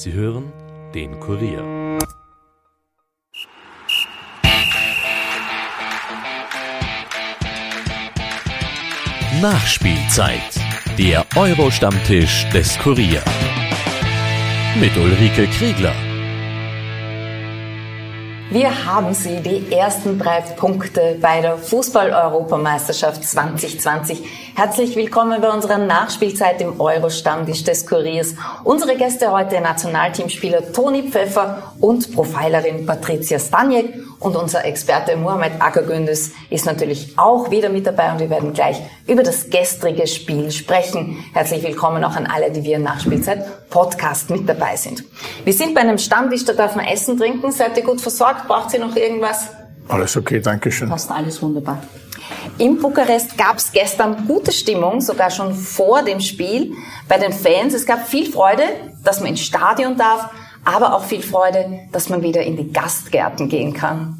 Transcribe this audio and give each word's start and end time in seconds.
Sie 0.00 0.12
hören 0.12 0.52
den 0.94 1.18
Kurier. 1.18 1.60
Nachspielzeit. 9.42 10.40
Der 10.96 11.26
Euro-Stammtisch 11.34 12.48
des 12.50 12.78
Kurier. 12.78 13.24
Mit 14.78 14.96
Ulrike 14.96 15.48
Kriegler. 15.48 16.07
Wir 18.50 18.86
haben 18.86 19.12
sie, 19.12 19.42
die 19.42 19.70
ersten 19.70 20.18
drei 20.18 20.40
Punkte 20.40 21.18
bei 21.20 21.42
der 21.42 21.58
Fußball-Europameisterschaft 21.58 23.22
2020. 23.22 24.22
Herzlich 24.54 24.96
willkommen 24.96 25.38
bei 25.42 25.50
unserer 25.50 25.76
Nachspielzeit 25.76 26.62
im 26.62 26.80
Euro-Stammtisch 26.80 27.64
des 27.64 27.86
Kuriers. 27.86 28.34
Unsere 28.64 28.96
Gäste 28.96 29.30
heute 29.30 29.60
Nationalteamspieler 29.60 30.72
Toni 30.72 31.10
Pfeffer 31.10 31.74
und 31.80 32.10
Profilerin 32.14 32.86
Patricia 32.86 33.38
Staniek. 33.38 34.07
Und 34.20 34.34
unser 34.34 34.64
Experte 34.64 35.16
Mohamed 35.16 35.60
Akagündüz 35.60 36.32
ist 36.50 36.66
natürlich 36.66 37.16
auch 37.16 37.52
wieder 37.52 37.68
mit 37.68 37.86
dabei 37.86 38.10
und 38.10 38.18
wir 38.18 38.28
werden 38.28 38.52
gleich 38.52 38.80
über 39.06 39.22
das 39.22 39.48
gestrige 39.48 40.08
Spiel 40.08 40.50
sprechen. 40.50 41.24
Herzlich 41.32 41.62
willkommen 41.62 42.02
auch 42.02 42.16
an 42.16 42.26
alle, 42.26 42.50
die 42.50 42.64
wir 42.64 42.76
in 42.76 42.82
Nachspielzeit 42.82 43.70
Podcast 43.70 44.30
mit 44.30 44.48
dabei 44.48 44.74
sind. 44.74 45.04
Wir 45.44 45.52
sind 45.52 45.72
bei 45.72 45.82
einem 45.82 45.98
Stammtisch, 45.98 46.44
da 46.44 46.52
darf 46.52 46.74
man 46.74 46.86
essen, 46.86 47.16
trinken. 47.16 47.52
Seid 47.52 47.76
ihr 47.76 47.84
gut 47.84 48.00
versorgt? 48.00 48.48
Braucht 48.48 48.74
ihr 48.74 48.80
noch 48.80 48.96
irgendwas? 48.96 49.50
Alles 49.86 50.16
okay, 50.16 50.40
danke 50.40 50.72
schön. 50.72 50.88
Passt 50.88 51.12
alles 51.12 51.40
wunderbar. 51.40 51.80
In 52.58 52.80
Bukarest 52.80 53.38
gab 53.38 53.58
es 53.58 53.70
gestern 53.70 54.26
gute 54.26 54.50
Stimmung, 54.50 55.00
sogar 55.00 55.30
schon 55.30 55.54
vor 55.54 56.02
dem 56.02 56.18
Spiel 56.18 56.72
bei 57.08 57.18
den 57.18 57.32
Fans. 57.32 57.72
Es 57.72 57.86
gab 57.86 58.08
viel 58.08 58.30
Freude, 58.30 58.64
dass 59.04 59.20
man 59.20 59.30
ins 59.30 59.42
Stadion 59.42 59.96
darf, 59.96 60.30
aber 60.68 60.94
auch 60.94 61.04
viel 61.04 61.22
Freude, 61.22 61.80
dass 61.92 62.10
man 62.10 62.22
wieder 62.22 62.42
in 62.42 62.56
die 62.56 62.70
Gastgärten 62.70 63.48
gehen 63.48 63.72
kann. 63.72 64.18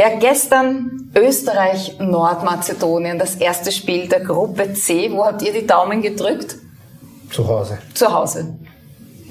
Ja, 0.00 0.08
gestern 0.18 1.10
Österreich, 1.14 1.98
Nordmazedonien, 1.98 3.18
das 3.18 3.34
erste 3.34 3.70
Spiel 3.70 4.08
der 4.08 4.20
Gruppe 4.20 4.72
C. 4.72 5.12
Wo 5.12 5.26
habt 5.26 5.42
ihr 5.42 5.52
die 5.52 5.66
Daumen 5.66 6.00
gedrückt? 6.00 6.56
Zu 7.30 7.46
Hause. 7.46 7.76
Zu 7.92 8.10
Hause. 8.10 8.56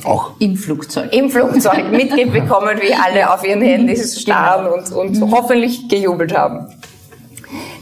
Auch. 0.03 0.33
Im 0.37 0.55
Flugzeug. 0.55 1.11
Im 1.11 1.31
Flugzeug 1.31 1.89
mitbekommen, 1.89 2.79
wie 2.83 2.93
alle 2.93 3.33
auf 3.33 3.43
ihren 3.43 3.63
Handys 3.63 4.21
starren 4.21 4.67
und, 4.67 4.91
und 4.91 5.31
hoffentlich 5.31 5.89
gejubelt 5.89 6.37
haben. 6.37 6.67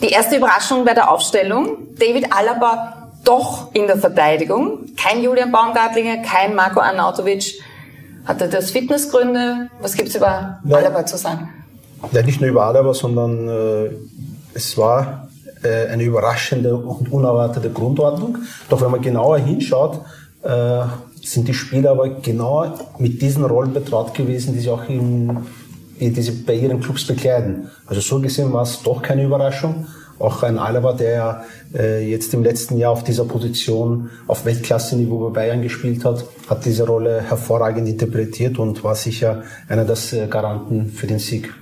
Die 0.02 0.08
erste 0.08 0.38
Überraschung 0.38 0.86
bei 0.86 0.94
der 0.94 1.12
Aufstellung. 1.12 1.90
David 2.00 2.32
Alaba 2.32 3.10
doch 3.26 3.76
in 3.76 3.88
der 3.88 3.98
Verteidigung. 3.98 4.86
Kein 4.96 5.22
Julian 5.22 5.52
Baumgartlinger, 5.52 6.20
kein 6.22 6.56
Marco 6.56 6.80
Arnautovic. 6.80 7.62
Hatte 8.26 8.48
das 8.48 8.72
Fitnessgründe? 8.72 9.70
Was 9.82 9.94
gibt's 9.94 10.16
über 10.16 10.62
Nein. 10.64 10.86
Alaba 10.86 11.06
zu 11.06 11.18
sagen? 11.18 11.54
Ja, 12.12 12.22
nicht 12.22 12.42
nur 12.42 12.50
über 12.50 12.66
Alaba, 12.66 12.94
sondern 12.94 13.50
äh, 13.50 13.90
es 14.54 14.78
war 14.78 15.28
äh, 15.64 15.88
eine 15.88 16.04
überraschende 16.04 16.76
und 16.76 17.12
unerwartete 17.12 17.70
Grundordnung. 17.70 18.38
Doch 18.70 18.82
wenn 18.82 18.92
man 18.92 19.02
genauer 19.02 19.40
hinschaut, 19.40 20.02
äh, 20.44 20.82
sind 21.24 21.48
die 21.48 21.54
Spieler 21.54 21.92
aber 21.92 22.10
genau 22.10 22.74
mit 23.00 23.22
diesen 23.22 23.44
Rollen 23.44 23.74
betraut 23.74 24.14
gewesen, 24.14 24.54
die 24.54 24.60
sie 24.60 24.70
auch 24.70 24.88
in, 24.88 25.38
in 26.00 26.14
diese, 26.14 26.32
bei 26.32 26.54
ihren 26.54 26.80
Clubs 26.80 27.06
bekleiden. 27.06 27.70
Also 27.86 28.02
so 28.02 28.22
gesehen 28.22 28.54
war 28.54 28.64
es 28.64 28.82
doch 28.84 29.02
keine 29.02 29.24
Überraschung. 29.24 29.88
Auch 30.20 30.42
ein 30.42 30.58
Alaba, 30.58 30.94
der 30.94 31.12
ja 31.12 31.44
äh, 31.76 32.10
jetzt 32.10 32.34
im 32.34 32.44
letzten 32.44 32.78
Jahr 32.78 32.92
auf 32.92 33.04
dieser 33.04 33.26
Position 33.26 34.10
auf 34.26 34.46
Weltklasse-Niveau 34.46 35.30
bei 35.30 35.42
Bayern 35.42 35.62
gespielt 35.62 36.06
hat, 36.06 36.26
hat 36.50 36.66
diese 36.66 36.88
Rolle 36.88 37.22
hervorragend 37.22 37.88
interpretiert 37.88 38.58
und 38.58 38.84
war 38.84 38.96
sicher 38.96 39.44
einer 39.68 39.86
der 39.86 39.98
äh, 40.14 40.28
Garanten 40.28 40.88
für 40.90 41.06
den 41.06 41.20
Sieg. 41.20 41.54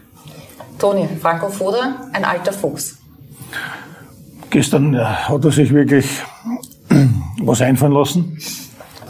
Toni, 0.77 1.07
Franco 1.21 1.49
Foda, 1.49 2.07
ein 2.13 2.25
alter 2.25 2.53
Fuchs. 2.53 2.97
Gestern 4.49 4.97
hat 4.97 5.43
er 5.43 5.51
sich 5.51 5.73
wirklich 5.73 6.05
was 7.41 7.61
einfallen 7.61 7.93
lassen. 7.93 8.37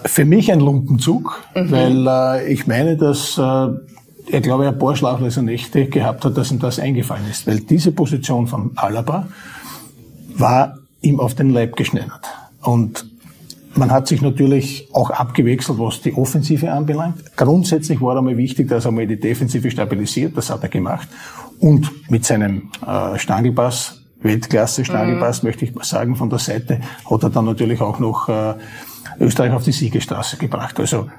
Für 0.06 0.26
mich 0.26 0.52
ein 0.52 0.60
Lumpenzug, 0.60 1.44
weil 1.54 2.08
äh, 2.08 2.54
ich 2.54 2.68
meine, 2.68 2.96
dass 2.96 3.38
äh, 3.38 3.42
er, 3.42 4.42
glaube 4.42 4.64
ich, 4.64 4.70
ein 4.70 4.80
paar 4.80 4.96
schlaflose 4.96 5.42
Nächte 5.42 5.88
gehabt 5.88 6.26
hat, 6.26 6.38
dass 6.38 6.52
ihm 6.52 6.60
das 6.60 6.80
eingefallen 6.80 7.26
ist. 7.30 7.48
Weil 7.48 7.60
diese 7.60 7.92
Position 7.92 8.48
von 8.48 8.72
Alaba 8.76 9.28
war 10.36 10.78
ihm 11.02 11.20
auf 11.20 11.36
den 11.36 11.52
Leib 11.52 11.76
geschneidert. 11.76 12.26
Und 12.62 13.06
man 13.76 13.92
hat 13.92 14.08
sich 14.08 14.22
natürlich 14.22 14.88
auch 14.94 15.10
abgewechselt, 15.10 15.80
was 15.80 16.02
die 16.02 16.14
Offensive 16.14 16.72
anbelangt. 16.72 17.36
Grundsätzlich 17.36 18.02
war 18.02 18.18
einmal 18.18 18.38
wichtig, 18.38 18.70
dass 18.70 18.86
er 18.86 18.92
mal 18.92 19.06
die 19.06 19.20
Defensive 19.20 19.70
stabilisiert. 19.70 20.38
Das 20.38 20.50
hat 20.50 20.64
er 20.64 20.70
gemacht. 20.70 21.08
Und 21.60 22.10
mit 22.10 22.26
seinem 22.26 22.72
äh, 22.86 23.18
Stangelpass, 23.18 24.02
Weltklasse-Stangelpass, 24.22 25.44
möchte 25.44 25.66
ich 25.66 25.76
mal 25.76 25.84
sagen, 25.84 26.16
von 26.16 26.30
der 26.30 26.40
Seite, 26.40 26.82
hat 27.10 27.24
er 27.24 27.30
dann 27.30 27.46
natürlich 27.46 27.82
auch 27.82 28.00
noch 28.00 28.30
äh, 28.30 28.56
Österreich 29.20 29.54
auf 29.54 29.64
die 29.64 29.72
Siegesstraße 29.72 30.38
gebracht. 30.38 30.80
Also 30.80 31.10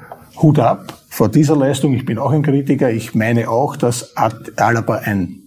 Hut 0.42 0.58
ab 0.58 0.92
vor 1.08 1.28
dieser 1.28 1.56
Leistung. 1.56 1.94
Ich 1.94 2.04
bin 2.04 2.18
auch 2.18 2.30
ein 2.32 2.42
Kritiker. 2.42 2.90
Ich 2.90 3.14
meine 3.14 3.48
auch, 3.48 3.76
dass 3.76 4.14
Alaba 4.16 4.96
ein 4.96 5.42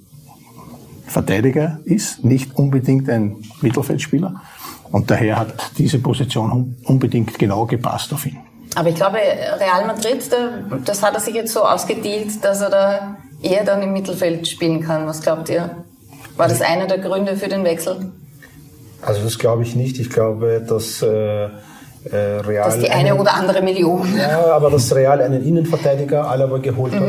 Verteidiger 1.06 1.80
ist, 1.86 2.24
nicht 2.24 2.56
unbedingt 2.56 3.10
ein 3.10 3.38
Mittelfeldspieler. 3.62 4.42
Und 4.92 5.12
daher 5.12 5.38
hat 5.38 5.72
diese 5.78 6.00
Position 6.00 6.76
unbedingt 6.86 7.38
genau 7.38 7.66
gepasst 7.66 8.14
auf 8.14 8.26
ihn. 8.26 8.38
Aber 8.76 8.90
ich 8.90 8.96
glaube, 8.96 9.18
Real 9.18 9.86
Madrid, 9.88 10.24
das 10.86 11.04
hat 11.04 11.14
er 11.14 11.20
sich 11.20 11.34
jetzt 11.34 11.54
so 11.54 11.62
ausgedealt, 11.62 12.44
dass 12.44 12.62
er 12.62 12.70
da 12.70 13.18
eher 13.42 13.64
dann 13.64 13.82
im 13.82 13.94
Mittelfeld 13.94 14.48
spielen 14.48 14.82
kann. 14.82 15.08
Was 15.08 15.22
glaubt 15.22 15.50
ihr? 15.50 15.70
War 16.38 16.48
das 16.48 16.62
einer 16.62 16.88
der 16.88 17.00
Gründe 17.00 17.36
für 17.36 17.48
den 17.48 17.64
Wechsel? 17.64 18.12
Also 19.02 19.24
das 19.24 19.38
glaube 19.38 19.64
ich 19.64 19.76
nicht. 19.76 20.00
Ich 20.00 20.10
glaube, 20.10 20.64
dass 20.68 21.02
äh, 21.02 21.08
äh, 21.46 21.50
Real... 22.12 22.66
Dass 22.66 22.80
die 22.80 22.90
eine 22.90 23.12
einen, 23.12 23.20
oder 23.20 23.34
andere 23.34 23.62
Million. 23.62 24.08
Ja, 24.18 24.54
aber 24.54 24.70
dass 24.70 24.94
Real 24.94 25.22
einen 25.22 25.44
Innenverteidiger 25.44 26.30
Alaba 26.30 26.58
geholt 26.58 26.94
hat. 26.94 27.04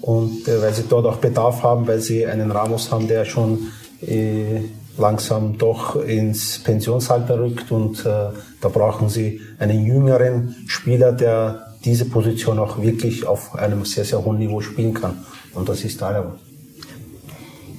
Und 0.00 0.48
äh, 0.48 0.62
weil 0.62 0.72
sie 0.72 0.84
dort 0.88 1.06
auch 1.06 1.16
Bedarf 1.16 1.62
haben, 1.62 1.86
weil 1.86 2.00
sie 2.00 2.26
einen 2.26 2.50
Ramos 2.50 2.90
haben, 2.90 3.08
der 3.08 3.24
schon 3.24 3.68
äh, 4.06 4.62
langsam 4.98 5.58
doch 5.58 5.96
ins 5.96 6.58
Pensionsalter 6.58 7.38
rückt. 7.38 7.70
Und 7.70 8.00
äh, 8.00 8.30
da 8.60 8.68
brauchen 8.68 9.08
sie 9.08 9.40
einen 9.58 9.84
jüngeren 9.84 10.56
Spieler, 10.66 11.12
der 11.12 11.66
diese 11.84 12.04
Position 12.04 12.58
auch 12.58 12.80
wirklich 12.80 13.26
auf 13.26 13.54
einem 13.56 13.84
sehr, 13.84 14.04
sehr 14.04 14.24
hohen 14.24 14.38
Niveau 14.38 14.60
spielen 14.60 14.94
kann. 14.94 15.24
Und 15.54 15.68
das 15.68 15.84
ist 15.84 16.02
Alaba. 16.02 16.34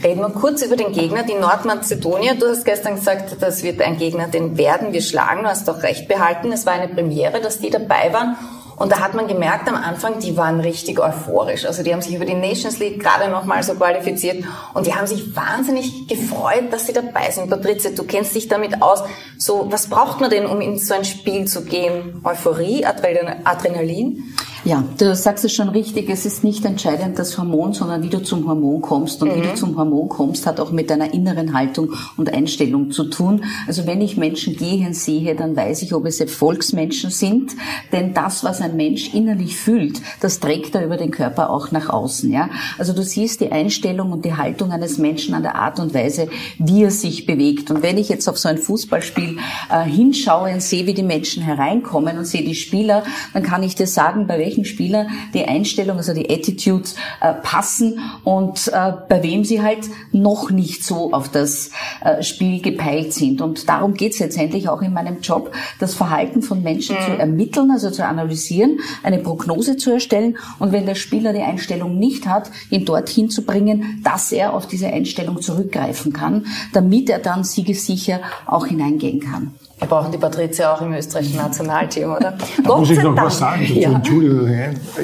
Reden 0.03 0.19
wir 0.19 0.29
kurz 0.29 0.61
über 0.61 0.75
den 0.75 0.91
Gegner, 0.91 1.23
die 1.23 1.35
Nordmazedonier. 1.35 2.35
Du 2.35 2.47
hast 2.47 2.65
gestern 2.65 2.95
gesagt, 2.95 3.37
das 3.39 3.63
wird 3.63 3.81
ein 3.81 3.97
Gegner, 3.97 4.27
den 4.27 4.57
werden 4.57 4.91
wir 4.91 5.01
schlagen. 5.01 5.43
Du 5.43 5.49
hast 5.49 5.67
doch 5.67 5.81
recht 5.81 6.09
behalten. 6.09 6.51
Es 6.51 6.65
war 6.65 6.73
eine 6.73 6.93
Premiere, 6.93 7.39
dass 7.39 7.59
die 7.59 7.69
dabei 7.69 8.11
waren. 8.11 8.35
Und 8.75 8.91
da 8.91 8.99
hat 8.99 9.13
man 9.13 9.27
gemerkt 9.27 9.69
am 9.69 9.75
Anfang, 9.75 10.19
die 10.19 10.35
waren 10.35 10.59
richtig 10.59 10.99
euphorisch. 10.99 11.65
Also 11.65 11.83
die 11.83 11.93
haben 11.93 12.01
sich 12.01 12.15
über 12.15 12.25
die 12.25 12.33
Nations 12.33 12.79
League 12.79 12.99
gerade 12.99 13.29
nochmal 13.31 13.63
so 13.63 13.75
qualifiziert 13.75 14.43
und 14.73 14.87
die 14.87 14.95
haben 14.95 15.07
sich 15.07 15.35
wahnsinnig 15.35 16.07
gefreut, 16.07 16.71
dass 16.71 16.87
sie 16.87 16.93
dabei 16.93 17.29
sind. 17.31 17.49
Patrizia, 17.49 17.91
du 17.91 18.03
kennst 18.03 18.35
dich 18.35 18.47
damit 18.47 18.81
aus. 18.81 19.03
So, 19.37 19.67
was 19.69 19.87
braucht 19.87 20.21
man 20.21 20.29
denn, 20.29 20.45
um 20.45 20.59
in 20.59 20.77
so 20.79 20.95
ein 20.95 21.05
Spiel 21.05 21.45
zu 21.45 21.63
gehen? 21.63 22.21
Euphorie, 22.23 22.83
Adrenalin? 22.85 24.23
Ja, 24.65 24.81
du 24.97 25.13
sagst 25.13 25.43
es 25.43 25.51
schon 25.51 25.67
richtig. 25.67 26.09
Es 26.09 26.25
ist 26.25 26.45
nicht 26.45 26.63
entscheidend 26.63 27.19
das 27.19 27.37
Hormon, 27.37 27.73
sondern 27.73 28.01
wie 28.01 28.09
du 28.09 28.23
zum 28.23 28.47
Hormon 28.47 28.81
kommst. 28.81 29.21
Und 29.21 29.29
mhm. 29.29 29.41
wie 29.41 29.47
du 29.47 29.55
zum 29.55 29.75
Hormon 29.75 30.07
kommst, 30.07 30.45
hat 30.45 30.61
auch 30.61 30.71
mit 30.71 30.89
deiner 30.89 31.13
inneren 31.13 31.53
Haltung 31.53 31.91
und 32.15 32.33
Einstellung 32.33 32.89
zu 32.91 33.05
tun. 33.05 33.43
Also 33.67 33.85
wenn 33.87 33.99
ich 33.99 34.15
Menschen 34.15 34.55
gehen 34.55 34.93
sehe, 34.93 35.35
dann 35.35 35.57
weiß 35.57 35.81
ich, 35.81 35.93
ob 35.93 36.05
es 36.05 36.21
Erfolgsmenschen 36.21 37.09
sind. 37.09 37.51
Denn 37.91 38.13
das, 38.13 38.45
was 38.45 38.61
ein 38.61 38.77
Mensch 38.77 39.13
innerlich 39.13 39.57
fühlt, 39.57 40.01
das 40.21 40.39
trägt 40.39 40.75
er 40.75 40.85
über 40.85 40.95
den 40.95 41.11
Körper 41.11 41.49
auch 41.49 41.71
nach 41.71 41.89
außen. 41.89 42.31
Ja, 42.31 42.49
also 42.77 42.93
du 42.93 43.03
siehst 43.03 43.41
die 43.41 43.51
Einstellung 43.51 44.13
und 44.13 44.23
die 44.23 44.35
Haltung 44.35 44.71
eines 44.71 44.97
Menschen 44.97 45.35
an 45.35 45.43
der 45.43 45.55
Art 45.55 45.81
und 45.81 45.93
Weise, 45.93 46.29
wie 46.57 46.83
er 46.83 46.91
sich 46.91 47.25
bewegt. 47.25 47.69
Und 47.69 47.83
wenn 47.83 47.97
ich 47.97 48.07
jetzt 48.07 48.29
auf 48.29 48.37
so 48.37 48.47
ein 48.47 48.57
Fußballspiel 48.57 49.39
äh, 49.69 49.83
hinschaue 49.83 50.53
und 50.53 50.61
sehe, 50.61 50.87
wie 50.87 50.93
die 50.93 51.03
Menschen 51.03 51.43
hereinkommen 51.43 52.17
und 52.17 52.25
sehe 52.25 52.45
die 52.45 52.55
Spieler, 52.55 53.03
dann 53.33 53.43
kann 53.43 53.61
ich 53.61 53.75
dir 53.75 53.87
sagen, 53.87 54.25
bei 54.25 54.39
welchen 54.39 54.52
welchen 54.53 54.65
Spieler 54.65 55.07
die 55.33 55.45
Einstellung, 55.45 55.97
also 55.97 56.13
die 56.13 56.29
Attitudes 56.29 56.95
äh, 57.21 57.33
passen 57.33 57.99
und 58.23 58.67
äh, 58.67 58.93
bei 59.09 59.23
wem 59.23 59.43
sie 59.43 59.61
halt 59.61 59.89
noch 60.11 60.51
nicht 60.51 60.83
so 60.83 61.11
auf 61.11 61.29
das 61.29 61.71
äh, 62.03 62.21
Spiel 62.21 62.61
gepeilt 62.61 63.13
sind. 63.13 63.41
Und 63.41 63.67
darum 63.67 63.95
geht 63.95 64.13
es 64.13 64.19
letztendlich 64.19 64.69
auch 64.69 64.81
in 64.81 64.93
meinem 64.93 65.21
Job, 65.21 65.51
das 65.79 65.95
Verhalten 65.95 66.41
von 66.41 66.61
Menschen 66.61 66.95
mhm. 66.95 67.01
zu 67.01 67.17
ermitteln, 67.17 67.71
also 67.71 67.89
zu 67.89 68.05
analysieren, 68.05 68.79
eine 69.01 69.19
Prognose 69.19 69.77
zu 69.77 69.91
erstellen 69.91 70.37
und 70.59 70.71
wenn 70.71 70.85
der 70.85 70.95
Spieler 70.95 71.33
die 71.33 71.41
Einstellung 71.41 71.97
nicht 71.97 72.27
hat, 72.27 72.51
ihn 72.69 72.85
dorthin 72.85 73.29
zu 73.29 73.43
bringen, 73.43 74.01
dass 74.03 74.31
er 74.31 74.53
auf 74.53 74.67
diese 74.67 74.87
Einstellung 74.87 75.41
zurückgreifen 75.41 76.13
kann, 76.13 76.45
damit 76.73 77.09
er 77.09 77.19
dann 77.19 77.43
siegesicher 77.43 78.21
auch 78.45 78.67
hineingehen 78.67 79.19
kann. 79.19 79.53
Wir 79.83 79.89
brauchen 79.89 80.13
die 80.13 80.17
Patricia 80.17 80.73
auch 80.73 80.81
im 80.81 80.93
österreichischen 80.93 81.35
Nationalteam, 81.35 82.13
oder? 82.13 82.37
Da 82.63 82.77
muss 82.77 82.89
ich 82.89 83.03
noch 83.03 83.13
Dank. 83.15 83.27
was 83.27 83.37
sagen. 83.37 83.65
Ja. 83.65 83.91
Entschuldigung. 83.91 84.49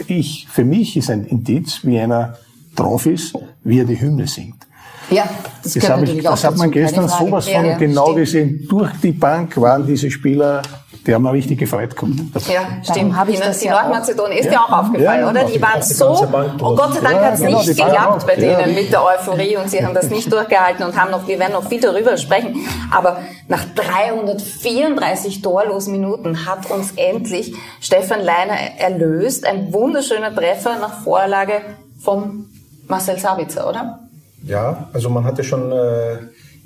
Ich, 0.07 0.47
für 0.49 0.63
mich 0.63 0.95
ist 0.95 1.09
ein 1.09 1.25
Indiz, 1.25 1.81
wie 1.83 1.99
einer 1.99 2.37
drauf 2.77 3.05
ist, 3.05 3.35
wie 3.65 3.79
er 3.79 3.85
die 3.85 3.99
Hymne 3.99 4.25
singt. 4.25 4.65
Ja, 5.11 5.27
das, 5.63 5.73
das, 5.73 6.01
ich, 6.03 6.23
das 6.23 6.43
hat 6.45 6.55
man 6.55 6.71
gestern 6.71 7.09
sowas 7.09 7.49
von 7.49 7.65
ja, 7.65 7.77
genau 7.77 8.03
stimmt. 8.03 8.17
gesehen. 8.19 8.67
Durch 8.69 8.91
die 9.03 9.11
Bank 9.11 9.59
waren 9.59 9.85
diese 9.85 10.09
Spieler 10.09 10.61
die 11.07 11.13
haben 11.13 11.25
auch 11.25 11.33
richtig 11.33 11.59
gefreut 11.59 11.91
gekommen. 11.91 12.31
Ja, 12.47 12.61
stimmt. 12.83 13.15
Habe 13.15 13.31
ich 13.31 13.39
das 13.39 13.59
die 13.59 13.69
Nordmazedonien 13.69 14.39
ist 14.39 14.51
ja. 14.51 14.65
auch 14.65 14.71
aufgefallen, 14.71 15.21
ja, 15.21 15.29
oder? 15.29 15.43
Die 15.45 15.61
waren 15.61 15.81
so, 15.81 16.09
und 16.09 16.59
Gott 16.59 16.93
sei 16.93 17.01
Dank 17.01 17.19
hat 17.21 17.33
es 17.35 17.39
genau, 17.39 17.57
nicht 17.59 17.67
geklappt 17.69 18.27
bei 18.27 18.35
denen 18.35 18.75
mit 18.75 18.91
der 18.91 19.03
Euphorie 19.03 19.57
und 19.57 19.69
sie 19.69 19.83
haben 19.83 19.93
das 19.93 20.09
nicht 20.09 20.31
durchgehalten 20.31 20.85
und 20.85 20.99
haben 20.99 21.11
noch, 21.11 21.27
wir 21.27 21.39
werden 21.39 21.53
noch 21.53 21.67
viel 21.67 21.79
darüber 21.79 22.17
sprechen, 22.17 22.55
aber 22.91 23.21
nach 23.47 23.63
334 23.75 25.41
torlosen 25.41 25.93
Minuten 25.93 26.45
hat 26.45 26.69
uns 26.69 26.93
endlich 26.95 27.55
Stefan 27.79 28.21
Leiner 28.21 28.57
erlöst. 28.77 29.45
Ein 29.45 29.71
wunderschöner 29.73 30.35
Treffer 30.35 30.77
nach 30.79 31.01
Vorlage 31.03 31.61
von 31.99 32.45
Marcel 32.87 33.17
Sabitzer, 33.17 33.69
oder? 33.69 33.99
Ja, 34.43 34.89
also 34.93 35.09
man 35.09 35.23
hatte 35.23 35.43
schon 35.43 35.71
äh, 35.71 36.17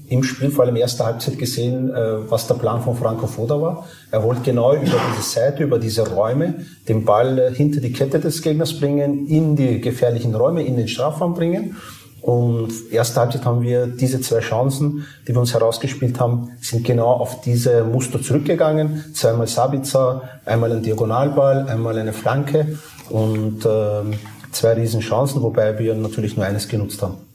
im 0.07 0.23
Spiel, 0.23 0.51
vor 0.51 0.65
allem 0.65 0.75
erster 0.75 1.05
Halbzeit 1.05 1.39
gesehen, 1.39 1.89
äh, 1.89 2.29
was 2.29 2.47
der 2.47 2.55
Plan 2.55 2.81
von 2.81 2.95
Franco 2.95 3.27
Foda 3.27 3.61
war. 3.61 3.87
Er 4.11 4.23
wollte 4.23 4.41
genau 4.41 4.73
über 4.73 4.83
diese 4.83 5.29
Seite, 5.29 5.63
über 5.63 5.79
diese 5.79 6.07
Räume 6.07 6.65
den 6.87 7.05
Ball 7.05 7.39
äh, 7.39 7.53
hinter 7.53 7.79
die 7.79 7.93
Kette 7.93 8.19
des 8.19 8.41
Gegners 8.41 8.79
bringen, 8.79 9.27
in 9.27 9.55
die 9.55 9.79
gefährlichen 9.79 10.35
Räume, 10.35 10.63
in 10.63 10.75
den 10.75 10.87
Strafraum 10.87 11.33
bringen. 11.33 11.77
Und 12.21 12.71
erste 12.89 13.19
Halbzeit 13.19 13.43
haben 13.43 13.63
wir 13.63 13.85
diese 13.85 14.21
zwei 14.21 14.39
Chancen, 14.39 15.05
die 15.27 15.33
wir 15.33 15.41
uns 15.41 15.53
herausgespielt 15.53 16.21
haben, 16.21 16.51
sind 16.61 16.85
genau 16.85 17.11
auf 17.11 17.41
diese 17.41 17.83
Muster 17.83 18.21
zurückgegangen. 18.21 19.03
Zweimal 19.13 19.47
Sabitzer, 19.47 20.21
einmal 20.45 20.71
ein 20.71 20.83
Diagonalball, 20.83 21.67
einmal 21.67 21.97
eine 21.97 22.13
Flanke 22.13 22.77
und 23.09 23.65
äh, 23.65 24.17
zwei 24.53 24.73
Riesenchancen, 24.73 25.41
wobei 25.41 25.77
wir 25.79 25.95
natürlich 25.95 26.37
nur 26.37 26.45
eines 26.45 26.69
genutzt 26.69 27.01
haben. 27.01 27.32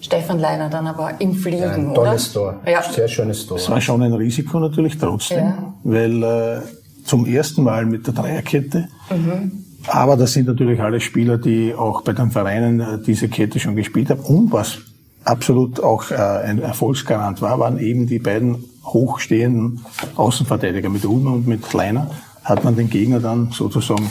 Stefan 0.00 0.38
Leiner 0.38 0.68
dann 0.68 0.86
aber 0.86 1.20
im 1.20 1.34
Fliegen, 1.34 1.62
ja, 1.62 1.72
ein 1.72 1.94
tolles 1.94 2.36
oder? 2.36 2.52
Tor, 2.62 2.72
ja. 2.72 2.82
sehr 2.82 3.08
schönes 3.08 3.46
Tor. 3.46 3.56
Es 3.56 3.68
war 3.68 3.80
schon 3.80 4.02
ein 4.02 4.12
Risiko 4.12 4.60
natürlich 4.60 4.96
trotzdem, 4.98 5.38
ja. 5.38 5.74
weil 5.82 6.22
äh, 6.22 6.60
zum 7.04 7.26
ersten 7.26 7.62
Mal 7.62 7.86
mit 7.86 8.06
der 8.06 8.14
Dreierkette, 8.14 8.88
mhm. 9.10 9.64
aber 9.88 10.16
das 10.16 10.32
sind 10.32 10.46
natürlich 10.46 10.80
alle 10.80 11.00
Spieler, 11.00 11.38
die 11.38 11.74
auch 11.74 12.02
bei 12.02 12.12
den 12.12 12.30
Vereinen 12.30 12.80
äh, 12.80 12.98
diese 13.04 13.28
Kette 13.28 13.58
schon 13.58 13.76
gespielt 13.76 14.10
haben 14.10 14.20
und 14.20 14.52
was 14.52 14.78
absolut 15.24 15.80
auch 15.80 16.10
äh, 16.10 16.14
ein 16.14 16.60
Erfolgsgarant 16.60 17.42
war, 17.42 17.58
waren 17.58 17.78
eben 17.78 18.06
die 18.06 18.18
beiden 18.18 18.64
hochstehenden 18.84 19.84
Außenverteidiger 20.16 20.88
mit 20.88 21.04
Ulmer 21.04 21.32
und 21.32 21.46
mit 21.46 21.72
Leiner, 21.72 22.10
hat 22.44 22.64
man 22.64 22.76
den 22.76 22.88
Gegner 22.88 23.20
dann 23.20 23.50
sozusagen 23.52 24.10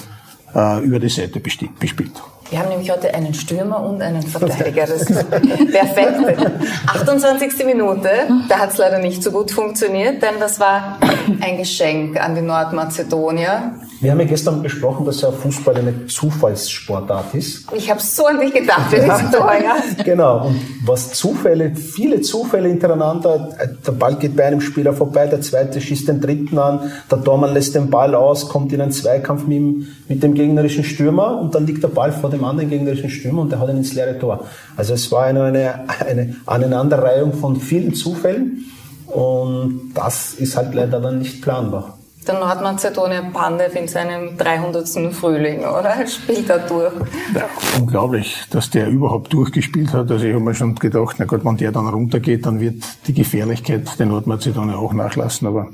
äh, 0.54 0.84
über 0.84 1.00
die 1.00 1.10
Seite 1.10 1.40
bespielt. 1.40 2.12
Wir 2.50 2.60
haben 2.60 2.70
nämlich 2.70 2.90
heute 2.90 3.14
einen 3.14 3.34
Stürmer 3.34 3.84
und 3.84 4.02
einen 4.02 4.22
Verteidiger. 4.22 4.86
Das 4.86 5.02
ist 5.02 5.30
perfekt. 5.72 6.50
28. 6.88 7.66
Minute, 7.66 8.10
da 8.48 8.60
hat 8.60 8.72
es 8.72 8.78
leider 8.78 9.00
nicht 9.00 9.22
so 9.22 9.32
gut 9.32 9.52
funktioniert, 9.52 10.22
denn 10.22 10.40
das 10.40 10.60
war 10.60 10.98
ein 11.42 11.58
Geschenk 11.58 12.18
an 12.20 12.36
die 12.36 12.42
Nordmazedonier. 12.42 13.74
Wir 14.00 14.12
haben 14.12 14.20
ja 14.20 14.28
gestern 14.28 14.62
besprochen, 14.62 15.06
dass 15.08 15.22
ja 15.22 15.32
Fußball 15.32 15.76
eine 15.76 16.06
Zufallssportart 16.06 17.34
ist. 17.34 17.66
Ich 17.74 17.90
habe 17.90 18.00
so 18.00 18.28
an 18.28 18.40
dich 18.40 18.54
gedacht 18.54 18.92
für 18.92 18.98
dieses 18.98 19.32
Tor, 19.32 19.52
ja. 19.54 19.78
Genau. 20.04 20.48
Und 20.48 20.60
was 20.86 21.14
Zufälle, 21.14 21.76
viele 21.76 22.22
Zufälle 22.22 22.70
hintereinander, 22.70 23.56
der 23.86 23.92
Ball 23.94 24.16
geht 24.16 24.36
bei 24.36 24.46
einem 24.46 24.62
Spieler 24.62 24.94
vorbei, 24.94 25.26
der 25.26 25.42
zweite 25.42 25.82
schießt 25.82 26.08
den 26.10 26.22
dritten 26.22 26.60
an, 26.60 26.92
der 27.10 27.24
Tormann 27.24 27.54
lässt 27.54 27.74
den 27.74 27.90
Ball 27.90 28.14
aus, 28.14 28.48
kommt 28.48 28.72
in 28.72 28.82
einen 28.82 28.92
Zweikampf 28.92 29.48
mit 29.48 29.58
dem, 29.58 29.88
mit 30.08 30.22
dem 30.22 30.36
gegnerischen 30.36 30.84
Stürmer 30.84 31.40
und 31.40 31.56
dann 31.56 31.66
liegt 31.66 31.82
der 31.82 31.90
Ball 31.90 32.12
vor 32.12 32.30
dem 32.30 32.44
anderen 32.44 32.70
gegnerischen 32.70 33.10
Stürmer 33.10 33.42
und 33.42 33.52
der 33.52 33.60
hat 33.60 33.70
ihn 33.70 33.78
ins 33.78 33.94
leere 33.96 34.20
Tor. 34.20 34.46
Also 34.76 34.94
es 34.94 35.12
war 35.12 35.24
eine, 35.24 35.44
eine, 35.44 35.86
eine 36.08 36.36
Aneinanderreihung 36.46 37.34
von 37.34 37.56
vielen 37.56 37.96
Zufällen 37.96 38.66
und 39.08 39.92
das 39.96 40.36
ist 40.36 40.56
halt 40.56 40.76
leider 40.76 41.00
dann 41.00 41.18
nicht 41.18 41.42
planbar 41.42 41.97
der 42.28 42.40
Nordmazedonier 42.40 43.24
Pandev 43.34 43.76
in 43.76 43.88
seinem 43.88 44.38
300. 44.38 45.14
Frühling, 45.14 45.60
oder? 45.60 46.06
Spielt 46.08 46.50
er 46.50 46.60
durch. 46.60 46.94
Ja, 47.34 47.46
unglaublich, 47.80 48.44
dass 48.50 48.70
der 48.70 48.88
überhaupt 48.88 49.34
durchgespielt 49.34 49.94
hat. 49.94 50.12
Also 50.12 50.26
ich 50.26 50.34
habe 50.34 50.44
mir 50.44 50.54
schon 50.54 50.76
gedacht, 50.76 51.16
na 51.20 51.26
Gott, 51.26 51.44
wenn 51.46 51.58
der 51.58 51.72
dann 51.72 51.88
runtergeht, 51.88 52.46
dann 52.46 52.60
wird 52.60 52.84
die 53.08 53.14
Gefährlichkeit 53.14 54.00
der 54.00 54.06
Nordmazedonier 54.06 54.78
auch 54.78 54.94
nachlassen. 54.94 55.48
Aber 55.48 55.68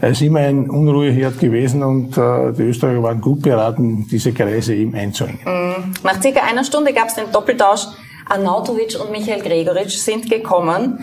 er 0.00 0.10
ist 0.10 0.22
immer 0.22 0.40
ein 0.40 0.68
Unruheherd 0.68 1.38
gewesen 1.38 1.82
und 1.82 2.18
äh, 2.18 2.52
die 2.52 2.62
Österreicher 2.62 3.02
waren 3.02 3.20
gut 3.20 3.42
beraten, 3.42 4.06
diese 4.10 4.32
Kreise 4.32 4.74
ihm 4.74 4.94
einzuhängen. 4.94 5.40
Mhm. 5.44 5.94
Nach 6.02 6.20
circa 6.20 6.40
einer 6.40 6.64
Stunde 6.64 6.92
gab 6.92 7.08
es 7.08 7.14
den 7.14 7.30
Doppeltausch. 7.32 7.86
Arnautovic 8.28 8.98
und 9.00 9.10
Michael 9.10 9.42
Gregoritsch 9.42 9.96
sind 9.96 10.30
gekommen 10.30 10.98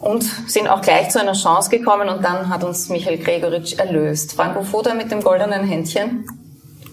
und 0.00 0.22
sind 0.22 0.68
auch 0.68 0.82
gleich 0.82 1.10
zu 1.10 1.20
einer 1.20 1.32
Chance 1.32 1.70
gekommen 1.70 2.08
und 2.08 2.24
dann 2.24 2.48
hat 2.48 2.64
uns 2.64 2.88
Michael 2.88 3.18
Gregoritsch 3.18 3.78
erlöst. 3.78 4.32
Franco 4.32 4.62
Foda 4.62 4.94
mit 4.94 5.10
dem 5.10 5.22
goldenen 5.22 5.64
Händchen? 5.64 6.24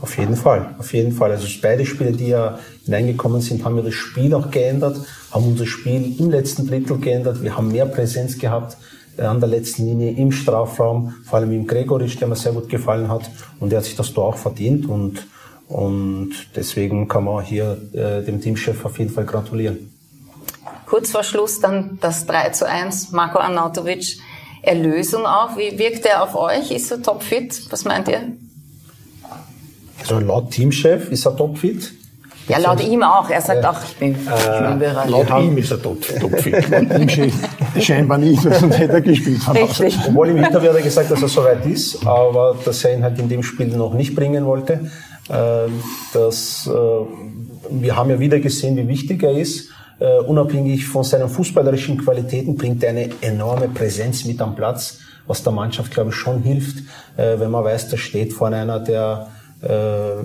Auf 0.01 0.17
jeden 0.17 0.35
Fall, 0.35 0.75
auf 0.79 0.93
jeden 0.93 1.11
Fall. 1.11 1.31
Also 1.31 1.47
beide 1.61 1.85
Spiele, 1.85 2.13
die 2.13 2.29
ja 2.29 2.57
hineingekommen 2.85 3.41
sind, 3.41 3.65
haben 3.65 3.75
wir 3.75 3.83
das 3.83 3.95
Spiel 3.95 4.33
auch 4.33 4.49
geändert, 4.49 4.97
haben 5.31 5.45
unser 5.45 5.65
Spiel 5.65 6.15
im 6.19 6.31
letzten 6.31 6.67
Drittel 6.67 6.99
geändert. 6.99 7.43
Wir 7.43 7.57
haben 7.57 7.69
mehr 7.69 7.85
Präsenz 7.85 8.37
gehabt 8.37 8.77
äh, 9.17 9.23
an 9.23 9.41
der 9.41 9.49
letzten 9.49 9.85
Linie 9.85 10.11
im 10.11 10.31
Strafraum, 10.31 11.15
vor 11.25 11.39
allem 11.39 11.51
im 11.51 11.67
Gregoritsch, 11.67 12.19
der 12.19 12.29
mir 12.29 12.35
sehr 12.35 12.53
gut 12.53 12.69
gefallen 12.69 13.09
hat 13.09 13.29
und 13.59 13.71
der 13.71 13.79
hat 13.79 13.85
sich 13.85 13.95
das 13.95 14.13
Tor 14.13 14.25
auch 14.27 14.37
verdient 14.37 14.87
und 14.87 15.27
und 15.69 16.31
deswegen 16.55 17.07
kann 17.07 17.23
man 17.23 17.43
hier 17.43 17.77
äh, 17.93 18.23
dem 18.23 18.41
Teamchef 18.41 18.83
auf 18.83 18.97
jeden 18.97 19.11
Fall 19.11 19.25
gratulieren. 19.25 19.93
Kurz 20.87 21.11
vor 21.11 21.23
Schluss 21.23 21.59
dann 21.59 21.99
das 22.01 22.25
3 22.25 22.49
zu 22.49 22.67
1, 22.67 23.11
Marco 23.11 23.37
Arnautovic, 23.37 24.17
Erlösung 24.63 25.25
auch. 25.27 25.55
Wie 25.57 25.77
wirkt 25.77 26.05
er 26.07 26.23
auf 26.23 26.35
euch? 26.35 26.71
Ist 26.71 26.91
er 26.91 27.01
topfit? 27.01 27.71
Was 27.71 27.85
meint 27.85 28.07
ihr? 28.07 28.33
Also 29.99 30.19
laut 30.19 30.49
Teamchef 30.49 31.11
ist 31.11 31.25
er 31.25 31.37
topfit. 31.37 31.93
Ja, 32.47 32.57
laut 32.57 32.83
ihm 32.83 33.03
auch. 33.03 33.29
Er 33.29 33.41
sagt 33.41 33.63
äh, 33.63 33.67
auch, 33.67 33.77
ich 33.83 33.95
bin, 33.97 34.13
ich 34.13 34.67
bin 34.67 34.79
bereit. 34.79 35.07
Laut 35.07 35.29
ihm 35.39 35.55
ist 35.59 35.69
er 35.69 35.79
top, 35.79 36.01
topfit. 36.19 36.67
laut 36.71 36.99
ihm 36.99 37.31
scheinbar 37.79 38.17
nicht, 38.17 38.41
sonst 38.41 38.79
hätte 38.79 38.93
er 38.93 39.01
gespielt. 39.01 39.41
Richtig. 39.53 39.95
Obwohl 40.07 40.29
im 40.29 40.37
Interview 40.37 40.69
hat 40.69 40.77
er 40.77 40.81
gesagt, 40.81 41.11
dass 41.11 41.21
er 41.21 41.27
soweit 41.27 41.63
ist, 41.67 42.07
aber 42.07 42.57
dass 42.65 42.83
er 42.83 42.95
ihn 42.95 43.03
halt 43.03 43.19
in 43.19 43.29
dem 43.29 43.43
Spiel 43.43 43.67
noch 43.67 43.93
nicht 43.93 44.15
bringen 44.15 44.45
wollte. 44.47 44.89
Ähm, 45.29 45.83
das, 46.13 46.67
äh, 46.67 46.71
wir 47.69 47.95
haben 47.95 48.09
ja 48.09 48.19
wieder 48.19 48.39
gesehen, 48.39 48.77
wie 48.77 48.87
wichtig 48.87 49.23
er 49.23 49.37
ist. 49.37 49.69
Uh, 50.01 50.23
unabhängig 50.27 50.87
von 50.87 51.03
seinen 51.03 51.27
fußballerischen 51.27 51.97
Qualitäten 51.97 52.55
bringt 52.55 52.81
er 52.85 52.91
eine 52.91 53.09
enorme 53.19 53.67
Präsenz 53.67 54.23
mit 54.23 54.41
am 54.41 54.55
Platz, 54.55 54.99
was 55.27 55.43
der 55.43 55.51
Mannschaft, 55.51 55.91
glaube 55.91 56.11
ich, 56.11 56.15
schon 56.15 56.41
hilft, 56.41 56.77
uh, 57.17 57.37
wenn 57.37 57.51
man 57.51 57.65
weiß, 57.65 57.89
da 57.89 57.97
steht 57.97 58.31
vorne 58.31 58.55
einer, 58.55 58.79
der 58.79 59.27
uh, 59.61 60.23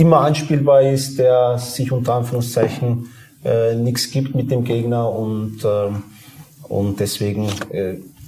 immer 0.00 0.22
anspielbar 0.22 0.80
ist, 0.80 1.18
der 1.18 1.58
sich 1.58 1.92
unter 1.92 2.14
Anführungszeichen 2.14 3.08
nichts 3.76 4.10
gibt 4.10 4.34
mit 4.34 4.50
dem 4.52 4.62
Gegner 4.62 5.10
und, 5.10 5.66
und 6.68 7.00
deswegen 7.00 7.48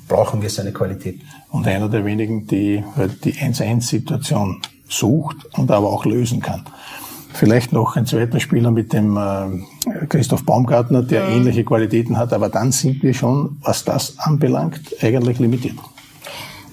brauchen 0.08 0.42
wir 0.42 0.50
seine 0.50 0.72
Qualität. 0.72 1.20
Und 1.50 1.68
einer 1.68 1.88
der 1.88 2.04
wenigen, 2.04 2.48
die 2.48 2.82
die 3.24 3.32
1-1-Situation 3.34 4.60
sucht 4.88 5.36
und 5.56 5.70
aber 5.70 5.92
auch 5.92 6.04
lösen 6.04 6.40
kann. 6.40 6.64
Vielleicht 7.32 7.72
noch 7.72 7.96
ein 7.96 8.06
zweiter 8.06 8.38
Spieler 8.38 8.70
mit 8.70 8.92
dem 8.92 9.16
äh, 9.16 10.06
Christoph 10.06 10.44
Baumgartner, 10.44 11.02
der 11.02 11.24
mhm. 11.26 11.36
ähnliche 11.36 11.64
Qualitäten 11.64 12.16
hat, 12.16 12.32
aber 12.32 12.48
dann 12.48 12.70
sind 12.70 13.02
wir 13.02 13.12
schon, 13.12 13.58
was 13.60 13.84
das 13.84 14.18
anbelangt, 14.18 14.80
eigentlich 15.02 15.40
limitiert. 15.40 15.76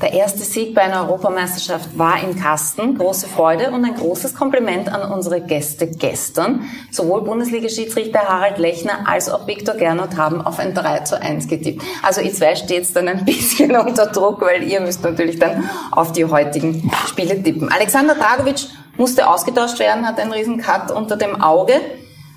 Der 0.02 0.14
erste 0.14 0.40
Sieg 0.40 0.74
bei 0.74 0.82
einer 0.82 1.04
Europameisterschaft 1.04 1.96
war 1.96 2.24
im 2.24 2.36
Kasten. 2.36 2.98
Große 2.98 3.28
Freude 3.28 3.70
und 3.70 3.86
ein 3.86 3.94
großes 3.94 4.34
Kompliment 4.34 4.92
an 4.92 5.12
unsere 5.12 5.42
Gäste 5.42 5.86
gestern. 5.88 6.66
Sowohl 6.90 7.22
Bundesliga-Schiedsrichter 7.22 8.20
Harald 8.20 8.58
Lechner 8.58 9.08
als 9.08 9.30
auch 9.30 9.46
Viktor 9.46 9.76
Gernot 9.76 10.18
haben 10.18 10.42
auf 10.42 10.58
ein 10.58 10.74
3 10.74 11.02
zu 11.02 11.22
1 11.22 11.48
getippt. 11.48 11.84
Also 12.02 12.22
ihr 12.22 12.34
zwei 12.34 12.56
steht 12.56 12.96
dann 12.96 13.08
ein 13.08 13.26
bisschen 13.26 13.76
unter 13.76 14.08
Druck, 14.08 14.42
weil 14.42 14.64
ihr 14.64 14.82
müsst 14.82 15.04
natürlich 15.04 15.38
dann 15.38 15.70
auf 15.92 16.12
die 16.12 16.26
heutigen 16.26 16.92
Spiele 17.08 17.42
tippen. 17.42 17.72
Alexander 17.72 18.16
Dragovic 18.16 18.68
musste 18.98 19.30
ausgetauscht 19.30 19.78
werden, 19.78 20.08
hat 20.08 20.20
einen 20.20 20.32
riesen 20.32 20.58
Cut 20.58 20.90
unter 20.90 21.16
dem 21.16 21.40
Auge. 21.42 21.74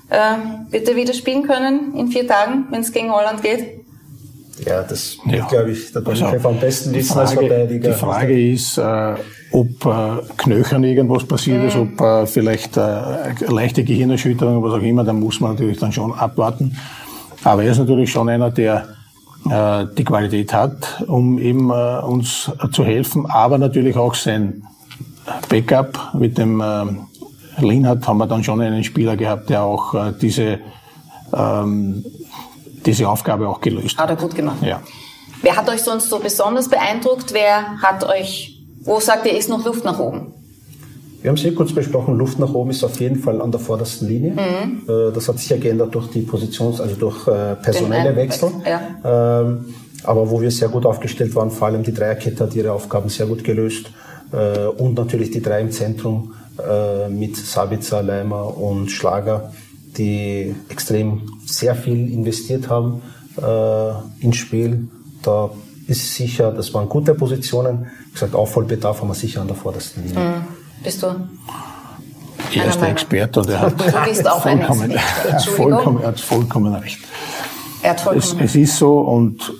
Äh, 0.09 0.35
wird 0.69 0.87
er 0.87 0.95
wieder 0.95 1.13
spielen 1.13 1.47
können 1.47 1.95
in 1.95 2.09
vier 2.09 2.27
Tagen, 2.27 2.67
wenn 2.69 2.81
es 2.81 2.91
gegen 2.91 3.11
Holland 3.11 3.41
geht? 3.41 3.84
Ja, 4.65 4.83
das 4.83 5.17
Ja. 5.25 5.45
glaube 5.47 5.71
ich, 5.71 5.91
der 5.91 6.03
Toni 6.03 6.21
Also, 6.23 6.47
am 6.47 6.59
besten 6.59 6.93
Die 6.93 6.99
wissen 6.99 7.19
als 7.19 7.33
Verteidiger. 7.33 7.89
die 7.89 7.95
Frage 7.95 8.51
ist, 8.51 8.77
äh, 8.77 9.15
ob 9.51 9.85
äh, 9.85 10.21
Knöchern 10.37 10.83
irgendwas 10.83 11.25
passiert 11.25 11.63
ist, 11.65 11.75
ob 11.75 11.99
äh, 11.99 12.25
vielleicht 12.25 12.77
äh, 12.77 13.33
leichte 13.47 13.83
Gehirnerschütterung, 13.83 14.63
was 14.63 14.73
auch 14.73 14.81
immer, 14.83 15.03
dann 15.03 15.19
muss 15.19 15.39
man 15.41 15.51
natürlich 15.51 15.79
dann 15.79 15.91
schon 15.91 16.13
abwarten. 16.13 16.77
Aber 17.43 17.63
er 17.63 17.71
ist 17.71 17.79
natürlich 17.79 18.11
schon 18.11 18.29
einer, 18.29 18.49
der 18.49 18.87
äh, 19.49 19.85
die 19.97 20.03
Qualität 20.03 20.53
hat, 20.53 21.03
um 21.07 21.37
eben 21.37 21.69
äh, 21.69 21.99
uns 21.99 22.49
zu 22.71 22.83
helfen, 22.85 23.25
aber 23.25 23.57
natürlich 23.57 23.95
auch 23.97 24.15
sein 24.15 24.63
Backup 25.49 26.13
mit 26.13 26.37
dem 26.37 26.61
Linhardt 27.57 28.07
haben 28.07 28.17
wir 28.19 28.27
dann 28.27 28.43
schon 28.43 28.61
einen 28.61 28.83
Spieler 28.83 29.17
gehabt, 29.17 29.49
der 29.49 29.63
auch 29.63 30.11
diese, 30.21 30.59
ähm, 31.33 32.05
diese 32.85 33.07
Aufgabe 33.09 33.47
auch 33.47 33.61
gelöst 33.61 33.97
Hat 33.97 34.09
hat. 34.09 34.09
er 34.11 34.15
gut 34.27 34.35
gemacht. 34.35 34.57
Ja. 34.61 34.81
Wer 35.41 35.55
hat 35.57 35.69
euch 35.69 35.81
sonst 35.81 36.09
so 36.09 36.19
besonders 36.19 36.69
beeindruckt? 36.69 37.33
Wer 37.33 37.77
hat 37.81 38.03
euch, 38.07 38.63
wo 38.81 38.99
sagt 38.99 39.25
ihr, 39.25 39.37
ist 39.37 39.49
noch 39.49 39.65
Luft 39.65 39.83
nach 39.85 39.99
oben? 39.99 40.33
Wir 41.21 41.29
haben 41.29 41.37
sehr 41.37 41.55
kurz 41.55 41.73
besprochen, 41.73 42.17
Luft 42.17 42.37
nach 42.37 42.53
oben 42.53 42.69
ist 42.69 42.83
auf 42.83 42.99
jeden 42.99 43.17
Fall 43.17 43.41
an 43.41 43.51
der 43.51 43.59
vordersten 43.59 44.07
Linie. 44.07 44.31
Mhm. 44.33 44.83
Äh, 44.87 45.11
Das 45.11 45.27
hat 45.27 45.39
sich 45.39 45.49
ja 45.49 45.57
geändert 45.57 45.93
durch 45.95 46.07
die 46.11 46.21
Positions-, 46.21 46.79
also 46.79 46.95
durch 46.95 47.27
äh, 47.27 47.55
personelle 47.55 48.15
Wechsel. 48.15 48.51
Ja. 48.63 49.41
Ähm, 49.41 49.65
Aber 50.03 50.29
wo 50.29 50.39
wir 50.39 50.51
sehr 50.51 50.69
gut 50.69 50.85
aufgestellt 50.85 51.33
waren, 51.33 51.49
vor 51.49 51.67
allem 51.67 51.81
die 51.81 51.93
Dreierkette 51.93 52.43
hat 52.43 52.53
ihre 52.55 52.71
Aufgaben 52.73 53.09
sehr 53.09 53.25
gut 53.25 53.43
gelöst. 53.43 53.87
Äh, 54.31 54.67
Und 54.67 54.93
natürlich 54.95 55.31
die 55.31 55.41
drei 55.41 55.61
im 55.61 55.71
Zentrum 55.71 56.33
mit 57.09 57.35
Sabitzer, 57.35 58.01
Leimer 58.01 58.57
und 58.57 58.89
Schlager, 58.89 59.51
die 59.97 60.55
extrem 60.69 61.21
sehr 61.45 61.75
viel 61.75 62.11
investiert 62.11 62.69
haben 62.69 63.01
äh, 63.37 64.23
ins 64.23 64.37
Spiel. 64.37 64.87
Da 65.21 65.49
ist 65.87 66.15
sicher, 66.15 66.51
das 66.51 66.73
waren 66.73 66.89
gute 66.89 67.13
Positionen. 67.13 67.87
Wie 68.07 68.13
gesagt, 68.13 68.35
Aufholbedarf 68.35 69.01
haben 69.01 69.07
wir 69.07 69.15
sicher 69.15 69.41
an 69.41 69.47
der 69.47 69.55
vordersten 69.55 70.03
Linie. 70.03 70.45
Bist 70.83 71.03
du? 71.03 71.07
Er 71.07 72.65
ist 72.65 72.75
der 72.75 72.81
Meinung. 72.81 72.83
Experte 72.91 73.39
und 73.41 73.49
er 73.49 73.59
hat 73.61 73.81
vollkommen, 74.41 74.91
er 74.91 75.39
vollkommen, 75.39 76.01
er 76.01 76.07
hat 76.07 76.19
vollkommen 76.19 76.75
recht. 76.75 76.99
Er 77.81 77.91
hat 77.91 77.97
Es, 77.97 78.03
vollkommen. 78.03 78.41
es 78.43 78.55
ist 78.55 78.77
so 78.77 78.99
und 78.99 79.53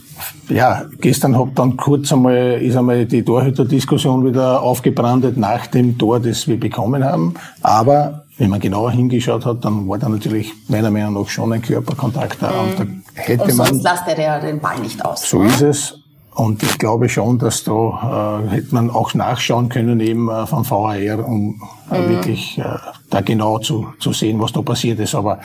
ja, 0.50 0.86
gestern 1.00 1.38
hat 1.38 1.50
dann 1.56 1.76
kurz 1.76 2.12
einmal, 2.14 2.62
ist 2.62 2.76
einmal 2.76 3.06
die 3.06 3.24
Torhüterdiskussion 3.24 4.26
wieder 4.26 4.62
aufgebrandet 4.62 5.38
nach 5.38 5.68
dem 5.68 5.98
Tor, 5.98 6.20
das 6.20 6.48
wir 6.48 6.60
bekommen 6.60 7.04
haben. 7.04 7.34
Aber 7.62 8.25
wenn 8.38 8.50
man 8.50 8.60
genauer 8.60 8.92
hingeschaut 8.92 9.46
hat, 9.46 9.64
dann 9.64 9.88
war 9.88 9.98
da 9.98 10.10
natürlich 10.10 10.54
meiner 10.68 10.92
Meinung 10.92 11.14
nach 11.14 11.30
schon 11.30 11.54
ein 11.54 11.62
Körperkontakt 11.62 12.42
da. 12.42 12.62
Und 12.62 12.80
da 12.80 12.86
hätte 13.14 13.44
Und 13.44 13.58
man, 13.58 13.68
sonst 13.68 13.84
lasst 13.84 14.08
er 14.08 14.20
ja 14.20 14.40
den 14.40 14.60
Ball 14.60 14.80
nicht 14.80 15.04
aus. 15.04 15.30
so 15.30 15.42
ist 15.44 15.62
es. 15.62 16.00
Und 16.34 16.62
ich 16.64 16.78
glaube 16.78 17.08
schon, 17.08 17.40
dass 17.40 17.64
da 17.64 18.42
äh, 18.44 18.50
hätte 18.50 18.76
man 18.76 18.90
auch 18.90 19.14
nachschauen 19.14 19.70
können 19.70 20.02
eben 20.02 20.30
äh, 20.30 20.46
vom 20.46 20.70
VAR, 20.70 21.26
um 21.26 21.62
äh, 21.90 22.10
wirklich 22.10 22.58
äh, 22.58 22.64
da 23.10 23.22
genau 23.22 23.60
zu, 23.60 23.88
zu 24.00 24.12
sehen, 24.12 24.42
was 24.42 24.52
da 24.52 24.62
passiert 24.62 25.00
ist. 25.00 25.16
Aber 25.16 25.40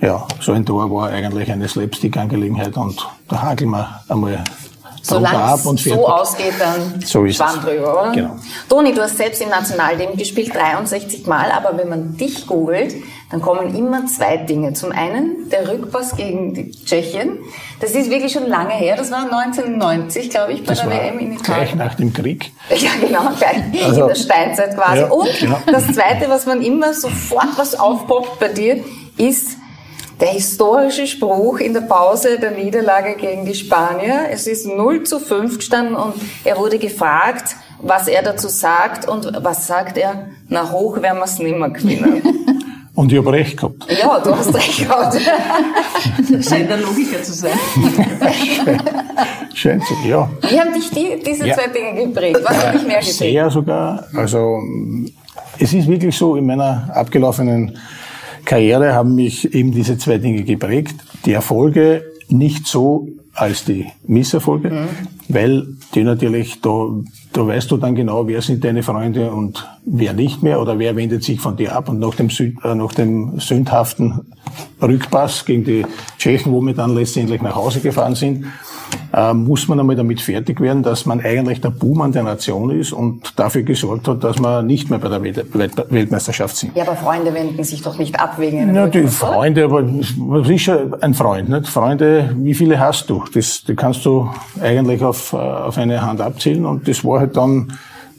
ja, 0.00 0.26
so 0.40 0.50
ein 0.50 0.66
Tor 0.66 0.90
war 0.90 1.10
eigentlich 1.10 1.52
eine 1.52 1.68
Slapstick-Angelegenheit 1.68 2.76
und 2.76 3.08
da 3.28 3.42
hakeln 3.42 3.70
wir 3.70 4.00
einmal 4.08 4.42
Solange 5.06 5.38
ab 5.38 5.60
es 5.64 5.84
so 5.84 6.08
ausgeht, 6.08 6.54
dann 6.58 7.00
So 7.04 7.24
ist 7.24 7.36
Schwamm 7.36 7.58
es. 7.58 7.64
drüber, 7.64 8.00
oder? 8.02 8.12
Genau. 8.12 8.36
Toni, 8.68 8.92
du 8.94 9.02
hast 9.02 9.16
selbst 9.18 9.42
im 9.42 9.50
Nationalteam 9.50 10.16
gespielt, 10.16 10.54
63 10.54 11.26
Mal, 11.26 11.50
aber 11.52 11.76
wenn 11.76 11.88
man 11.90 12.16
dich 12.16 12.46
googelt, 12.46 12.94
dann 13.30 13.42
kommen 13.42 13.74
immer 13.74 14.06
zwei 14.06 14.36
Dinge. 14.38 14.72
Zum 14.74 14.92
einen 14.92 15.48
der 15.50 15.68
Rückpass 15.68 16.16
gegen 16.16 16.54
die 16.54 16.70
Tschechien. 16.70 17.38
Das 17.80 17.90
ist 17.92 18.08
wirklich 18.08 18.32
schon 18.32 18.46
lange 18.48 18.72
her. 18.74 18.96
Das 18.96 19.10
war 19.10 19.24
1990, 19.30 20.30
glaube 20.30 20.52
ich, 20.52 20.60
bei 20.62 20.74
Das 20.74 20.80
der 20.82 20.90
WM 20.90 21.18
in 21.18 21.36
gleich 21.36 21.40
Italien. 21.72 21.78
nach 21.78 21.94
dem 21.94 22.12
Krieg. 22.12 22.52
Ja, 22.70 22.90
genau, 23.00 23.30
gleich 23.38 23.84
Also- 23.84 24.02
in 24.02 24.08
der 24.08 24.14
Steinzeit 24.14 24.76
quasi. 24.76 25.00
Ja, 25.00 25.06
Und 25.10 25.28
genau. 25.40 25.58
das 25.66 25.86
Zweite, 25.88 26.28
was 26.28 26.46
man 26.46 26.62
immer 26.62 26.94
sofort 26.94 27.48
was 27.56 27.78
aufpoppt 27.78 28.38
bei 28.40 28.48
dir, 28.48 28.84
ist 29.16 29.58
der 30.20 30.28
historische 30.28 31.06
Spruch 31.06 31.58
in 31.58 31.74
der 31.74 31.82
Pause 31.82 32.38
der 32.38 32.52
Niederlage 32.52 33.14
gegen 33.16 33.44
die 33.44 33.54
Spanier. 33.54 34.26
Es 34.30 34.46
ist 34.46 34.66
0 34.66 35.02
zu 35.04 35.18
5 35.18 35.58
gestanden 35.58 35.96
und 35.96 36.14
er 36.44 36.56
wurde 36.56 36.78
gefragt, 36.78 37.56
was 37.80 38.08
er 38.08 38.22
dazu 38.22 38.48
sagt 38.48 39.08
und 39.08 39.30
was 39.42 39.66
sagt 39.66 39.98
er? 39.98 40.28
Na, 40.48 40.70
hoch 40.70 41.00
werden 41.02 41.18
wir 41.18 41.24
es 41.24 41.38
nimmer 41.38 41.70
gewinnen. 41.70 42.22
Und 42.96 43.10
ich 43.10 43.18
habe 43.18 43.32
recht 43.32 43.56
gehabt. 43.56 43.90
ja, 43.90 44.20
du 44.20 44.36
hast 44.36 44.54
recht 44.54 44.78
gehabt. 44.78 45.16
Das 46.30 46.48
scheint 46.48 46.70
der 46.70 46.76
Logiker 46.76 47.20
zu 47.24 47.32
sein. 47.32 47.58
Scheint 49.54 49.82
so, 49.84 49.94
ja. 50.08 50.30
Wie 50.48 50.60
haben 50.60 50.72
dich 50.72 50.90
die, 50.90 51.20
diese 51.26 51.44
Ja. 51.46 51.54
zwei 51.56 51.66
Dinge 51.68 52.06
geprägt? 52.06 52.38
Was 52.44 52.56
hat 52.64 52.74
dich 52.74 52.82
mehr 52.86 52.98
geprägt? 53.00 53.16
Sehr 53.18 53.50
sogar. 53.50 54.04
Also 54.14 54.60
es 55.58 55.72
ist 55.72 55.88
wirklich 55.88 56.16
so, 56.16 56.36
in 56.36 56.46
meiner 56.46 56.88
abgelaufenen 56.94 57.76
Karriere 58.44 58.94
haben 58.94 59.14
mich 59.14 59.54
eben 59.54 59.72
diese 59.72 59.98
zwei 59.98 60.18
Dinge 60.18 60.42
geprägt. 60.44 60.94
Die 61.24 61.32
Erfolge 61.32 62.04
nicht 62.28 62.66
so 62.66 63.08
als 63.34 63.64
die 63.64 63.86
Misserfolge, 64.06 64.70
Mhm. 64.70 64.88
weil 65.28 65.66
die 65.94 66.04
natürlich, 66.04 66.60
da, 66.60 66.88
da 67.32 67.46
weißt 67.46 67.70
du 67.70 67.76
dann 67.76 67.94
genau, 67.96 68.28
wer 68.28 68.40
sind 68.42 68.62
deine 68.62 68.82
Freunde 68.84 69.32
und 69.32 69.66
wer 69.84 70.12
nicht 70.12 70.42
mehr 70.42 70.60
oder 70.60 70.78
wer 70.78 70.94
wendet 70.94 71.24
sich 71.24 71.40
von 71.40 71.56
dir 71.56 71.74
ab. 71.74 71.88
Und 71.88 71.98
nach 71.98 72.14
dem, 72.14 72.30
Süd, 72.30 72.56
äh, 72.64 72.74
nach 72.74 72.92
dem 72.92 73.40
sündhaften 73.40 74.20
Rückpass 74.80 75.44
gegen 75.44 75.64
die 75.64 75.84
Tschechen, 76.18 76.52
wo 76.52 76.60
wir 76.60 76.74
dann 76.74 76.94
letztendlich 76.94 77.42
nach 77.42 77.56
Hause 77.56 77.80
gefahren 77.80 78.14
sind, 78.14 78.44
muss 79.34 79.68
man 79.68 79.78
einmal 79.78 79.94
damit 79.96 80.20
fertig 80.20 80.60
werden, 80.60 80.82
dass 80.82 81.06
man 81.06 81.20
eigentlich 81.20 81.60
der 81.60 81.70
Buhmann 81.70 82.10
der 82.12 82.24
Nation 82.24 82.70
ist 82.70 82.92
und 82.92 83.38
dafür 83.38 83.62
gesorgt 83.62 84.08
hat, 84.08 84.24
dass 84.24 84.38
wir 84.40 84.62
nicht 84.62 84.90
mehr 84.90 84.98
bei 84.98 85.08
der 85.08 85.22
Welt 85.22 85.54
Welt 85.54 85.72
Weltmeisterschaft 85.90 86.56
sind. 86.56 86.76
Ja, 86.76 86.82
aber 86.84 86.96
Freunde 86.96 87.32
wenden 87.32 87.62
sich 87.62 87.82
doch 87.82 87.96
nicht 87.98 88.18
ab 88.18 88.34
wegen 88.38 88.58
einem 88.60 88.74
Ja, 88.74 88.86
die? 88.88 89.06
Freunde, 89.06 89.64
aber 89.64 89.84
was 89.84 90.48
ist 90.48 90.62
schon 90.62 90.94
ein 91.00 91.14
Freund? 91.14 91.48
Nicht? 91.48 91.68
Freunde, 91.68 92.34
wie 92.38 92.54
viele 92.54 92.78
hast 92.80 93.08
du? 93.08 93.24
Das, 93.32 93.62
die 93.64 93.74
kannst 93.76 94.04
du 94.04 94.28
eigentlich 94.60 95.02
auf, 95.02 95.32
äh, 95.32 95.36
auf 95.36 95.78
eine 95.78 96.02
Hand 96.02 96.20
abzählen 96.20 96.66
und 96.66 96.88
das 96.88 97.04
war 97.04 97.20
halt 97.20 97.36
dann 97.36 97.72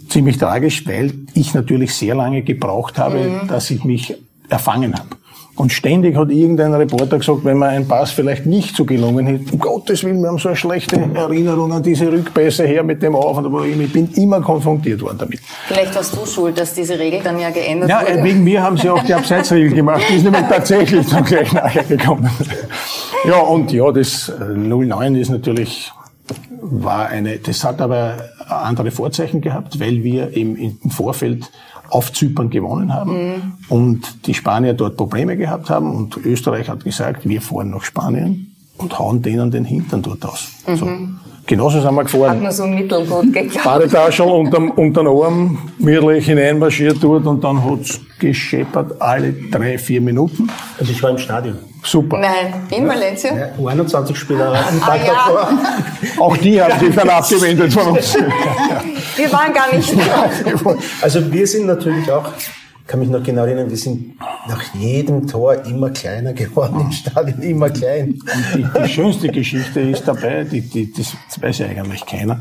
ziemlich 0.08 0.38
tragisch, 0.38 0.88
weil 0.88 1.14
ich 1.34 1.54
natürlich 1.54 1.94
sehr 1.94 2.16
lange 2.16 2.42
gebraucht 2.44 2.98
habe, 3.00 3.18
Mhm. 3.20 3.48
dass 3.48 3.70
ich 3.72 3.84
mich 3.84 4.16
erfangen 4.50 4.94
habe. 4.94 5.08
Und 5.58 5.72
ständig 5.72 6.18
hat 6.18 6.32
irgendein 6.32 6.74
Reporter 6.74 7.18
gesagt, 7.18 7.46
wenn 7.46 7.58
mir 7.58 7.68
ein 7.68 7.88
Pass 7.88 8.12
vielleicht 8.12 8.46
nicht 8.46 8.76
so 8.76 8.84
gelungen 8.84 9.26
hätte, 9.26 9.54
um 9.54 9.60
Gottes 9.60 10.04
Willen, 10.04 10.22
wir 10.22 10.28
haben 10.28 10.38
so 10.38 10.50
eine 10.50 10.58
schlechte 10.58 10.98
Erinnerung 11.14 11.72
an 11.72 11.82
diese 11.82 12.12
Rückpässe 12.12 12.66
her 12.66 12.84
mit 12.84 13.02
dem 13.02 13.16
Auf 13.16 13.38
und 13.38 13.46
Ab. 13.46 13.64
Ich 13.66 13.94
bin 13.94 14.10
immer 14.16 14.42
konfrontiert 14.42 15.02
worden 15.02 15.18
damit. 15.20 15.40
Vielleicht 15.68 15.96
warst 15.96 16.14
du 16.16 16.26
schuld, 16.26 16.58
dass 16.58 16.74
diese 16.74 17.00
Regel 17.00 17.22
dann 17.24 17.40
ja 17.40 17.50
geändert 17.52 17.90
Ja, 17.90 18.02
wurde. 18.02 18.20
äh, 18.20 18.24
wegen 18.24 18.44
mir 18.44 18.62
haben 18.62 18.76
sie 18.78 18.90
auch 18.90 19.02
die 19.04 19.14
Abseitsregel 19.14 19.72
gemacht. 19.74 20.02
Die 20.10 20.16
ist 20.16 20.24
nämlich 20.24 20.42
tatsächlich 20.50 21.08
dann 21.10 21.24
gleich 21.24 21.54
nachher 21.54 21.84
gekommen. 21.84 22.30
Ja, 23.26 23.40
und 23.40 23.72
ja, 23.72 23.90
das 23.94 24.28
äh, 24.30 24.54
09 24.58 25.16
ist 25.16 25.30
natürlich, 25.30 25.90
war 26.62 27.08
eine, 27.08 27.38
das 27.38 27.64
hat 27.64 27.80
aber 27.82 28.18
andere 28.50 28.92
Vorzeichen 28.92 29.40
gehabt, 29.40 29.80
weil 29.80 30.04
wir 30.04 30.36
eben 30.36 30.56
im 30.58 30.92
Vorfeld 30.92 31.50
auf 31.90 32.12
Zypern 32.14 32.50
gewonnen 32.50 32.94
haben 32.94 33.58
und 33.70 34.28
die 34.28 34.34
Spanier 34.34 34.74
dort 34.74 34.98
Probleme 34.98 35.38
gehabt 35.38 35.70
haben 35.70 35.92
und 35.92 36.18
Österreich 36.18 36.70
hat 36.70 36.84
gesagt, 36.84 37.28
wir 37.28 37.42
fahren 37.42 37.70
nach 37.72 37.84
Spanien 37.84 38.56
und 38.78 38.98
hauen 39.00 39.22
denen 39.22 39.52
den 39.52 39.66
Hintern 39.66 40.02
dort 40.02 40.26
aus. 40.26 40.52
So. 40.76 40.90
Genauso 41.48 41.80
sind 41.80 41.94
wir 41.94 42.04
Hat 42.04 42.12
gefahren. 42.12 42.42
nur 42.42 42.52
so 42.52 42.66
mittelgut 42.66 43.32
geklappt. 43.32 43.64
Badetaschel 43.66 44.26
unterm, 44.26 44.72
unterm 44.72 45.08
Arm, 45.08 45.58
mirrlich 45.78 46.26
hineinmarschiert 46.26 46.98
dort 47.02 47.26
und 47.28 47.44
dann 47.44 47.64
hat's 47.64 48.00
gescheppert 48.20 49.00
alle 49.00 49.32
drei, 49.52 49.78
vier 49.78 50.02
Minuten. 50.02 50.50
Und 50.80 50.90
ich 50.90 51.02
war 51.04 51.12
im 51.12 51.18
Stadion. 51.20 51.58
Super. 51.84 52.18
Nein, 52.18 52.54
in 52.72 52.88
Valencia? 52.88 53.32
Ja, 53.36 53.48
U21 53.60 54.16
Spieler 54.16 54.48
am 54.48 54.82
Ah, 54.82 54.86
Tag 54.88 55.06
ja. 55.06 55.14
davor. 55.14 55.50
Auch 56.26 56.38
die 56.38 56.60
haben 56.60 56.80
sich 56.80 56.96
dann 56.96 57.10
abgewendet 57.10 57.72
von 57.74 57.88
uns. 57.96 58.18
Wir 59.16 59.32
waren 59.32 59.54
gar 59.54 59.72
nicht 59.76 59.94
da. 60.08 60.30
Also 61.02 61.32
wir 61.32 61.46
sind 61.46 61.68
natürlich 61.68 62.12
auch, 62.12 62.26
kann 62.88 63.00
mich 63.00 63.10
noch 63.10 63.24
genau 63.24 63.46
erinnern, 63.46 63.70
wir 63.70 63.78
sind 63.78 64.16
nach 64.48 64.62
jedem 64.76 65.28
Tor 65.28 65.66
immer 65.66 65.90
kleiner 65.90 66.34
geworden 66.34 66.82
im 66.82 66.92
Stadion, 66.92 67.42
immer 67.42 67.70
klein. 67.70 68.20
Die, 68.56 68.64
die 68.64 68.88
schönste 68.88 69.30
Geschichte 69.30 69.80
ist 69.82 70.08
dabei, 70.08 70.44
die, 70.44 70.62
die, 70.62 70.92
das 70.94 71.16
weiß 71.42 71.60
ja 71.60 71.68
eigentlich 71.68 72.06
keiner. 72.06 72.40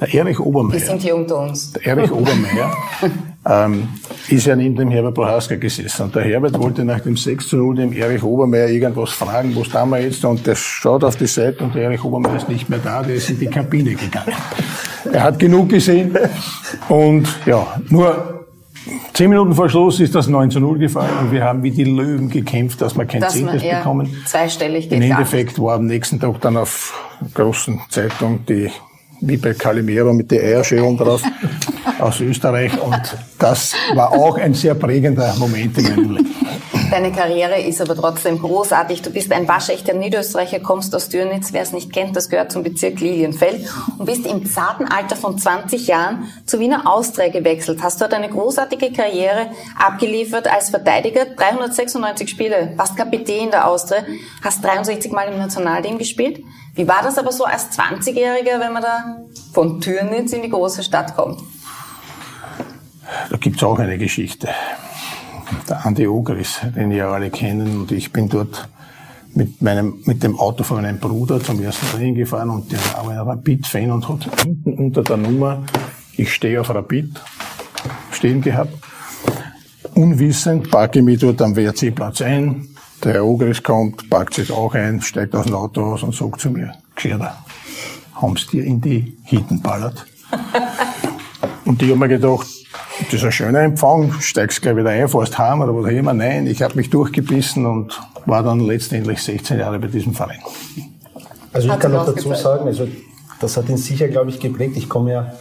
Der 0.00 0.12
Erich 0.14 0.40
Obermeier. 0.40 0.80
sind 0.80 1.00
hier 1.00 1.14
unter 1.14 1.38
uns. 1.38 1.72
Der 1.72 1.86
Erich 1.86 2.10
Obermeier 2.10 2.76
ähm, 3.48 3.88
ist 4.28 4.46
ja 4.46 4.56
neben 4.56 4.74
dem 4.74 4.90
Herbert 4.90 5.14
Prohaska 5.14 5.54
gesessen. 5.54 6.02
Und 6.02 6.14
der 6.16 6.24
Herbert 6.24 6.58
wollte 6.58 6.84
nach 6.84 7.00
dem 7.00 7.16
6 7.16 7.48
zu 7.48 7.56
0 7.56 7.76
dem 7.76 7.92
Erich 7.92 8.22
Obermeier 8.22 8.68
irgendwas 8.68 9.10
fragen, 9.10 9.54
was 9.54 9.68
tun 9.68 9.90
wir 9.90 10.00
jetzt? 10.00 10.24
Und 10.24 10.44
der 10.46 10.56
schaut 10.56 11.04
auf 11.04 11.16
die 11.16 11.28
Seite 11.28 11.62
und 11.62 11.74
der 11.74 11.84
Erich 11.84 12.04
Obermeier 12.04 12.36
ist 12.36 12.48
nicht 12.48 12.68
mehr 12.68 12.80
da, 12.82 13.02
der 13.02 13.14
ist 13.14 13.30
in 13.30 13.38
die 13.38 13.46
Kabine 13.46 13.94
gegangen. 13.94 14.34
Er 15.12 15.22
hat 15.22 15.38
genug 15.38 15.68
gesehen. 15.68 16.16
Und 16.88 17.28
ja, 17.46 17.80
nur 17.88 18.41
Zehn 19.14 19.30
Minuten 19.30 19.54
vor 19.54 19.68
Schluss 19.68 20.00
ist 20.00 20.14
das 20.14 20.26
9 20.26 20.50
zu 20.50 20.60
0 20.60 20.78
gefallen 20.78 21.16
und 21.20 21.32
wir 21.32 21.44
haben 21.44 21.62
wie 21.62 21.70
die 21.70 21.84
Löwen 21.84 22.28
gekämpft, 22.28 22.80
dass 22.80 22.96
wir 22.96 23.04
kein 23.04 23.20
Dass 23.20 23.34
Zehntes 23.34 23.62
bekommen. 23.62 24.08
zweistellig 24.26 24.88
geht 24.88 25.02
Im 25.02 25.10
Endeffekt 25.10 25.60
war 25.60 25.76
am 25.76 25.86
nächsten 25.86 26.18
Tag 26.18 26.40
dann 26.40 26.56
auf 26.56 26.98
großen 27.34 27.80
Zeitung 27.88 28.44
die 28.46 28.70
wie 29.20 29.36
bei 29.36 29.54
Calimero 29.54 30.12
mit 30.12 30.30
der 30.30 30.42
Eierschälung 30.42 30.96
drauf 30.96 31.22
aus 32.00 32.20
Österreich 32.20 32.72
und 32.80 33.16
das 33.38 33.74
war 33.94 34.10
auch 34.10 34.36
ein 34.36 34.52
sehr 34.54 34.74
prägender 34.74 35.34
Moment 35.38 35.78
in 35.78 35.84
meinem 35.84 36.16
Leben. 36.16 36.34
Deine 36.92 37.10
Karriere 37.10 37.58
ist 37.58 37.80
aber 37.80 37.96
trotzdem 37.96 38.38
großartig. 38.38 39.00
Du 39.00 39.08
bist 39.08 39.32
ein 39.32 39.48
waschechter 39.48 39.94
Niederösterreicher, 39.94 40.60
kommst 40.60 40.94
aus 40.94 41.08
Dürnitz. 41.08 41.54
Wer 41.54 41.62
es 41.62 41.72
nicht 41.72 41.90
kennt, 41.90 42.14
das 42.14 42.28
gehört 42.28 42.52
zum 42.52 42.62
Bezirk 42.62 43.00
Lilienfeld 43.00 43.66
und 43.96 44.04
bist 44.04 44.26
im 44.26 44.44
zarten 44.44 44.84
Alter 44.84 45.16
von 45.16 45.38
20 45.38 45.86
Jahren 45.86 46.30
zu 46.44 46.60
Wiener 46.60 46.86
Austria 46.86 47.30
gewechselt. 47.30 47.82
Hast 47.82 48.02
dort 48.02 48.12
eine 48.12 48.28
großartige 48.28 48.92
Karriere 48.92 49.52
abgeliefert 49.74 50.46
als 50.46 50.68
Verteidiger. 50.68 51.24
396 51.24 52.28
Spiele, 52.28 52.74
warst 52.76 52.94
Kapitän 52.94 53.50
der 53.50 53.68
Austria, 53.68 54.04
hast 54.44 54.62
63 54.62 55.12
Mal 55.12 55.32
im 55.32 55.38
Nationalteam 55.38 55.96
gespielt. 55.96 56.44
Wie 56.74 56.86
war 56.86 57.00
das 57.02 57.16
aber 57.16 57.32
so 57.32 57.44
als 57.44 57.70
20-Jähriger, 57.70 58.60
wenn 58.60 58.74
man 58.74 58.82
da 58.82 59.16
von 59.54 59.80
Türnitz 59.80 60.34
in 60.34 60.42
die 60.42 60.50
große 60.50 60.82
Stadt 60.82 61.16
kommt? 61.16 61.40
Da 63.30 63.36
gibt's 63.38 63.62
auch 63.62 63.78
eine 63.78 63.96
Geschichte. 63.96 64.50
Der 65.68 65.86
Andi 65.86 66.06
Ogris, 66.06 66.60
den 66.74 66.90
ja 66.90 67.10
alle 67.10 67.30
kennen, 67.30 67.80
und 67.80 67.92
ich 67.92 68.12
bin 68.12 68.28
dort 68.28 68.68
mit 69.34 69.62
meinem, 69.62 69.94
mit 70.04 70.22
dem 70.22 70.38
Auto 70.38 70.62
von 70.64 70.82
meinem 70.82 70.98
Bruder 70.98 71.42
zum 71.42 71.62
ersten 71.62 71.86
Training 71.86 72.14
gefahren 72.14 72.50
und 72.50 72.70
der 72.70 72.78
war 72.94 73.08
ein 73.08 73.18
Rapid-Fan 73.18 73.90
und 73.90 74.08
hat 74.08 74.42
hinten 74.42 74.74
unter 74.74 75.02
der 75.02 75.16
Nummer, 75.16 75.62
ich 76.16 76.32
stehe 76.34 76.60
auf 76.60 76.70
Rapid, 76.70 77.20
stehen 78.10 78.42
gehabt. 78.42 78.74
Unwissend 79.94 80.70
parke 80.70 80.98
ich 80.98 81.04
mich 81.04 81.18
dort 81.18 81.40
am 81.42 81.56
WRC-Platz 81.56 82.22
ein. 82.22 82.68
Der 83.02 83.14
Herr 83.14 83.24
Ogris 83.24 83.62
kommt, 83.62 84.08
parkt 84.08 84.34
sich 84.34 84.50
auch 84.52 84.74
ein, 84.74 85.00
steigt 85.00 85.34
aus 85.34 85.46
dem 85.46 85.54
Auto 85.54 85.94
aus 85.94 86.02
und 86.02 86.14
sagt 86.14 86.40
zu 86.40 86.50
mir, 86.50 86.74
Gescheiter, 86.94 87.36
haben's 88.14 88.46
dir 88.46 88.64
in 88.64 88.80
die 88.80 89.16
Hitten 89.24 89.60
ballert? 89.60 90.06
Und 91.64 91.82
ich 91.82 91.90
hab 91.90 91.98
mir 91.98 92.08
gedacht, 92.08 92.46
das 93.10 93.14
ist 93.14 93.24
ein 93.24 93.32
schöner 93.32 93.60
Empfang, 93.60 94.12
steigst 94.20 94.62
gleich 94.62 94.76
wieder 94.76 94.90
ein, 94.90 95.08
fährst 95.08 95.38
heim 95.38 95.60
oder 95.60 95.74
was 95.74 95.84
auch 95.84 95.96
immer. 95.96 96.12
Nein, 96.12 96.46
ich 96.46 96.62
habe 96.62 96.74
mich 96.76 96.90
durchgebissen 96.90 97.66
und 97.66 98.00
war 98.26 98.42
dann 98.42 98.60
letztendlich 98.60 99.22
16 99.22 99.58
Jahre 99.58 99.78
bei 99.78 99.88
diesem 99.88 100.14
Verein. 100.14 100.40
Also 101.52 101.68
ich 101.68 101.72
Hat 101.72 101.80
kann 101.80 101.92
noch 101.92 102.06
dazu 102.06 102.34
sagen, 102.34 102.66
also 102.66 102.88
das 103.40 103.56
hat 103.56 103.68
ihn 103.68 103.76
sicher, 103.76 104.08
glaube 104.08 104.30
ich, 104.30 104.40
geprägt. 104.40 104.76
Ich 104.76 104.88
komme 104.88 105.12
ja 105.12 105.32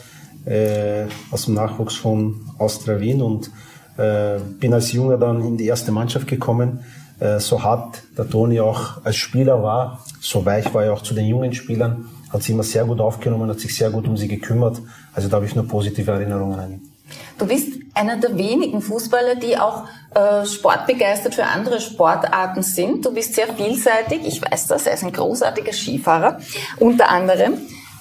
äh, 0.45 1.05
aus 1.29 1.45
dem 1.45 1.53
Nachwuchs 1.53 1.95
von 1.95 2.41
Austria 2.57 2.99
Wien 2.99 3.21
und 3.21 3.51
äh, 3.97 4.39
bin 4.59 4.73
als 4.73 4.91
Junge 4.91 5.17
dann 5.17 5.41
in 5.41 5.57
die 5.57 5.67
erste 5.67 5.91
Mannschaft 5.91 6.27
gekommen. 6.27 6.79
Äh, 7.19 7.39
so 7.39 7.63
hart 7.63 8.01
der 8.17 8.29
Toni 8.29 8.59
auch 8.59 9.03
als 9.03 9.17
Spieler 9.17 9.61
war, 9.61 10.03
so 10.19 10.45
weich 10.45 10.73
war 10.73 10.83
er 10.83 10.93
auch 10.93 11.03
zu 11.03 11.13
den 11.13 11.27
jungen 11.27 11.53
Spielern, 11.53 12.05
hat 12.29 12.43
sie 12.43 12.53
immer 12.53 12.63
sehr 12.63 12.85
gut 12.85 12.99
aufgenommen, 12.99 13.49
hat 13.49 13.59
sich 13.59 13.75
sehr 13.75 13.91
gut 13.91 14.07
um 14.07 14.17
sie 14.17 14.27
gekümmert. 14.27 14.81
Also 15.13 15.29
da 15.29 15.35
habe 15.37 15.45
ich 15.45 15.55
nur 15.55 15.67
positive 15.67 16.11
Erinnerungen 16.11 16.59
an 16.59 16.71
ihn. 16.71 16.90
Du 17.37 17.47
bist 17.47 17.73
einer 17.93 18.17
der 18.17 18.37
wenigen 18.37 18.81
Fußballer, 18.81 19.35
die 19.35 19.57
auch 19.57 19.85
äh, 20.13 20.45
sportbegeistert 20.45 21.35
für 21.35 21.45
andere 21.45 21.81
Sportarten 21.81 22.63
sind. 22.63 23.05
Du 23.05 23.13
bist 23.13 23.35
sehr 23.35 23.47
vielseitig. 23.47 24.25
Ich 24.25 24.41
weiß 24.41 24.67
das. 24.67 24.87
Er 24.87 24.93
ist 24.93 25.03
ein 25.03 25.13
großartiger 25.13 25.73
Skifahrer, 25.73 26.39
unter 26.79 27.09
anderem. 27.09 27.53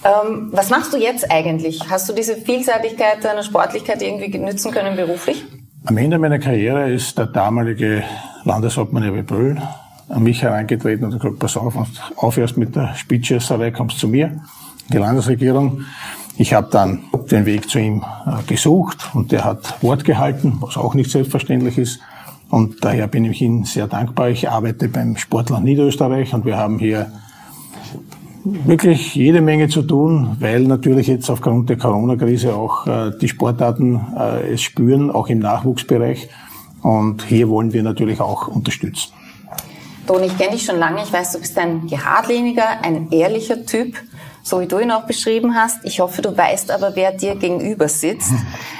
Ähm, 0.05 0.49
was 0.53 0.71
machst 0.71 0.93
du 0.93 0.97
jetzt 0.97 1.31
eigentlich? 1.31 1.91
Hast 1.91 2.09
du 2.09 2.13
diese 2.13 2.37
Vielseitigkeit 2.37 3.23
deiner 3.23 3.43
Sportlichkeit 3.43 4.01
irgendwie 4.03 4.37
nützen 4.39 4.73
können 4.73 4.97
beruflich? 4.97 5.45
Am 5.85 5.97
Ende 5.97 6.19
meiner 6.19 6.39
Karriere 6.39 6.91
ist 6.91 7.17
der 7.19 7.27
damalige 7.27 8.03
Landeshauptmann 8.45 9.03
Erwin 9.03 9.27
Böll 9.27 9.63
an 10.09 10.23
mich 10.23 10.43
herangetreten 10.43 11.05
und 11.05 11.13
gesagt, 11.13 11.39
pass 11.39 11.57
auf, 11.57 11.75
du 11.75 11.85
aufhörst 12.17 12.57
mit 12.57 12.75
der 12.75 12.95
Spitzschießerei, 12.95 13.71
kommst 13.71 13.99
zu 13.99 14.09
mir, 14.09 14.41
die 14.89 14.99
Landesregierung. 14.99 15.85
Ich 16.41 16.55
habe 16.55 16.69
dann 16.71 17.01
den 17.31 17.45
Weg 17.45 17.69
zu 17.69 17.79
ihm 17.79 18.03
äh, 18.25 18.43
gesucht 18.47 19.11
und 19.13 19.31
der 19.31 19.45
hat 19.45 19.83
Wort 19.83 20.07
gehalten, 20.07 20.57
was 20.61 20.79
auch 20.79 20.95
nicht 20.95 21.11
selbstverständlich 21.11 21.77
ist. 21.77 22.01
Und 22.49 22.83
daher 22.83 23.09
bin 23.09 23.27
ich 23.27 23.43
Ihnen 23.43 23.65
sehr 23.65 23.87
dankbar. 23.87 24.31
Ich 24.31 24.49
arbeite 24.49 24.89
beim 24.89 25.19
Sportland 25.19 25.67
Niederösterreich 25.67 26.33
und 26.33 26.47
wir 26.47 26.57
haben 26.57 26.79
hier 26.79 27.13
wirklich 28.43 29.15
jede 29.15 29.43
Menge 29.43 29.69
zu 29.69 29.83
tun, 29.83 30.39
weil 30.41 30.63
natürlich 30.63 31.09
jetzt 31.09 31.29
aufgrund 31.29 31.69
der 31.69 31.77
Corona-Krise 31.77 32.55
auch 32.55 32.87
äh, 32.87 33.11
die 33.21 33.29
Sportarten 33.29 34.01
äh, 34.19 34.55
es 34.55 34.63
spüren, 34.63 35.11
auch 35.11 35.29
im 35.29 35.41
Nachwuchsbereich. 35.41 36.31
Und 36.81 37.23
hier 37.23 37.51
wollen 37.51 37.75
wir 37.75 37.83
natürlich 37.83 38.19
auch 38.19 38.49
unterstützen. 38.49 39.13
Toni, 40.07 40.29
ich 40.29 40.39
kenne 40.39 40.53
dich 40.53 40.65
schon 40.65 40.79
lange. 40.79 41.03
Ich 41.03 41.13
weiß, 41.13 41.33
du 41.33 41.39
bist 41.41 41.59
ein 41.59 41.87
geradliniger, 41.87 42.83
ein 42.83 43.11
ehrlicher 43.11 43.67
Typ, 43.67 43.95
so 44.43 44.61
wie 44.61 44.67
du 44.67 44.79
ihn 44.79 44.91
auch 44.91 45.07
beschrieben 45.07 45.55
hast. 45.55 45.85
Ich 45.85 46.01
hoffe, 46.01 46.23
du 46.23 46.37
weißt 46.37 46.71
aber, 46.71 46.97
wer 46.97 47.13
dir 47.13 47.37
gegenüber 47.37 47.89
sitzt. 47.89 48.33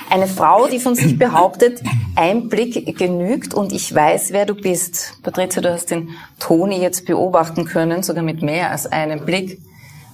Eine 0.09 0.27
Frau, 0.27 0.67
die 0.67 0.81
von 0.81 0.95
sich 0.95 1.19
behauptet, 1.19 1.81
ein 2.17 2.49
Blick 2.49 2.99
genügt 2.99 3.55
und 3.55 3.73
ich 3.73 3.95
weiß, 3.95 4.33
wer 4.33 4.47
du 4.47 4.55
bist. 4.55 5.15
Patricia, 5.23 5.63
du 5.63 5.73
hast 5.73 5.91
den 5.91 6.11
Toni 6.39 6.81
jetzt 6.81 7.07
beobachten 7.07 7.65
können, 7.65 8.03
sogar 8.03 8.23
mit 8.23 8.43
mehr 8.43 8.71
als 8.71 8.87
einem 8.87 9.25
Blick. 9.25 9.61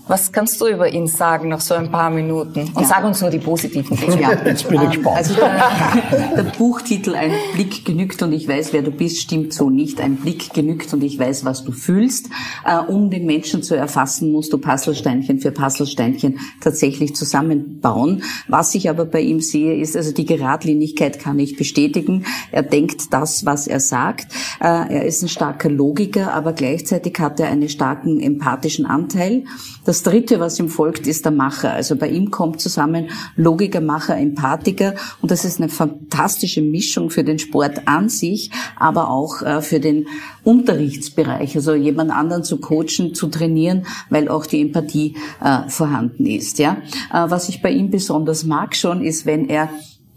Was 0.08 0.30
kannst 0.30 0.60
du 0.60 0.68
über 0.68 0.92
ihn 0.92 1.08
sagen 1.08 1.48
nach 1.48 1.60
so 1.60 1.74
ein 1.74 1.90
paar 1.90 2.10
Minuten? 2.10 2.60
Und 2.74 2.80
Ja. 2.82 2.84
sag 2.86 3.04
uns 3.04 3.20
nur 3.20 3.30
die 3.30 3.40
positiven 3.40 3.96
Dinge. 3.96 4.20
Ja, 4.22 4.36
Jetzt 4.44 4.68
bin 4.68 4.76
ich 4.76 4.82
ähm, 4.84 4.90
gespannt. 4.90 5.16
Also 5.16 5.34
der, 5.34 6.36
der 6.36 6.42
Buchtitel 6.56 7.16
Ein 7.16 7.32
Blick 7.54 7.84
genügt 7.84 8.22
und 8.22 8.32
ich 8.32 8.46
weiß, 8.46 8.72
wer 8.72 8.82
du 8.82 8.92
bist, 8.92 9.18
stimmt 9.18 9.52
so 9.52 9.68
nicht. 9.68 10.00
Ein 10.00 10.14
Blick 10.16 10.52
genügt 10.54 10.92
und 10.94 11.02
ich 11.02 11.18
weiß, 11.18 11.44
was 11.44 11.64
du 11.64 11.72
fühlst. 11.72 12.28
Äh, 12.64 12.78
um 12.78 13.10
den 13.10 13.26
Menschen 13.26 13.64
zu 13.64 13.74
erfassen, 13.74 14.30
musst 14.30 14.52
du 14.52 14.58
Puzzlesteinchen 14.58 15.40
für 15.40 15.50
Puzzlesteinchen 15.50 16.38
tatsächlich 16.60 17.16
zusammenbauen. 17.16 18.22
Was 18.46 18.76
ich 18.76 18.88
aber 18.88 19.06
bei 19.06 19.22
ihm 19.22 19.40
sehe, 19.40 19.74
ist, 19.76 19.96
also 19.96 20.12
die 20.12 20.24
Geradlinigkeit 20.26 21.18
kann 21.18 21.38
ich 21.40 21.56
bestätigen. 21.56 22.24
Er 22.52 22.62
denkt 22.62 23.12
das, 23.12 23.44
was 23.44 23.66
er 23.66 23.80
sagt. 23.80 24.32
Äh, 24.60 24.66
er 24.66 25.04
ist 25.04 25.22
ein 25.22 25.28
starker 25.28 25.68
Logiker, 25.68 26.32
aber 26.32 26.52
gleichzeitig 26.52 27.18
hat 27.18 27.40
er 27.40 27.48
einen 27.48 27.68
starken 27.68 28.20
empathischen 28.20 28.86
Anteil. 28.86 29.44
Das 29.84 29.95
dritte, 30.02 30.40
was 30.40 30.58
ihm 30.58 30.68
folgt, 30.68 31.06
ist 31.06 31.24
der 31.24 31.32
Macher. 31.32 31.72
Also 31.72 31.96
bei 31.96 32.08
ihm 32.08 32.30
kommt 32.30 32.60
zusammen 32.60 33.10
Logiker, 33.36 33.80
Macher, 33.80 34.16
Empathiker 34.16 34.94
und 35.22 35.30
das 35.30 35.44
ist 35.44 35.60
eine 35.60 35.68
fantastische 35.68 36.62
Mischung 36.62 37.10
für 37.10 37.24
den 37.24 37.38
Sport 37.38 37.86
an 37.86 38.08
sich, 38.08 38.50
aber 38.76 39.10
auch 39.10 39.42
äh, 39.42 39.62
für 39.62 39.80
den 39.80 40.06
Unterrichtsbereich, 40.44 41.56
also 41.56 41.74
jemand 41.74 42.10
anderen 42.10 42.44
zu 42.44 42.58
coachen, 42.58 43.14
zu 43.14 43.28
trainieren, 43.28 43.86
weil 44.10 44.28
auch 44.28 44.46
die 44.46 44.62
Empathie 44.62 45.16
äh, 45.42 45.68
vorhanden 45.68 46.26
ist. 46.26 46.58
Ja, 46.58 46.78
äh, 47.12 47.28
was 47.28 47.48
ich 47.48 47.62
bei 47.62 47.70
ihm 47.70 47.90
besonders 47.90 48.44
mag 48.44 48.76
schon, 48.76 49.02
ist, 49.02 49.26
wenn 49.26 49.48
er 49.48 49.68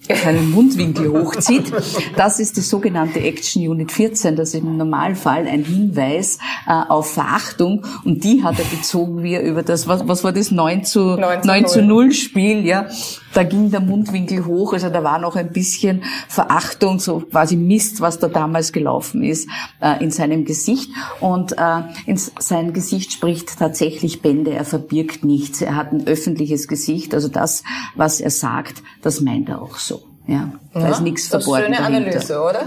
seinen 0.07 0.51
Mundwinkel 0.51 1.11
hochzieht. 1.11 1.71
Das 2.15 2.39
ist 2.39 2.57
die 2.57 2.61
sogenannte 2.61 3.19
Action 3.19 3.67
Unit 3.67 3.91
14. 3.91 4.35
Das 4.35 4.49
ist 4.49 4.55
im 4.55 4.77
Normalfall 4.77 5.47
ein 5.47 5.63
Hinweis 5.63 6.39
äh, 6.67 6.71
auf 6.71 7.13
Verachtung. 7.13 7.85
Und 8.03 8.23
die 8.23 8.43
hat 8.43 8.57
er 8.59 8.65
bezogen, 8.65 9.23
wie 9.23 9.33
er 9.33 9.43
über 9.43 9.63
das, 9.63 9.87
was, 9.87 10.07
was 10.07 10.23
war 10.23 10.33
das, 10.33 10.51
9 10.51 10.83
zu, 10.83 11.15
9 11.15 11.41
zu 11.41 11.47
9 11.47 11.67
zu 11.67 11.81
0. 11.81 12.05
0 12.05 12.11
Spiel, 12.13 12.65
ja. 12.65 12.87
Da 13.33 13.43
ging 13.43 13.69
der 13.69 13.81
Mundwinkel 13.81 14.45
hoch. 14.45 14.73
Also 14.73 14.89
da 14.89 15.03
war 15.03 15.19
noch 15.19 15.35
ein 15.35 15.51
bisschen 15.51 16.03
Verachtung, 16.27 16.99
so 16.99 17.19
quasi 17.19 17.55
Mist, 17.55 18.01
was 18.01 18.19
da 18.19 18.27
damals 18.27 18.71
gelaufen 18.71 19.23
ist, 19.23 19.47
äh, 19.81 20.03
in 20.03 20.11
seinem 20.11 20.45
Gesicht. 20.45 20.91
Und 21.19 21.53
äh, 21.53 21.81
in 22.05 22.17
sein 22.17 22.73
Gesicht 22.73 23.13
spricht 23.13 23.59
tatsächlich 23.59 24.21
Bände. 24.21 24.51
Er 24.51 24.65
verbirgt 24.65 25.23
nichts. 25.23 25.61
Er 25.61 25.75
hat 25.75 25.91
ein 25.91 26.07
öffentliches 26.07 26.67
Gesicht. 26.67 27.13
Also 27.13 27.27
das, 27.27 27.63
was 27.95 28.19
er 28.19 28.31
sagt, 28.31 28.81
das 29.01 29.21
meint 29.21 29.49
er 29.49 29.61
auch 29.61 29.77
so. 29.77 29.98
Ja, 30.27 30.51
da 30.73 30.89
ist 30.89 31.01
nichts 31.01 31.29
das 31.29 31.39
ist 31.39 31.45
verborgen 31.45 31.73
schöne 31.73 31.77
dahinter. 31.89 32.09
Analyse, 32.09 32.41
oder? 32.41 32.65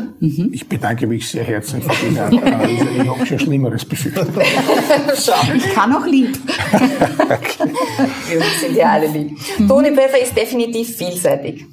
Ich 0.53 0.69
bedanke 0.69 1.07
mich 1.07 1.29
sehr 1.29 1.45
herzlich 1.45 1.85
für 1.85 2.07
diese 2.07 2.25
Analyse. 2.25 2.89
Ich 3.01 3.09
habe 3.09 3.27
schon 3.27 3.39
Schlimmeres 3.39 3.85
befürchtet. 3.85 4.29
Schau. 5.25 5.55
Ich 5.55 5.73
kann 5.73 5.95
auch 5.95 6.05
lieb. 6.07 6.37
Wir 8.29 8.41
sind 8.61 8.77
ja 8.77 8.91
alle 8.93 9.07
lieb. 9.07 9.39
Toni 9.69 9.95
Pfeffer 9.95 10.21
ist 10.21 10.37
definitiv 10.37 10.97
vielseitig. 10.97 11.65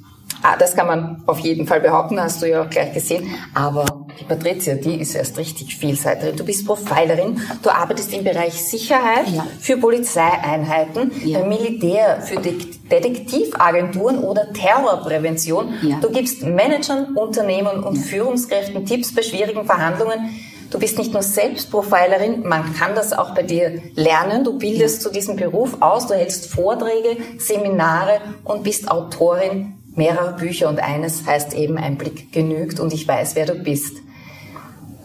Ah, 0.42 0.56
das 0.56 0.74
kann 0.74 0.86
man 0.86 1.22
auf 1.26 1.38
jeden 1.40 1.66
Fall 1.66 1.80
behaupten, 1.80 2.18
hast 2.20 2.40
du 2.40 2.48
ja 2.48 2.62
auch 2.62 2.70
gleich 2.70 2.94
gesehen. 2.94 3.28
Aber 3.52 3.84
die 4.18 4.24
Patricia, 4.24 4.74
die 4.74 5.00
ist 5.00 5.14
erst 5.14 5.38
richtig 5.38 5.76
vielseitig. 5.76 6.34
Du 6.36 6.44
bist 6.44 6.66
Profilerin, 6.66 7.40
du 7.62 7.70
arbeitest 7.70 8.12
im 8.12 8.24
Bereich 8.24 8.54
Sicherheit 8.54 9.28
Ja. 9.28 9.46
für 9.60 9.76
Polizeieinheiten, 9.76 11.12
Ja. 11.24 11.40
beim 11.40 11.48
Militär, 11.48 12.20
für 12.22 12.36
De 12.40 12.54
Detektivagenturen 12.90 14.18
oder 14.18 14.52
Terrorprävention. 14.52 15.74
Ja. 15.82 15.98
Du 16.00 16.10
gibst 16.10 16.42
Managern, 16.42 17.14
Unternehmern 17.14 17.84
und 17.84 17.96
Führungskräften 17.96 18.84
Tipps 18.84 19.14
bei 19.14 19.22
schwierigen 19.22 19.64
Verhandlungen. 19.64 20.30
Du 20.70 20.78
bist 20.78 20.98
nicht 20.98 21.12
nur 21.12 21.22
selbst 21.22 21.70
Profilerin, 21.70 22.46
man 22.46 22.74
kann 22.74 22.94
das 22.94 23.12
auch 23.12 23.34
bei 23.34 23.42
dir 23.42 23.80
lernen. 23.94 24.44
Du 24.44 24.56
bildest 24.58 25.02
zu 25.02 25.10
diesem 25.10 25.36
Beruf 25.36 25.76
aus, 25.80 26.06
du 26.06 26.14
hältst 26.14 26.46
Vorträge, 26.46 27.16
Seminare 27.38 28.20
und 28.44 28.62
bist 28.62 28.88
Autorin 28.90 29.74
mehrere 29.94 30.34
Bücher 30.36 30.68
und 30.68 30.80
eines 30.80 31.26
heißt 31.26 31.54
eben 31.54 31.78
Ein 31.78 31.96
Blick 31.96 32.32
genügt 32.32 32.80
und 32.80 32.92
ich 32.92 33.06
weiß, 33.06 33.36
wer 33.36 33.46
du 33.46 33.54
bist. 33.54 33.98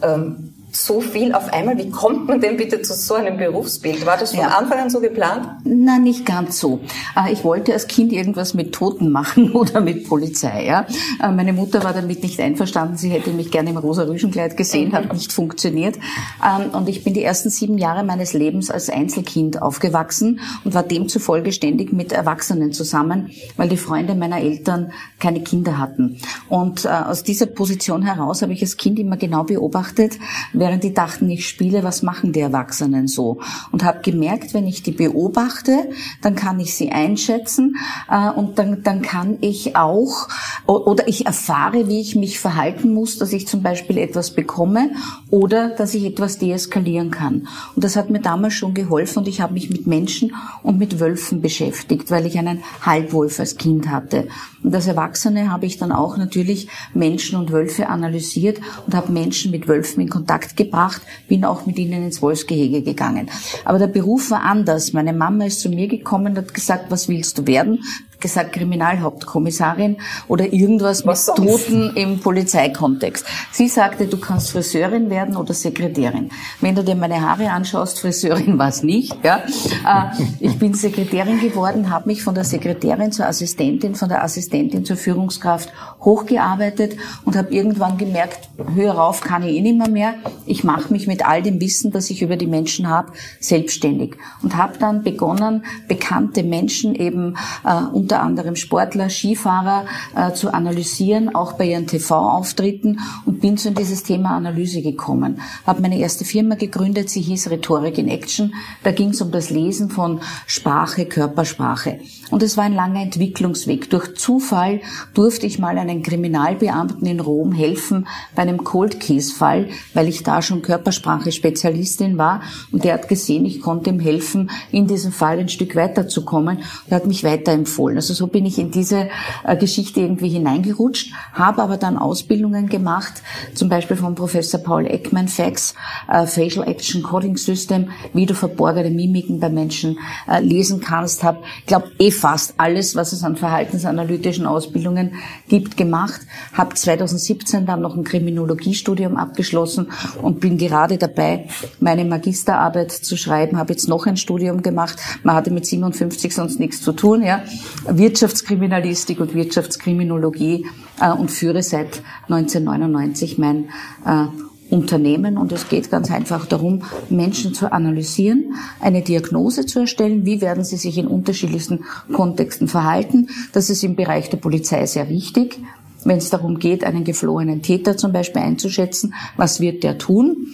Ähm, 0.02 0.55
so 0.76 1.00
viel 1.00 1.32
auf 1.34 1.52
einmal. 1.52 1.78
Wie 1.78 1.90
kommt 1.90 2.28
man 2.28 2.40
denn 2.40 2.56
bitte 2.56 2.82
zu 2.82 2.94
so 2.94 3.14
einem 3.14 3.38
Berufsbild? 3.38 4.04
War 4.06 4.16
das 4.16 4.32
von 4.32 4.40
ja. 4.40 4.48
Anfang 4.48 4.78
an 4.78 4.90
so 4.90 5.00
geplant? 5.00 5.48
Na, 5.64 5.98
nicht 5.98 6.26
ganz 6.26 6.58
so. 6.58 6.80
Äh, 7.16 7.32
ich 7.32 7.44
wollte 7.44 7.72
als 7.72 7.86
Kind 7.86 8.12
irgendwas 8.12 8.54
mit 8.54 8.72
Toten 8.72 9.10
machen 9.10 9.52
oder 9.54 9.80
mit 9.80 10.08
Polizei. 10.08 10.66
Ja? 10.66 10.86
Äh, 11.22 11.32
meine 11.32 11.52
Mutter 11.52 11.82
war 11.82 11.92
damit 11.92 12.22
nicht 12.22 12.40
einverstanden. 12.40 12.96
Sie 12.96 13.08
hätte 13.08 13.30
mich 13.30 13.50
gerne 13.50 13.70
im 13.70 13.76
rosa 13.76 14.04
Rüschenkleid 14.04 14.56
gesehen, 14.56 14.92
hat 14.92 15.12
nicht 15.12 15.32
funktioniert. 15.32 15.96
Ähm, 16.44 16.70
und 16.70 16.88
ich 16.88 17.04
bin 17.04 17.14
die 17.14 17.22
ersten 17.22 17.50
sieben 17.50 17.78
Jahre 17.78 18.04
meines 18.04 18.32
Lebens 18.32 18.70
als 18.70 18.90
Einzelkind 18.90 19.62
aufgewachsen 19.62 20.40
und 20.64 20.74
war 20.74 20.82
demzufolge 20.82 21.52
ständig 21.52 21.92
mit 21.92 22.12
Erwachsenen 22.12 22.72
zusammen, 22.72 23.30
weil 23.56 23.68
die 23.68 23.76
Freunde 23.76 24.14
meiner 24.14 24.40
Eltern 24.40 24.92
keine 25.18 25.42
Kinder 25.42 25.78
hatten. 25.78 26.18
Und 26.48 26.84
äh, 26.84 26.88
aus 26.88 27.22
dieser 27.22 27.46
Position 27.46 28.02
heraus 28.02 28.42
habe 28.42 28.52
ich 28.52 28.62
als 28.62 28.76
Kind 28.76 28.98
immer 28.98 29.16
genau 29.16 29.44
beobachtet, 29.44 30.18
während 30.66 30.82
die 30.82 30.92
dachten, 30.92 31.30
ich 31.30 31.48
spiele, 31.48 31.84
was 31.84 32.02
machen 32.02 32.32
die 32.32 32.40
Erwachsenen 32.40 33.06
so? 33.06 33.38
Und 33.70 33.84
habe 33.84 34.00
gemerkt, 34.02 34.52
wenn 34.52 34.66
ich 34.66 34.82
die 34.82 34.90
beobachte, 34.90 35.88
dann 36.22 36.34
kann 36.34 36.58
ich 36.58 36.74
sie 36.74 36.90
einschätzen 36.90 37.76
äh, 38.10 38.30
und 38.30 38.58
dann, 38.58 38.82
dann 38.82 39.00
kann 39.00 39.38
ich 39.42 39.76
auch 39.76 40.26
oder 40.66 41.06
ich 41.06 41.26
erfahre, 41.26 41.86
wie 41.88 42.00
ich 42.00 42.16
mich 42.16 42.40
verhalten 42.40 42.92
muss, 42.92 43.18
dass 43.18 43.32
ich 43.32 43.46
zum 43.46 43.62
Beispiel 43.62 43.98
etwas 43.98 44.32
bekomme 44.32 44.90
oder 45.30 45.68
dass 45.68 45.94
ich 45.94 46.04
etwas 46.04 46.38
deeskalieren 46.38 47.12
kann. 47.12 47.46
Und 47.76 47.84
das 47.84 47.94
hat 47.94 48.10
mir 48.10 48.20
damals 48.20 48.54
schon 48.54 48.74
geholfen 48.74 49.20
und 49.20 49.28
ich 49.28 49.40
habe 49.40 49.54
mich 49.54 49.70
mit 49.70 49.86
Menschen 49.86 50.34
und 50.64 50.78
mit 50.78 50.98
Wölfen 50.98 51.40
beschäftigt, 51.40 52.10
weil 52.10 52.26
ich 52.26 52.38
einen 52.38 52.64
Halbwolf 52.82 53.38
als 53.38 53.56
Kind 53.56 53.88
hatte. 53.88 54.26
Und 54.64 54.74
als 54.74 54.88
Erwachsene 54.88 55.52
habe 55.52 55.66
ich 55.66 55.78
dann 55.78 55.92
auch 55.92 56.16
natürlich 56.16 56.66
Menschen 56.92 57.38
und 57.38 57.52
Wölfe 57.52 57.88
analysiert 57.88 58.58
und 58.84 58.96
habe 58.96 59.12
Menschen 59.12 59.52
mit 59.52 59.68
Wölfen 59.68 60.02
in 60.02 60.08
Kontakt 60.08 60.55
gebracht, 60.56 61.02
bin 61.28 61.44
auch 61.44 61.66
mit 61.66 61.78
ihnen 61.78 62.04
ins 62.04 62.22
Wolfsgehege 62.22 62.82
gegangen. 62.82 63.30
Aber 63.64 63.78
der 63.78 63.86
Beruf 63.86 64.30
war 64.30 64.42
anders. 64.42 64.92
Meine 64.92 65.12
Mama 65.12 65.46
ist 65.46 65.60
zu 65.60 65.68
mir 65.68 65.88
gekommen 65.88 66.32
und 66.32 66.38
hat 66.38 66.54
gesagt, 66.54 66.90
was 66.90 67.08
willst 67.08 67.38
du 67.38 67.46
werden? 67.46 67.80
Gesagt 68.20 68.52
Kriminalhauptkommissarin 68.52 69.98
oder 70.28 70.52
irgendwas 70.52 71.06
Was 71.06 71.26
mit 71.26 71.36
sonst? 71.36 71.66
Toten 71.66 71.96
im 71.96 72.20
Polizeikontext. 72.20 73.26
Sie 73.52 73.68
sagte, 73.68 74.06
du 74.06 74.18
kannst 74.18 74.50
Friseurin 74.50 75.10
werden 75.10 75.36
oder 75.36 75.54
Sekretärin. 75.54 76.30
Wenn 76.60 76.74
du 76.74 76.82
dir 76.82 76.94
meine 76.94 77.20
Haare 77.20 77.50
anschaust, 77.50 78.00
Friseurin 78.00 78.58
war 78.58 78.68
es 78.68 78.82
nicht. 78.82 79.16
Ja. 79.22 79.42
Äh, 79.86 80.22
ich 80.40 80.58
bin 80.58 80.74
Sekretärin 80.74 81.40
geworden, 81.40 81.90
habe 81.90 82.08
mich 82.08 82.22
von 82.22 82.34
der 82.34 82.44
Sekretärin 82.44 83.12
zur 83.12 83.26
Assistentin, 83.26 83.94
von 83.94 84.08
der 84.08 84.22
Assistentin 84.22 84.84
zur 84.84 84.96
Führungskraft 84.96 85.72
hochgearbeitet 86.00 86.96
und 87.24 87.36
habe 87.36 87.52
irgendwann 87.52 87.98
gemerkt, 87.98 88.48
höher 88.74 88.94
rauf 88.94 89.20
kann 89.20 89.42
ich 89.42 89.56
eh 89.56 89.60
nicht 89.60 89.78
mehr 89.78 89.88
mehr. 89.88 90.14
Ich 90.46 90.64
mache 90.64 90.92
mich 90.92 91.06
mit 91.06 91.26
all 91.26 91.42
dem 91.42 91.60
Wissen, 91.60 91.90
das 91.90 92.10
ich 92.10 92.22
über 92.22 92.36
die 92.36 92.46
Menschen 92.46 92.88
habe, 92.88 93.12
selbstständig 93.40 94.16
und 94.42 94.56
habe 94.56 94.78
dann 94.78 95.02
begonnen, 95.02 95.64
bekannte 95.88 96.42
Menschen 96.42 96.94
eben 96.94 97.36
äh, 97.64 97.96
unter 98.06 98.22
anderem 98.22 98.54
Sportler, 98.54 99.10
Skifahrer 99.10 99.84
äh, 100.14 100.32
zu 100.32 100.54
analysieren, 100.54 101.34
auch 101.34 101.54
bei 101.54 101.64
ihren 101.64 101.88
TV-Auftritten 101.88 103.00
und 103.24 103.40
bin 103.40 103.56
zu 103.56 103.72
dieses 103.72 104.04
Thema 104.04 104.36
Analyse 104.36 104.80
gekommen. 104.80 105.40
Habe 105.66 105.82
meine 105.82 105.98
erste 105.98 106.24
Firma 106.24 106.54
gegründet, 106.54 107.10
sie 107.10 107.20
hieß 107.20 107.50
Rhetorik 107.50 107.98
in 107.98 108.06
Action. 108.06 108.54
Da 108.84 108.92
ging 108.92 109.08
es 109.08 109.20
um 109.20 109.32
das 109.32 109.50
Lesen 109.50 109.90
von 109.90 110.20
Sprache, 110.46 111.06
Körpersprache. 111.06 111.98
Und 112.30 112.42
es 112.42 112.56
war 112.56 112.64
ein 112.64 112.74
langer 112.74 113.02
Entwicklungsweg. 113.02 113.90
Durch 113.90 114.14
Zufall 114.14 114.80
durfte 115.14 115.46
ich 115.46 115.58
mal 115.58 115.78
einen 115.78 116.02
Kriminalbeamten 116.02 117.06
in 117.06 117.20
Rom 117.20 117.52
helfen 117.52 118.06
bei 118.34 118.42
einem 118.42 118.64
Cold 118.64 119.00
Case 119.00 119.32
Fall, 119.32 119.68
weil 119.94 120.08
ich 120.08 120.22
da 120.22 120.42
schon 120.42 120.62
Körpersprache-Spezialistin 120.62 122.18
war. 122.18 122.42
Und 122.72 122.84
der 122.84 122.94
hat 122.94 123.08
gesehen, 123.08 123.44
ich 123.44 123.60
konnte 123.60 123.90
ihm 123.90 124.00
helfen, 124.00 124.50
in 124.70 124.86
diesem 124.86 125.12
Fall 125.12 125.38
ein 125.38 125.48
Stück 125.48 125.76
weiterzukommen. 125.76 126.58
Er 126.88 126.96
hat 126.96 127.06
mich 127.06 127.24
weiterempfohlen. 127.24 127.95
Also 127.96 128.14
so 128.14 128.26
bin 128.26 128.46
ich 128.46 128.58
in 128.58 128.70
diese 128.70 129.08
äh, 129.44 129.56
Geschichte 129.56 130.00
irgendwie 130.00 130.28
hineingerutscht, 130.28 131.12
habe 131.32 131.62
aber 131.62 131.76
dann 131.76 131.96
Ausbildungen 131.96 132.68
gemacht, 132.68 133.22
zum 133.54 133.68
Beispiel 133.68 133.96
von 133.96 134.14
Professor 134.14 134.60
Paul 134.60 134.86
Ekman, 134.86 135.28
FACS, 135.28 135.74
äh, 136.08 136.26
Facial 136.26 136.66
Action 136.66 137.02
Coding 137.02 137.36
System, 137.36 137.90
wie 138.12 138.26
du 138.26 138.34
verborgene 138.34 138.90
Mimiken 138.90 139.40
bei 139.40 139.48
Menschen 139.48 139.98
äh, 140.28 140.40
lesen 140.40 140.80
kannst, 140.80 141.22
habe, 141.22 141.38
glaube, 141.66 141.90
eh 141.98 142.10
fast 142.10 142.54
alles, 142.56 142.94
was 142.96 143.12
es 143.12 143.22
an 143.22 143.36
verhaltensanalytischen 143.36 144.46
Ausbildungen 144.46 145.14
gibt, 145.48 145.76
gemacht. 145.76 146.20
Habe 146.52 146.74
2017 146.74 147.66
dann 147.66 147.80
noch 147.80 147.96
ein 147.96 148.04
Kriminologiestudium 148.04 149.16
abgeschlossen 149.16 149.88
und 150.22 150.40
bin 150.40 150.58
gerade 150.58 150.98
dabei, 150.98 151.48
meine 151.80 152.04
Magisterarbeit 152.04 152.92
zu 152.92 153.16
schreiben. 153.16 153.58
Habe 153.58 153.72
jetzt 153.72 153.88
noch 153.88 154.06
ein 154.06 154.16
Studium 154.16 154.62
gemacht. 154.62 154.96
Man 155.22 155.34
hatte 155.34 155.50
mit 155.50 155.66
57 155.66 156.34
sonst 156.34 156.60
nichts 156.60 156.82
zu 156.82 156.92
tun. 156.92 157.22
Ja, 157.22 157.42
Wirtschaftskriminalistik 157.88 159.20
und 159.20 159.34
Wirtschaftskriminologie 159.34 160.66
äh, 161.00 161.12
und 161.12 161.30
führe 161.30 161.62
seit 161.62 162.02
1999 162.28 163.38
mein 163.38 163.68
äh, 164.04 164.26
Unternehmen 164.68 165.38
und 165.38 165.52
es 165.52 165.68
geht 165.68 165.90
ganz 165.90 166.10
einfach 166.10 166.46
darum, 166.46 166.82
Menschen 167.08 167.54
zu 167.54 167.70
analysieren, 167.70 168.54
eine 168.80 169.02
Diagnose 169.02 169.64
zu 169.64 169.80
erstellen, 169.80 170.24
wie 170.24 170.40
werden 170.40 170.64
sie 170.64 170.76
sich 170.76 170.98
in 170.98 171.06
unterschiedlichsten 171.06 171.84
Kontexten 172.12 172.66
verhalten. 172.66 173.28
Das 173.52 173.70
ist 173.70 173.84
im 173.84 173.94
Bereich 173.94 174.28
der 174.28 174.38
Polizei 174.38 174.84
sehr 174.86 175.08
wichtig, 175.08 175.60
wenn 176.04 176.18
es 176.18 176.30
darum 176.30 176.58
geht, 176.58 176.84
einen 176.84 177.04
geflohenen 177.04 177.62
Täter 177.62 177.96
zum 177.96 178.12
Beispiel 178.12 178.42
einzuschätzen, 178.42 179.14
was 179.36 179.60
wird 179.60 179.82
der 179.82 179.98
tun 179.98 180.48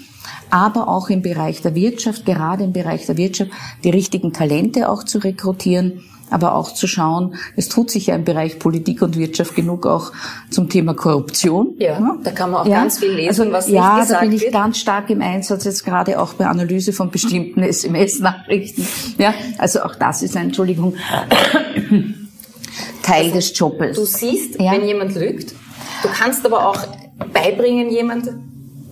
aber 0.51 0.87
auch 0.89 1.09
im 1.09 1.23
Bereich 1.23 1.63
der 1.63 1.75
Wirtschaft, 1.75 2.27
gerade 2.27 2.65
im 2.65 2.73
Bereich 2.73 3.07
der 3.07 3.17
Wirtschaft, 3.17 3.51
die 3.85 3.91
richtigen 3.91 4.33
Talente 4.35 4.89
auch 4.89 5.03
zu 5.03 5.19
rekrutieren 5.19 6.05
aber 6.33 6.55
auch 6.55 6.73
zu 6.73 6.87
schauen, 6.87 7.35
es 7.57 7.69
tut 7.69 7.91
sich 7.91 8.09
ja 8.09 8.15
im 8.15 8.25
Bereich 8.25 8.59
Politik 8.59 9.03
und 9.03 9.17
Wirtschaft 9.17 9.55
genug 9.55 9.87
auch 9.87 10.13
zum 10.51 10.69
Thema 10.69 10.95
Korruption. 10.95 11.75
Ja, 11.79 11.93
ja. 11.93 12.17
da 12.23 12.31
kann 12.31 12.51
man 12.51 12.63
auch 12.63 12.67
ja. 12.67 12.81
ganz 12.81 12.99
viel 12.99 13.13
lesen, 13.13 13.29
also, 13.29 13.53
was 13.53 13.69
ja, 13.69 13.73
nicht 13.73 13.83
gesagt 13.83 13.99
wird. 13.99 14.11
Ja, 14.11 14.15
da 14.15 14.21
bin 14.21 14.33
ich 14.33 14.43
wird. 14.43 14.53
ganz 14.53 14.79
stark 14.79 15.11
im 15.11 15.23
Einsatz, 15.23 15.65
jetzt 15.65 15.85
gerade 15.85 16.21
auch 16.21 16.35
bei 16.35 16.47
Analyse 16.47 16.93
von 16.93 17.11
bestimmten 17.11 17.63
SMS-Nachrichten. 17.63 18.87
Ja, 19.19 19.35
also 19.59 19.83
auch 19.83 19.95
das 19.95 20.23
ist, 20.23 20.37
eine 20.37 20.47
Entschuldigung, 20.47 20.95
Teil 23.03 23.25
also, 23.25 23.35
des 23.35 23.59
Jobs. 23.59 23.97
Du 23.97 24.05
siehst, 24.05 24.61
ja. 24.61 24.73
wenn 24.73 24.87
jemand 24.87 25.15
lügt, 25.15 25.55
du 26.03 26.09
kannst 26.09 26.45
aber 26.47 26.69
auch 26.69 26.79
beibringen, 27.33 27.91
jemand 27.91 28.31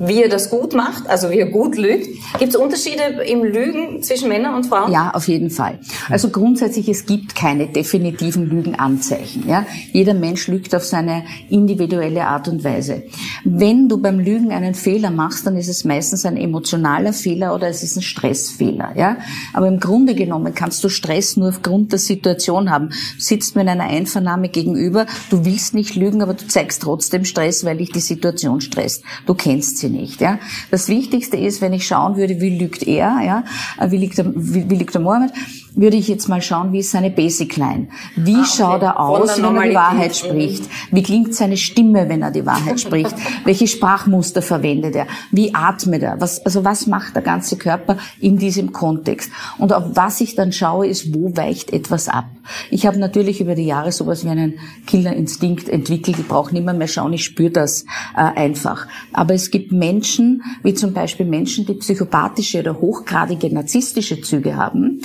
wie 0.01 0.23
er 0.23 0.31
das 0.31 0.49
gut 0.49 0.75
macht, 0.75 1.07
also 1.09 1.31
wie 1.31 1.39
er 1.39 1.47
gut 1.47 1.77
lügt. 1.77 2.09
Gibt 2.39 2.55
es 2.55 2.57
Unterschiede 2.57 3.03
im 3.27 3.45
Lügen 3.45 4.03
zwischen 4.03 4.29
Männern 4.29 4.55
und 4.55 4.67
Frauen? 4.67 4.91
Ja, 4.91 5.11
auf 5.11 5.29
jeden 5.29 5.51
Fall. 5.51 5.79
Also 6.09 6.31
grundsätzlich, 6.31 6.89
es 6.89 7.05
gibt 7.05 7.35
keine 7.35 7.67
definitiven 7.67 8.49
Lügenanzeichen. 8.49 9.47
Ja? 9.47 9.67
Jeder 9.93 10.15
Mensch 10.15 10.49
lügt 10.49 10.75
auf 10.75 10.85
seine 10.85 11.25
individuelle 11.51 12.27
Art 12.27 12.49
und 12.49 12.65
Weise. 12.65 13.03
Wenn 13.45 13.89
du 13.89 13.99
beim 13.99 14.19
Lügen 14.19 14.53
einen 14.53 14.75
Fehler 14.75 15.11
machst, 15.11 15.47
dann 15.47 15.57
ist 15.57 15.69
es 15.69 15.85
meistens 15.85 16.25
ein 16.25 16.39
emotionaler 16.39 17.13
Fehler 17.13 17.55
oder 17.55 17.69
es 17.69 17.83
ist 17.83 17.97
ein 17.97 18.03
Stressfehler. 18.03 18.93
Ja? 18.97 19.19
Aber 19.53 19.69
im 19.69 19.81
Grunde 19.81 20.15
genommen 20.15 20.55
kannst 20.55 20.83
du 20.83 20.89
Stress 20.89 21.37
nur 21.37 21.51
aufgrund 21.51 21.93
der 21.93 21.99
Situation 21.99 22.71
haben. 22.71 22.89
Du 22.89 22.97
sitzt 23.19 23.55
mir 23.55 23.63
in 23.63 23.69
einer 23.69 23.85
Einvernahme 23.85 24.49
gegenüber, 24.49 25.05
du 25.29 25.45
willst 25.45 25.75
nicht 25.75 25.95
lügen, 25.95 26.23
aber 26.23 26.33
du 26.33 26.47
zeigst 26.47 26.81
trotzdem 26.83 27.27
Stress, 27.27 27.67
weil 27.67 27.77
dich 27.77 27.93
die 27.93 28.01
Situation 28.01 28.63
stresst. 28.63 29.05
Du 29.27 29.35
kennst 29.35 29.77
sie 29.77 29.90
nicht. 29.91 30.21
Ja. 30.21 30.39
Das 30.71 30.89
Wichtigste 30.89 31.37
ist, 31.37 31.61
wenn 31.61 31.73
ich 31.73 31.87
schauen 31.87 32.17
würde, 32.17 32.41
wie 32.41 32.59
lügt 32.59 32.83
er, 32.83 33.21
ja, 33.25 33.45
wie 33.91 33.97
liegt 33.99 34.19
der, 34.19 34.27
wie, 34.35 34.69
wie 34.71 34.77
liegt 34.77 34.95
der 34.95 35.01
Mohammed, 35.01 35.33
würde 35.75 35.97
ich 35.97 36.09
jetzt 36.09 36.29
mal 36.29 36.43
schauen, 36.43 36.73
wie 36.73 36.81
ist 36.81 36.91
seine 36.91 37.11
Basic 37.11 37.57
Line? 37.57 37.89
Wie 38.17 38.35
ah, 38.35 38.41
okay. 38.41 38.51
schaut 38.57 38.83
er 38.83 39.01
aus, 39.01 39.43
wenn 39.43 39.57
er 39.57 39.69
die 39.69 39.75
Wahrheit 39.75 40.17
spricht? 40.17 40.65
Wie 40.91 41.03
klingt 41.03 41.35
seine 41.35 41.57
Stimme, 41.57 42.09
wenn 42.09 42.23
er 42.23 42.31
die 42.31 42.47
Wahrheit 42.47 42.81
spricht? 42.81 43.15
Welche 43.45 43.67
Sprachmuster 43.67 44.43
verwendet 44.43 44.97
er? 44.97 45.07
Wie 45.31 45.55
atmet 45.55 46.03
er? 46.03 46.21
Was, 46.21 46.45
also 46.45 46.65
was 46.65 46.87
macht 46.87 47.15
der 47.15 47.23
ganze 47.23 47.57
Körper 47.57 47.97
in 48.21 48.39
diesem 48.39 48.73
Kontext? 48.73 49.31
Und 49.59 49.73
auf 49.73 49.85
was 49.95 50.21
ich 50.21 50.35
dann 50.35 50.53
schaue, 50.53 50.87
ist, 50.87 51.15
wo 51.15 51.37
weicht 51.37 51.73
etwas 51.73 52.09
ab? 52.09 52.27
Ich 52.71 52.87
habe 52.87 52.99
natürlich 52.99 53.41
über 53.41 53.55
die 53.55 53.67
Jahre 53.67 53.93
sowas 53.93 54.25
wie 54.25 54.29
einen 54.29 54.59
Killerinstinkt 54.87 55.69
entwickelt. 55.69 56.19
Ich 56.19 56.29
brauche 56.29 56.53
nicht 56.53 56.65
mehr, 56.65 56.75
mehr 56.75 56.89
schauen, 56.89 57.13
ich 57.13 57.25
spüre 57.25 57.51
das 57.51 57.85
äh, 58.17 58.21
einfach. 58.21 58.87
Aber 59.13 59.35
es 59.35 59.51
gibt 59.51 59.73
Menschen, 59.73 60.43
wie 60.63 60.75
zum 60.75 60.93
Beispiel 60.93 61.27
Menschen, 61.27 61.67
die 61.67 61.75
psychopathische 61.75 62.61
oder 62.61 62.81
hochgradige 62.81 63.53
narzisstische 63.53 64.21
Züge 64.21 64.57
haben, 64.57 65.01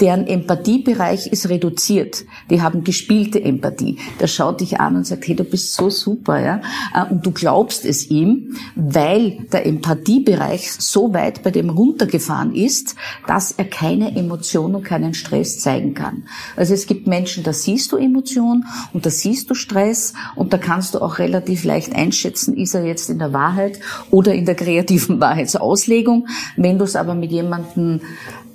deren 0.00 0.26
Empathiebereich 0.26 1.28
ist 1.28 1.48
reduziert. 1.48 2.24
Die 2.50 2.62
haben 2.62 2.84
gespielte 2.84 3.42
Empathie. 3.42 3.98
Der 4.20 4.26
schaut 4.26 4.60
dich 4.60 4.80
an 4.80 4.96
und 4.96 5.06
sagt, 5.06 5.26
hey, 5.26 5.36
du 5.36 5.44
bist 5.44 5.74
so 5.74 5.90
super, 5.90 6.40
ja. 6.40 6.60
Äh, 6.94 7.12
und 7.12 7.24
du 7.24 7.30
glaubst 7.30 7.84
es 7.84 8.10
ihm, 8.10 8.56
weil 8.74 9.38
der 9.52 9.66
Empathiebereich 9.66 10.72
so 10.72 11.14
weit 11.14 11.42
bei 11.42 11.50
dem 11.50 11.70
runtergefahren 11.70 12.54
ist, 12.54 12.96
dass 13.26 13.52
er 13.52 13.64
keine 13.66 14.16
Emotion 14.16 14.74
und 14.74 14.84
keinen 14.84 15.14
Stress 15.14 15.60
zeigen 15.60 15.94
kann. 15.94 16.24
Also 16.56 16.74
es 16.74 16.86
gibt 16.86 17.06
Menschen, 17.06 17.44
da 17.44 17.52
siehst 17.52 17.92
du 17.92 17.96
Emotion 17.96 18.64
und 18.92 19.06
da 19.06 19.10
siehst 19.10 19.50
du 19.50 19.54
Stress 19.54 20.14
und 20.34 20.52
da 20.52 20.58
kannst 20.58 20.94
du 20.94 21.00
auch 21.00 21.18
relativ 21.18 21.64
leicht 21.64 21.94
einschätzen, 21.94 22.56
ist 22.56 22.74
er 22.74 22.84
jetzt 22.84 23.10
in 23.10 23.18
der 23.18 23.32
Wahrheit 23.32 23.80
oder 24.10 24.34
in 24.34 24.44
der 24.44 24.54
kreativen 24.54 25.20
Wahrheitsauslegung. 25.20 26.26
Wenn 26.56 26.78
du 26.78 26.84
es 26.84 26.96
aber 26.96 27.14
mit 27.14 27.30
jemandem 27.30 28.00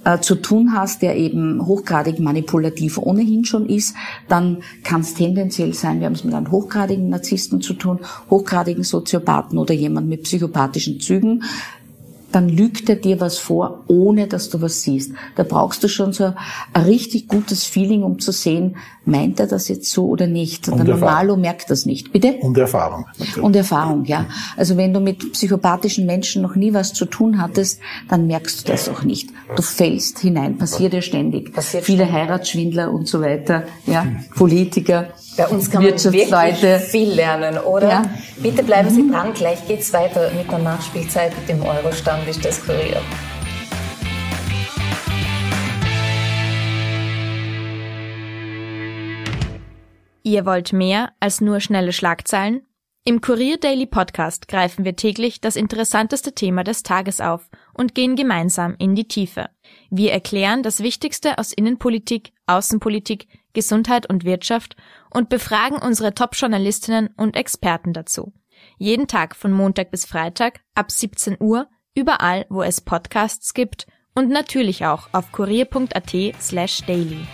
äh, 0.03 0.19
zu 0.19 0.35
tun 0.35 0.73
hast, 0.73 1.01
der 1.01 1.17
eben 1.17 1.65
hochgradig 1.65 2.19
manipulativ 2.19 2.97
ohnehin 2.97 3.45
schon 3.45 3.67
ist, 3.67 3.95
dann 4.27 4.59
kann 4.83 5.01
es 5.01 5.13
tendenziell 5.13 5.73
sein, 5.73 5.99
wir 5.99 6.05
haben 6.05 6.13
es 6.13 6.23
mit 6.23 6.33
einem 6.33 6.51
hochgradigen 6.51 7.09
Narzissten 7.09 7.61
zu 7.61 7.73
tun, 7.73 7.99
hochgradigen 8.29 8.83
Soziopathen 8.83 9.57
oder 9.57 9.73
jemand 9.73 10.07
mit 10.07 10.23
psychopathischen 10.23 10.99
Zügen, 10.99 11.43
dann 12.31 12.49
lügt 12.49 12.89
er 12.89 12.95
dir 12.95 13.19
was 13.19 13.37
vor, 13.37 13.83
ohne 13.87 14.27
dass 14.27 14.49
du 14.49 14.61
was 14.61 14.81
siehst. 14.81 15.13
Da 15.35 15.43
brauchst 15.43 15.83
du 15.83 15.87
schon 15.87 16.13
so 16.13 16.33
ein 16.73 16.83
richtig 16.83 17.27
gutes 17.27 17.63
Feeling, 17.63 18.03
um 18.03 18.19
zu 18.19 18.31
sehen, 18.31 18.77
meint 19.05 19.39
er 19.39 19.47
das 19.47 19.67
jetzt 19.67 19.91
so 19.91 20.07
oder 20.07 20.27
nicht. 20.27 20.69
Und 20.69 20.77
der 20.77 20.85
Normalo 20.85 21.35
merkt 21.35 21.69
das 21.69 21.85
nicht. 21.85 22.11
Bitte? 22.11 22.33
Und 22.41 22.57
Erfahrung. 22.57 23.05
Natürlich. 23.17 23.43
Und 23.43 23.55
Erfahrung, 23.55 24.05
ja. 24.05 24.25
Also 24.55 24.77
wenn 24.77 24.93
du 24.93 24.99
mit 24.99 25.31
psychopathischen 25.33 26.05
Menschen 26.05 26.41
noch 26.41 26.55
nie 26.55 26.73
was 26.73 26.93
zu 26.93 27.05
tun 27.05 27.41
hattest, 27.41 27.79
dann 28.07 28.27
merkst 28.27 28.67
du 28.67 28.71
das 28.71 28.89
auch 28.89 29.03
nicht. 29.03 29.29
Du 29.55 29.61
fällst 29.61 30.19
hinein, 30.19 30.57
passiert 30.57 30.93
ja 30.93 31.01
ständig. 31.01 31.53
Passiert 31.53 31.83
Viele 31.83 32.11
Heiratsschwindler 32.11 32.91
und 32.91 33.07
so 33.07 33.21
weiter, 33.21 33.63
ja, 33.85 34.05
Politiker. 34.35 35.07
Bei 35.39 35.47
uns 35.47 35.71
kann 35.71 35.81
man 35.81 35.93
wirklich 35.93 36.81
viel 36.91 37.13
lernen, 37.13 37.57
oder? 37.59 37.87
Ja. 37.87 38.03
Bitte 38.43 38.61
bleiben 38.61 38.89
Sie 38.89 39.09
dran, 39.09 39.33
gleich 39.33 39.65
geht's 39.65 39.93
weiter 39.93 40.29
mit 40.33 40.51
der 40.51 40.59
Nachspielzeit 40.59 41.31
im 41.47 41.61
Euro-Stammtisch 41.61 42.39
des 42.39 42.61
Kurier. 42.61 43.01
Ihr 50.23 50.45
wollt 50.45 50.73
mehr 50.73 51.13
als 51.21 51.39
nur 51.39 51.61
schnelle 51.61 51.93
Schlagzeilen? 51.93 52.65
Im 53.05 53.21
Kurier 53.21 53.57
Daily 53.57 53.85
Podcast 53.85 54.49
greifen 54.49 54.83
wir 54.83 54.97
täglich 54.97 55.39
das 55.39 55.55
interessanteste 55.55 56.33
Thema 56.33 56.65
des 56.65 56.83
Tages 56.83 57.21
auf 57.21 57.49
und 57.73 57.95
gehen 57.95 58.17
gemeinsam 58.17 58.75
in 58.77 58.93
die 58.93 59.07
Tiefe. 59.07 59.45
Wir 59.89 60.11
erklären 60.11 60.63
das 60.63 60.83
Wichtigste 60.83 61.37
aus 61.37 61.53
Innenpolitik, 61.53 62.33
Außenpolitik, 62.45 63.27
Gesundheit 63.53 64.07
und 64.07 64.25
Wirtschaft 64.25 64.75
und 65.11 65.29
befragen 65.29 65.77
unsere 65.77 66.13
Top-Journalistinnen 66.13 67.09
und 67.17 67.35
Experten 67.35 67.93
dazu. 67.93 68.33
Jeden 68.77 69.07
Tag 69.07 69.35
von 69.35 69.51
Montag 69.51 69.91
bis 69.91 70.05
Freitag 70.05 70.61
ab 70.75 70.91
17 70.91 71.37
Uhr, 71.39 71.67
überall, 71.95 72.45
wo 72.49 72.61
es 72.61 72.81
Podcasts 72.81 73.53
gibt 73.53 73.87
und 74.13 74.29
natürlich 74.29 74.85
auch 74.85 75.09
auf 75.11 75.31
kurier.at 75.31 76.41
slash 76.41 76.81
daily. 76.85 77.25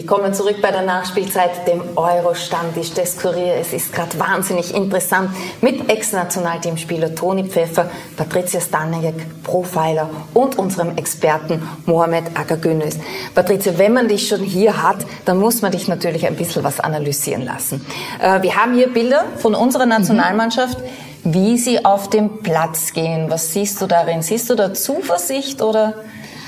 Willkommen 0.00 0.32
zurück 0.32 0.62
bei 0.62 0.70
der 0.70 0.80
Nachspielzeit, 0.80 1.68
dem 1.68 1.82
Euro-Stammtisch 1.94 2.94
des 2.94 3.18
Kurier. 3.18 3.56
Es 3.56 3.74
ist 3.74 3.92
gerade 3.92 4.18
wahnsinnig 4.18 4.74
interessant 4.74 5.28
mit 5.60 5.90
Ex-Nationalteamspieler 5.90 7.14
Toni 7.14 7.44
Pfeffer, 7.44 7.90
Patricia 8.16 8.62
Stanejek, 8.62 9.42
Profiler 9.42 10.08
und 10.32 10.58
unserem 10.58 10.96
Experten 10.96 11.60
Mohamed 11.84 12.24
Agagünüs. 12.34 12.96
Patricia, 13.34 13.76
wenn 13.76 13.92
man 13.92 14.08
dich 14.08 14.26
schon 14.26 14.40
hier 14.40 14.82
hat, 14.82 15.04
dann 15.26 15.38
muss 15.38 15.60
man 15.60 15.70
dich 15.70 15.86
natürlich 15.86 16.26
ein 16.26 16.34
bisschen 16.34 16.64
was 16.64 16.80
analysieren 16.80 17.44
lassen. 17.44 17.84
Äh, 18.22 18.40
wir 18.40 18.56
haben 18.56 18.72
hier 18.72 18.90
Bilder 18.90 19.26
von 19.36 19.54
unserer 19.54 19.84
Nationalmannschaft. 19.84 20.78
Wie 21.24 21.58
sie 21.58 21.84
auf 21.84 22.08
den 22.08 22.38
Platz 22.38 22.94
gehen. 22.94 23.28
Was 23.28 23.52
siehst 23.52 23.82
du 23.82 23.86
darin? 23.86 24.22
Siehst 24.22 24.48
du 24.48 24.54
da 24.54 24.72
Zuversicht 24.72 25.60
oder 25.60 25.92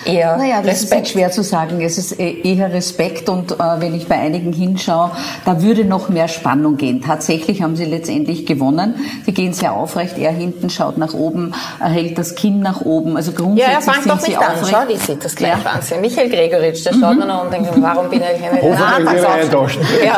eher 0.04 0.36
naja, 0.36 0.62
das 0.62 0.82
Respekt? 0.82 1.06
ist 1.06 1.12
schwer 1.12 1.30
zu 1.30 1.42
sagen. 1.42 1.80
Es 1.80 1.98
ist 1.98 2.18
e- 2.18 2.40
eher 2.42 2.72
Respekt 2.72 3.28
und 3.28 3.52
äh, 3.52 3.56
wenn 3.78 3.94
ich 3.94 4.08
bei 4.08 4.16
einigen 4.16 4.52
hinschaue, 4.52 5.10
da 5.44 5.62
würde 5.62 5.84
noch 5.84 6.08
mehr 6.08 6.28
Spannung 6.28 6.76
gehen. 6.76 7.00
Tatsächlich 7.00 7.62
haben 7.62 7.76
sie 7.76 7.84
letztendlich 7.84 8.46
gewonnen. 8.46 8.94
Sie 9.24 9.32
gehen 9.32 9.52
sehr 9.52 9.74
aufrecht. 9.74 10.18
Er 10.18 10.32
hinten 10.32 10.70
schaut 10.70 10.98
nach 10.98 11.14
oben, 11.14 11.52
er 11.80 11.88
hält 11.90 12.18
das 12.18 12.34
Kinn 12.34 12.60
nach 12.60 12.80
oben. 12.80 13.16
Also 13.16 13.32
grundsätzlich 13.32 13.72
ja, 13.72 13.78
er 13.78 13.82
fängt 13.82 14.02
sind 14.02 14.12
doch 14.12 14.20
sie 14.20 14.30
nicht 14.30 14.40
an. 14.40 14.54
Schau, 14.68 14.84
die 14.90 14.96
sieht 14.96 15.24
das 15.24 15.34
gleich 15.34 15.52
ja. 15.52 15.64
Wahnsinn. 15.64 16.00
Michael 16.00 16.28
Gregoritsch, 16.28 16.84
der 16.84 16.92
schaut 16.94 17.16
mhm. 17.16 17.26
nur 17.26 17.42
und 17.42 17.52
denkt, 17.52 17.70
warum 17.80 18.08
bin 18.08 18.22
ich 18.22 18.40
mit 18.40 18.62
den 18.62 19.42
enttäuscht. 19.42 19.78
Ja. 20.04 20.16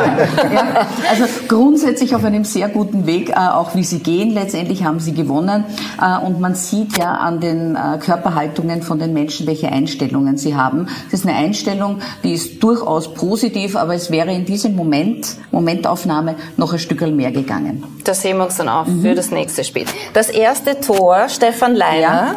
ja. 0.53 0.87
Also 1.09 1.25
grundsätzlich 1.47 2.15
auf 2.15 2.23
einem 2.23 2.43
sehr 2.43 2.69
guten 2.69 3.05
Weg, 3.05 3.29
äh, 3.29 3.33
auch 3.33 3.75
wie 3.75 3.83
sie 3.83 3.99
gehen. 3.99 4.31
Letztendlich 4.31 4.83
haben 4.83 4.99
sie 4.99 5.13
gewonnen 5.13 5.65
äh, 6.01 6.25
und 6.25 6.39
man 6.39 6.55
sieht 6.55 6.97
ja 6.97 7.13
an 7.13 7.39
den 7.39 7.75
äh, 7.75 7.97
Körperhaltungen 7.99 8.81
von 8.81 8.99
den 8.99 9.13
Menschen, 9.13 9.47
welche 9.47 9.67
Einstellungen 9.75 10.37
sie 10.37 10.55
haben. 10.55 10.87
Das 11.11 11.21
ist 11.21 11.27
eine 11.27 11.37
Einstellung, 11.37 11.99
die 12.23 12.33
ist 12.33 12.63
durchaus 12.63 13.13
positiv, 13.13 13.75
aber 13.75 13.93
es 13.95 14.09
wäre 14.11 14.31
in 14.33 14.45
diesem 14.45 14.75
Moment, 14.75 15.37
Momentaufnahme, 15.51 16.35
noch 16.57 16.73
ein 16.73 16.79
Stück 16.79 17.01
mehr 17.01 17.31
gegangen. 17.31 17.83
Da 18.03 18.13
sehen 18.13 18.37
wir 18.37 18.45
uns 18.45 18.55
dann 18.55 18.69
auf 18.69 18.87
mhm. 18.87 19.01
für 19.01 19.15
das 19.15 19.31
nächste 19.31 19.63
Spiel. 19.63 19.85
Das 20.13 20.29
erste 20.29 20.79
Tor, 20.79 21.27
Stefan 21.29 21.75
Leiner. 21.75 22.01
Ja. 22.01 22.35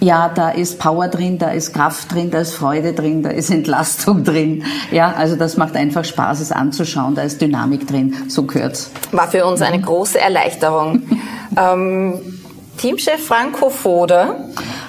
Ja, 0.00 0.28
da 0.28 0.50
ist 0.50 0.78
Power 0.78 1.08
drin, 1.08 1.38
da 1.38 1.50
ist 1.50 1.74
Kraft 1.74 2.12
drin, 2.12 2.30
da 2.30 2.38
ist 2.38 2.54
Freude 2.54 2.92
drin, 2.92 3.22
da 3.22 3.30
ist 3.30 3.50
Entlastung 3.58 4.22
drin. 4.22 4.64
Ja, 4.92 5.12
also 5.12 5.34
das 5.34 5.56
macht 5.56 5.74
einfach 5.74 6.04
Spaß, 6.04 6.40
es 6.40 6.52
anzuschauen. 6.52 7.14
Da 7.14 7.22
ist 7.22 7.40
Dynamik 7.40 7.86
drin. 7.86 8.14
So 8.28 8.44
gehört's. 8.44 8.90
War 9.10 9.28
für 9.28 9.44
uns 9.44 9.60
eine 9.60 9.80
große 9.80 10.20
Erleichterung. 10.20 11.02
ähm, 11.56 12.20
Teamchef 12.76 13.26
Franco 13.26 13.70
Foda. 13.70 14.36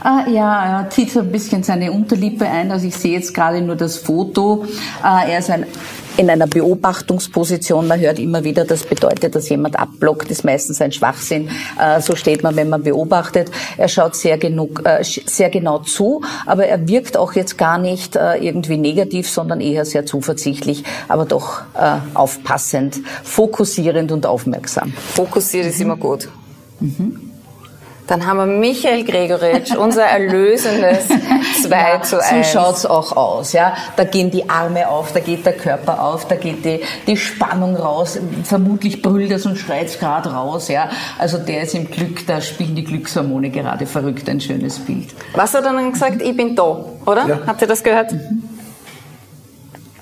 Ah, 0.02 0.26
ja, 0.30 0.82
er 0.82 0.90
zieht 0.90 1.12
so 1.12 1.20
ein 1.20 1.32
bisschen 1.32 1.64
seine 1.64 1.92
Unterlippe 1.92 2.46
ein. 2.46 2.72
Also 2.72 2.88
ich 2.88 2.96
sehe 2.96 3.14
jetzt 3.14 3.34
gerade 3.34 3.62
nur 3.62 3.76
das 3.76 3.98
Foto. 3.98 4.66
Ah, 5.02 5.24
er 5.28 5.40
ist 5.40 5.50
ein 5.50 5.66
in 6.20 6.30
einer 6.30 6.48
Beobachtungsposition. 6.48 7.88
Man 7.88 8.00
hört 8.00 8.20
immer 8.20 8.44
wieder, 8.44 8.66
das 8.66 8.84
bedeutet, 8.84 9.36
dass 9.36 9.48
jemand 9.48 9.80
abblockt, 9.80 10.30
ist 10.30 10.44
meistens 10.44 10.82
ein 10.82 10.92
Schwachsinn. 10.92 11.50
Äh, 11.80 12.02
so 12.02 12.16
steht 12.16 12.44
man, 12.44 12.58
wenn 12.58 12.68
man 12.68 12.84
beobachtet. 12.84 13.50
Er 13.78 13.88
schaut 13.88 14.18
sehr, 14.18 14.38
genug, 14.38 14.82
äh, 14.86 15.02
sehr 15.02 15.50
genau 15.50 15.80
zu, 15.80 16.22
aber 16.46 16.66
er 16.66 16.90
wirkt 16.90 17.16
auch 17.16 17.34
jetzt 17.34 17.58
gar 17.58 17.78
nicht 17.78 18.18
äh, 18.18 18.36
irgendwie 18.36 18.76
negativ, 18.76 19.30
sondern 19.30 19.62
eher 19.62 19.86
sehr 19.86 20.06
zuversichtlich, 20.06 20.84
aber 21.08 21.26
doch 21.26 21.62
aufpassend, 22.14 22.98
fokussierend 23.24 24.12
und 24.12 24.26
aufmerksam. 24.26 24.94
Fokussiert 25.14 25.68
ist 25.68 25.80
immer 25.80 25.96
gut. 25.96 26.28
Mhm. 26.80 27.29
Dann 28.10 28.26
haben 28.26 28.38
wir 28.38 28.45
Michael 28.48 29.04
Gregoritsch, 29.04 29.76
unser 29.76 30.04
erlösendes 30.04 31.08
2 31.63 31.69
ja, 31.69 32.02
zu 32.02 32.17
1. 32.22 32.48
So 32.48 32.60
schaut's 32.60 32.86
auch 32.88 33.15
aus, 33.15 33.54
ja. 33.54 33.76
Da 33.98 34.04
gehen 34.04 34.32
die 34.32 34.50
Arme 34.50 34.89
auf, 34.89 35.13
da 35.13 35.19
geht 35.19 35.45
der 35.45 35.54
Körper 35.54 36.04
auf, 36.04 36.28
da 36.28 36.36
geht 36.36 36.65
die, 36.65 36.82
die 37.06 37.15
Spannung 37.15 37.76
raus. 37.76 38.19
Vermutlich 38.43 39.04
brüllt 39.04 39.32
es 39.32 39.45
und 39.45 39.58
schreit 39.58 40.00
gerade 40.00 40.34
raus, 40.34 40.69
ja. 40.69 40.89
Also 41.19 41.38
der 41.38 41.62
ist 41.62 41.76
im 41.76 41.89
Glück, 41.89 42.26
da 42.26 42.41
spielen 42.41 42.76
die 42.76 42.84
Glückshormone 42.84 43.52
gerade 43.52 43.86
verrückt, 43.86 44.28
ein 44.28 44.41
schönes 44.41 44.80
Bild. 44.80 45.10
Was 45.36 45.54
hat 45.54 45.65
er 45.65 45.74
dann 45.74 45.91
gesagt? 45.91 46.22
Ich 46.24 46.36
bin 46.36 46.56
da, 46.56 46.84
oder? 47.06 47.28
Ja. 47.28 47.39
Habt 47.45 47.62
ihr 47.62 47.67
das 47.67 47.84
gehört? 47.84 48.12
Mhm. 48.12 48.59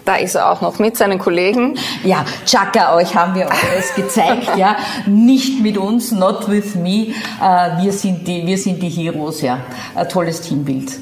Da 0.07 0.15
ist 0.15 0.35
er 0.35 0.49
auch 0.49 0.61
noch 0.61 0.79
mit 0.79 0.95
seinen 0.95 1.19
Kollegen. 1.19 1.77
Ja, 2.05 2.23
Chaka, 2.45 2.95
euch 2.95 3.13
haben 3.13 3.35
wir 3.35 3.51
alles 3.51 3.93
gezeigt, 3.93 4.55
ja. 4.55 4.77
Nicht 5.05 5.61
mit 5.61 5.77
uns, 5.77 6.13
not 6.13 6.49
with 6.49 6.75
me. 6.75 7.07
Äh, 7.43 7.83
wir 7.83 7.91
sind 7.91 8.25
die, 8.25 8.47
wir 8.47 8.57
sind 8.57 8.81
die 8.81 8.87
Heroes, 8.87 9.41
ja. 9.41 9.59
Ein 9.95 10.07
tolles 10.07 10.39
Teambild. 10.39 10.93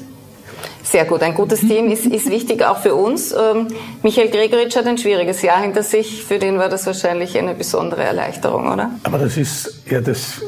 Sehr 0.82 1.04
gut. 1.04 1.22
Ein 1.22 1.34
gutes 1.34 1.60
Team 1.60 1.88
ist, 1.88 2.04
ist 2.06 2.28
wichtig 2.28 2.64
auch 2.64 2.78
für 2.78 2.96
uns. 2.96 3.30
Ähm, 3.30 3.68
Michael 4.02 4.28
Gregoritsch 4.28 4.74
hat 4.74 4.86
ein 4.86 4.98
schwieriges 4.98 5.40
Jahr 5.40 5.62
hinter 5.62 5.84
sich. 5.84 6.24
Für 6.24 6.40
den 6.40 6.58
war 6.58 6.68
das 6.68 6.84
wahrscheinlich 6.86 7.38
eine 7.38 7.54
besondere 7.54 8.02
Erleichterung, 8.02 8.72
oder? 8.72 8.90
Aber 9.04 9.18
das 9.18 9.36
ist 9.36 9.82
ja 9.88 10.00
das, 10.00 10.42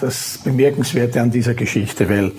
das 0.00 0.38
Bemerkenswerte 0.42 1.20
an 1.20 1.30
dieser 1.30 1.52
Geschichte, 1.52 2.08
weil 2.08 2.32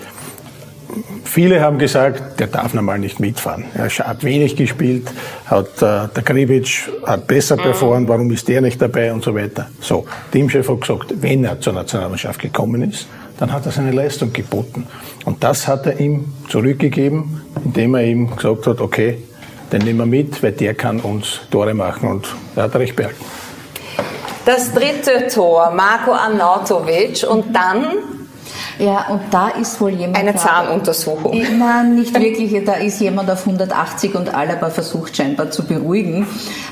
Viele 1.32 1.60
haben 1.60 1.78
gesagt, 1.78 2.40
der 2.40 2.48
darf 2.48 2.74
normal 2.74 2.98
nicht 2.98 3.20
mitfahren. 3.20 3.66
Er 3.74 3.88
hat 3.88 4.24
wenig 4.24 4.56
gespielt, 4.56 5.12
hat, 5.46 5.80
äh, 5.80 6.08
der 6.08 6.24
Kribic 6.24 6.90
hat 7.06 7.28
besser 7.28 7.56
mhm. 7.56 7.60
performt, 7.60 8.08
warum 8.08 8.32
ist 8.32 8.48
der 8.48 8.60
nicht 8.60 8.82
dabei 8.82 9.12
und 9.12 9.22
so 9.22 9.32
weiter. 9.32 9.68
So, 9.80 10.06
Teamchef 10.32 10.68
hat 10.68 10.80
gesagt, 10.80 11.14
wenn 11.22 11.44
er 11.44 11.60
zur 11.60 11.74
Nationalmannschaft 11.74 12.40
gekommen 12.40 12.82
ist, 12.90 13.06
dann 13.38 13.52
hat 13.52 13.64
er 13.64 13.70
seine 13.70 13.92
Leistung 13.92 14.32
geboten. 14.32 14.88
Und 15.24 15.44
das 15.44 15.68
hat 15.68 15.86
er 15.86 16.00
ihm 16.00 16.32
zurückgegeben, 16.48 17.42
indem 17.64 17.94
er 17.94 18.02
ihm 18.02 18.34
gesagt 18.34 18.66
hat, 18.66 18.80
okay, 18.80 19.18
den 19.70 19.82
nehmen 19.82 20.00
wir 20.00 20.06
mit, 20.06 20.42
weil 20.42 20.50
der 20.50 20.74
kann 20.74 20.98
uns 20.98 21.42
Tore 21.48 21.74
machen 21.74 22.08
und 22.08 22.26
er 22.56 22.64
hat 22.64 22.74
recht 22.74 22.96
behalten. 22.96 23.24
Das 24.46 24.72
dritte 24.74 25.28
Tor, 25.32 25.70
Marco 25.76 26.10
Arnautovic 26.10 27.24
und 27.30 27.54
dann 27.54 28.19
ja, 28.80 29.06
und 29.08 29.20
da 29.30 29.48
ist 29.48 29.80
wohl 29.80 29.90
jemand. 29.90 30.16
Eine 30.16 30.34
Zahnuntersuchung. 30.34 31.38
Nein, 31.58 31.94
nicht 31.96 32.18
wirklich. 32.18 32.64
Da 32.64 32.74
ist 32.74 33.00
jemand 33.00 33.30
auf 33.30 33.46
180 33.46 34.14
und 34.14 34.34
Alaba 34.34 34.70
versucht 34.70 35.16
scheinbar 35.16 35.50
zu 35.50 35.64
beruhigen. 35.64 36.26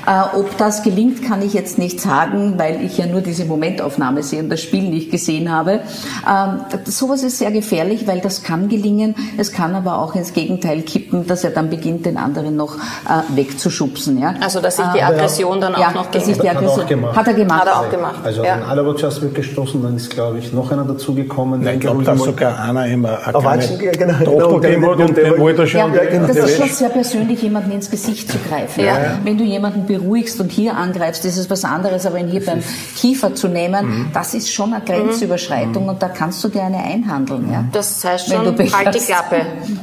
Äh, 0.07 0.35
ob 0.37 0.57
das 0.57 0.81
gelingt, 0.81 1.23
kann 1.23 1.41
ich 1.43 1.53
jetzt 1.53 1.77
nicht 1.77 2.01
sagen, 2.01 2.55
weil 2.57 2.83
ich 2.83 2.97
ja 2.97 3.05
nur 3.05 3.21
diese 3.21 3.45
Momentaufnahme 3.45 4.23
sehe 4.23 4.41
und 4.41 4.49
das 4.49 4.61
Spiel 4.61 4.89
nicht 4.89 5.11
gesehen 5.11 5.51
habe. 5.51 5.81
Ähm, 6.27 6.61
sowas 6.85 7.21
ist 7.23 7.37
sehr 7.37 7.51
gefährlich, 7.51 8.07
weil 8.07 8.21
das 8.21 8.43
kann 8.43 8.69
gelingen. 8.69 9.15
Es 9.37 9.51
kann 9.51 9.75
aber 9.75 9.99
auch 9.99 10.15
ins 10.15 10.33
Gegenteil 10.33 10.81
kippen, 10.81 11.27
dass 11.27 11.43
er 11.43 11.51
dann 11.51 11.69
beginnt, 11.69 12.05
den 12.05 12.17
anderen 12.17 12.55
noch 12.55 12.75
äh, 12.75 13.35
wegzuschubsen. 13.35 14.19
Ja? 14.19 14.33
Also, 14.41 14.61
dass 14.61 14.77
sich 14.77 14.85
die 14.95 14.99
äh, 14.99 15.03
Aggression 15.03 15.61
dann 15.61 15.73
ja, 15.73 15.89
auch 15.89 15.93
noch 15.93 16.05
dass 16.07 16.25
sich 16.25 16.39
die 16.39 16.49
Aggression, 16.49 16.85
hat, 16.85 16.91
er 16.91 17.15
hat 17.15 17.27
er 17.27 17.33
gemacht. 17.33 17.61
Hat 17.61 17.67
er 17.67 17.79
auch 17.81 17.89
gemacht. 17.89 18.19
Also, 18.23 18.43
ja. 18.43 18.55
wenn 18.55 18.63
Alaba 18.63 18.95
zuerst 18.95 19.21
weggestoßen, 19.21 19.83
dann 19.83 19.95
ist, 19.95 20.09
glaube 20.09 20.39
ich, 20.39 20.51
noch 20.53 20.71
einer 20.71 20.85
dazugekommen. 20.85 21.61
Nein, 21.61 21.79
glaube, 22.03 22.19
dass 22.19 22.27
sogar 22.27 22.59
einer 22.59 22.85
immer 22.87 23.19
eine 23.25 23.43
Watschen, 23.43 23.79
ja, 23.81 23.91
genau, 23.91 24.17
genau, 24.19 24.59
gegeben 24.59 24.89
hat 24.89 24.99
und 24.99 25.17
den 25.17 25.37
wollte 25.37 25.61
er 25.63 25.67
schon. 25.67 25.93
Ja, 25.93 26.19
das 26.27 26.35
ist 26.35 26.57
schon 26.57 26.69
sehr 26.69 26.89
persönlich, 26.89 27.41
jemanden 27.41 27.71
ins 27.71 27.89
Gesicht 27.89 28.31
zu 28.31 28.37
greifen. 28.49 28.83
Ja. 28.83 29.19
Wenn 29.23 29.37
du 29.37 29.43
jemanden 29.43 29.85
beruhigst 29.85 30.39
und 30.39 30.51
hier 30.51 30.75
angreifst, 30.75 31.25
ist 31.25 31.37
es 31.37 31.49
was 31.49 31.63
anderes, 31.63 32.05
aber 32.05 32.19
ihn 32.19 32.27
hier 32.27 32.45
beim 32.45 32.61
Kiefer 32.95 33.35
zu 33.35 33.47
nehmen, 33.47 33.85
mhm. 33.85 34.05
das 34.13 34.33
ist 34.33 34.51
schon 34.51 34.73
eine 34.73 34.83
Grenzüberschreitung 34.83 35.83
mhm. 35.83 35.89
und 35.89 36.01
da 36.01 36.09
kannst 36.09 36.43
du 36.43 36.49
dir 36.49 36.63
eine 36.63 36.77
einhandeln. 36.77 37.51
Ja? 37.51 37.65
Das 37.71 38.03
heißt 38.03 38.29
schon, 38.29 38.45
halt 38.45 38.95
die 38.95 38.99
Klappe, 38.99 39.41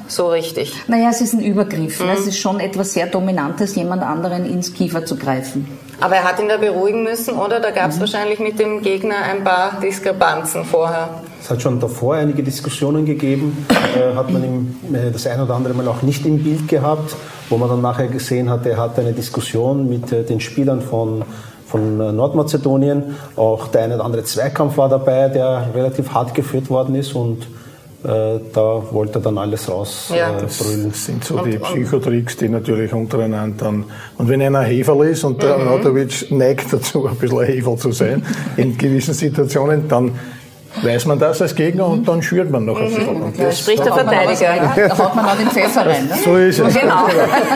so 0.09 0.29
richtig. 0.29 0.72
Naja, 0.88 1.11
es 1.11 1.20
ist 1.20 1.35
ein 1.35 1.40
Übergriff. 1.40 2.00
Mhm. 2.00 2.11
Es 2.11 2.26
ist 2.26 2.38
schon 2.38 2.61
etwas 2.61 2.92
sehr 2.92 3.07
Dominantes, 3.07 3.74
jemand 3.74 4.02
anderen 4.02 4.44
ins 4.44 4.72
Kiefer 4.72 5.05
zu 5.05 5.16
greifen. 5.16 5.66
Aber 6.00 6.16
er 6.16 6.24
hat 6.24 6.38
ihn 6.40 6.48
da 6.48 6.56
beruhigen 6.59 7.04
müssen, 7.04 7.35
oder? 7.38 7.61
Da 7.61 7.70
gab 7.70 7.90
es 7.90 7.96
mhm. 7.96 8.00
wahrscheinlich 8.00 8.38
mit 8.38 8.59
dem 8.59 8.82
Gegner 8.82 9.16
ein 9.16 9.44
paar 9.44 9.80
Diskrepanzen 9.80 10.64
vorher. 10.64 11.09
Es 11.40 11.50
hat 11.50 11.62
schon 11.62 11.80
davor 11.80 12.16
einige 12.16 12.42
Diskussionen 12.42 13.06
gegeben, 13.06 13.66
äh, 13.70 14.14
hat 14.14 14.30
man 14.30 14.44
ihm 14.44 14.76
äh, 14.92 15.11
das 15.11 15.26
ein 15.26 15.40
oder 15.40 15.54
andere 15.54 15.74
Mal 15.74 15.88
auch 15.88 16.02
nicht 16.02 16.26
im 16.26 16.42
Bild 16.42 16.68
gehabt, 16.68 17.14
wo 17.48 17.56
man 17.56 17.68
dann 17.68 17.80
nachher 17.80 18.09
gesehen 18.09 18.50
hat, 18.50 18.66
er 18.66 18.76
hatte 18.78 19.00
eine 19.00 19.12
Diskussion 19.12 19.88
mit 19.88 20.11
äh, 20.12 20.24
den 20.24 20.40
Spielern 20.40 20.80
von 20.80 21.24
von 21.66 22.00
äh, 22.00 22.12
Nordmazedonien. 22.12 23.16
Auch 23.35 23.68
der 23.68 23.82
eine 23.82 23.96
oder 23.96 24.04
andere 24.04 24.24
Zweikampf 24.24 24.76
war 24.76 24.88
dabei, 24.88 25.28
der 25.28 25.70
relativ 25.74 26.11
hart 26.11 26.35
geführt 26.35 26.70
worden 26.70 26.94
ist 26.94 27.14
und 27.14 27.46
da 28.02 28.82
wollte 28.90 29.18
er 29.18 29.22
dann 29.22 29.38
alles 29.38 29.68
rausbrüllen. 29.68 30.20
Ja. 30.20 30.38
Äh, 30.38 30.42
das 30.42 31.06
sind 31.06 31.24
so 31.24 31.38
die 31.38 31.59
Psychotricks, 31.59 32.37
die 32.37 32.48
natürlich 32.48 32.92
untereinander 32.92 33.64
dann. 33.64 33.85
Und 34.18 34.28
wenn 34.28 34.42
einer 34.42 34.62
Heferl 34.62 35.09
ist 35.09 35.24
und 35.24 35.42
der 35.42 35.59
mhm. 35.59 36.09
neigt 36.30 36.72
dazu, 36.72 37.06
ein 37.06 37.16
bisschen 37.16 37.40
ein 37.40 37.46
Heferl 37.46 37.76
zu 37.78 37.92
sein, 37.92 38.22
in 38.56 38.76
gewissen 38.76 39.14
Situationen, 39.14 39.88
dann 39.88 40.12
weiß 40.83 41.07
man 41.07 41.19
das 41.19 41.41
als 41.43 41.55
Gegner 41.55 41.87
und 41.87 42.07
dann 42.07 42.23
schürt 42.23 42.51
man 42.51 42.65
noch 42.65 42.79
ein 42.81 42.87
bisschen. 42.95 43.23
Und 43.23 43.39
das 43.39 43.61
spricht 43.61 43.85
der 43.85 43.93
Verteidiger. 43.93 44.73
Da 44.77 44.99
haut 44.99 45.15
man 45.15 45.25
auch 45.27 45.37
den 45.37 45.51
Pfeffer 45.51 45.87
rein. 45.87 46.07
Ne? 46.07 46.15
So 46.25 46.37
ist 46.37 46.59
es. 46.59 46.75
Genau. 46.75 47.07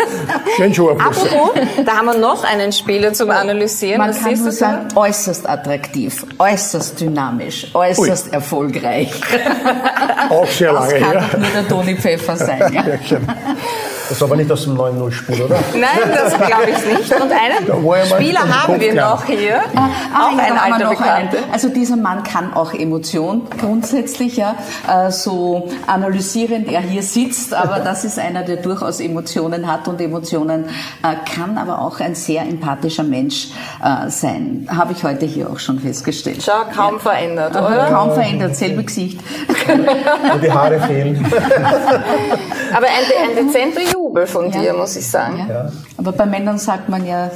Schön 0.56 0.74
scharf. 0.74 0.98
Apropos, 1.00 1.50
da 1.84 1.96
haben 1.96 2.06
wir 2.06 2.18
noch 2.18 2.44
einen 2.44 2.72
Spieler 2.72 3.12
zum 3.12 3.30
Analysieren. 3.30 3.98
Man 3.98 4.10
Was 4.10 4.22
kann 4.22 4.38
nur 4.38 4.52
sagen, 4.52 4.88
äußerst 4.94 5.48
attraktiv, 5.48 6.26
äußerst 6.38 7.00
dynamisch, 7.00 7.68
äußerst 7.74 8.28
Ui. 8.28 8.32
erfolgreich. 8.32 9.12
Auch 10.28 10.46
sehr 10.48 10.72
lange 10.72 10.94
her. 10.94 11.14
Das 11.14 11.30
kann 11.30 11.40
nur 11.40 11.50
der 11.50 11.68
Toni 11.68 11.96
Pfeffer 11.96 12.36
sein. 12.36 12.60
Ja. 13.10 13.18
Das 14.10 14.16
ist 14.16 14.24
aber 14.24 14.34
nicht 14.34 14.50
aus 14.50 14.64
dem 14.64 14.76
9-0-Spiel, 14.76 15.42
oder? 15.42 15.60
Nein, 15.72 16.12
das 16.12 16.34
glaube 16.34 16.70
ich 16.72 16.98
nicht. 16.98 17.14
Und 17.14 17.30
einen 17.30 18.06
Spieler 18.06 18.40
haben 18.40 18.80
wir 18.80 18.92
noch 18.92 19.24
hier. 19.24 19.60
Ah, 19.76 20.26
auch 20.26 20.36
ein 20.36 20.58
alter 20.58 20.88
Bekannter. 20.88 21.38
Also 21.52 21.68
dieser 21.68 21.96
Mann 21.96 22.24
kann 22.24 22.52
auch 22.52 22.74
Emotion 22.74 23.42
grundsätzlich, 23.56 24.36
ja. 24.36 24.56
Äh, 24.88 25.12
so 25.12 25.68
analysierend 25.86 26.66
er 26.72 26.80
hier 26.80 27.04
sitzt, 27.04 27.54
aber 27.54 27.78
das 27.84 28.04
ist 28.04 28.18
einer, 28.18 28.42
der 28.42 28.56
durchaus 28.56 28.98
Emotionen 28.98 29.70
hat 29.70 29.86
und 29.86 30.00
Emotionen 30.00 30.64
äh, 30.64 31.14
kann 31.32 31.56
aber 31.56 31.80
auch 31.80 32.00
ein 32.00 32.16
sehr 32.16 32.42
empathischer 32.42 33.04
Mensch 33.04 33.50
äh, 33.80 34.10
sein. 34.10 34.66
Habe 34.68 34.92
ich 34.92 35.04
heute 35.04 35.24
hier 35.24 35.48
auch 35.48 35.60
schon 35.60 35.78
festgestellt. 35.78 36.42
Schau, 36.44 36.64
kaum 36.74 36.94
ja. 36.94 36.98
verändert, 36.98 37.54
oder? 37.54 37.86
Kaum 37.92 38.10
verändert, 38.10 38.56
selbe 38.56 38.82
Gesicht. 38.82 39.20
Und 40.34 40.42
die 40.42 40.50
Haare 40.50 40.80
fehlen. 40.80 41.24
aber 42.74 42.86
ein, 42.86 43.38
ein 43.38 43.46
dezenter 43.46 43.99
Jubel 44.10 44.26
von 44.26 44.50
ja. 44.50 44.60
dir, 44.60 44.72
muss 44.72 44.96
ich 44.96 45.06
sagen. 45.06 45.46
Ja. 45.48 45.70
Aber 45.96 46.10
bei 46.10 46.26
Männern 46.26 46.58
sagt 46.58 46.88
man 46.88 47.06
ja, 47.06 47.30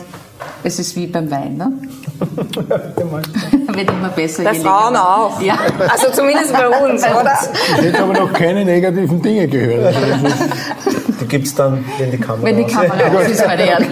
es 0.64 0.80
ist 0.80 0.96
wie 0.96 1.06
beim 1.06 1.30
Wein, 1.30 1.56
ne? 1.56 1.72
Wird 3.74 3.90
immer 3.90 4.08
besser. 4.08 4.42
Bei 4.42 4.54
Frauen 4.54 4.96
auch. 4.96 5.40
Ja. 5.40 5.56
Also 5.88 6.10
zumindest 6.10 6.52
bei 6.52 6.68
uns, 6.84 7.04
oder? 7.04 7.38
Ich 7.76 7.84
hätte 7.84 8.02
aber 8.02 8.12
noch 8.12 8.32
keine 8.32 8.64
negativen 8.64 9.22
Dinge 9.22 9.46
gehört. 9.46 9.94
Die 11.20 11.26
gibt 11.26 11.46
es 11.46 11.54
dann, 11.54 11.84
wenn 11.98 12.10
die 12.10 12.18
Kamera 12.18 12.44
Wenn 12.44 12.56
die 12.56 12.64
Kamera 12.64 13.06
aus 13.16 13.28
ist, 13.28 13.46
meine 13.46 13.62
Herren. 13.62 13.86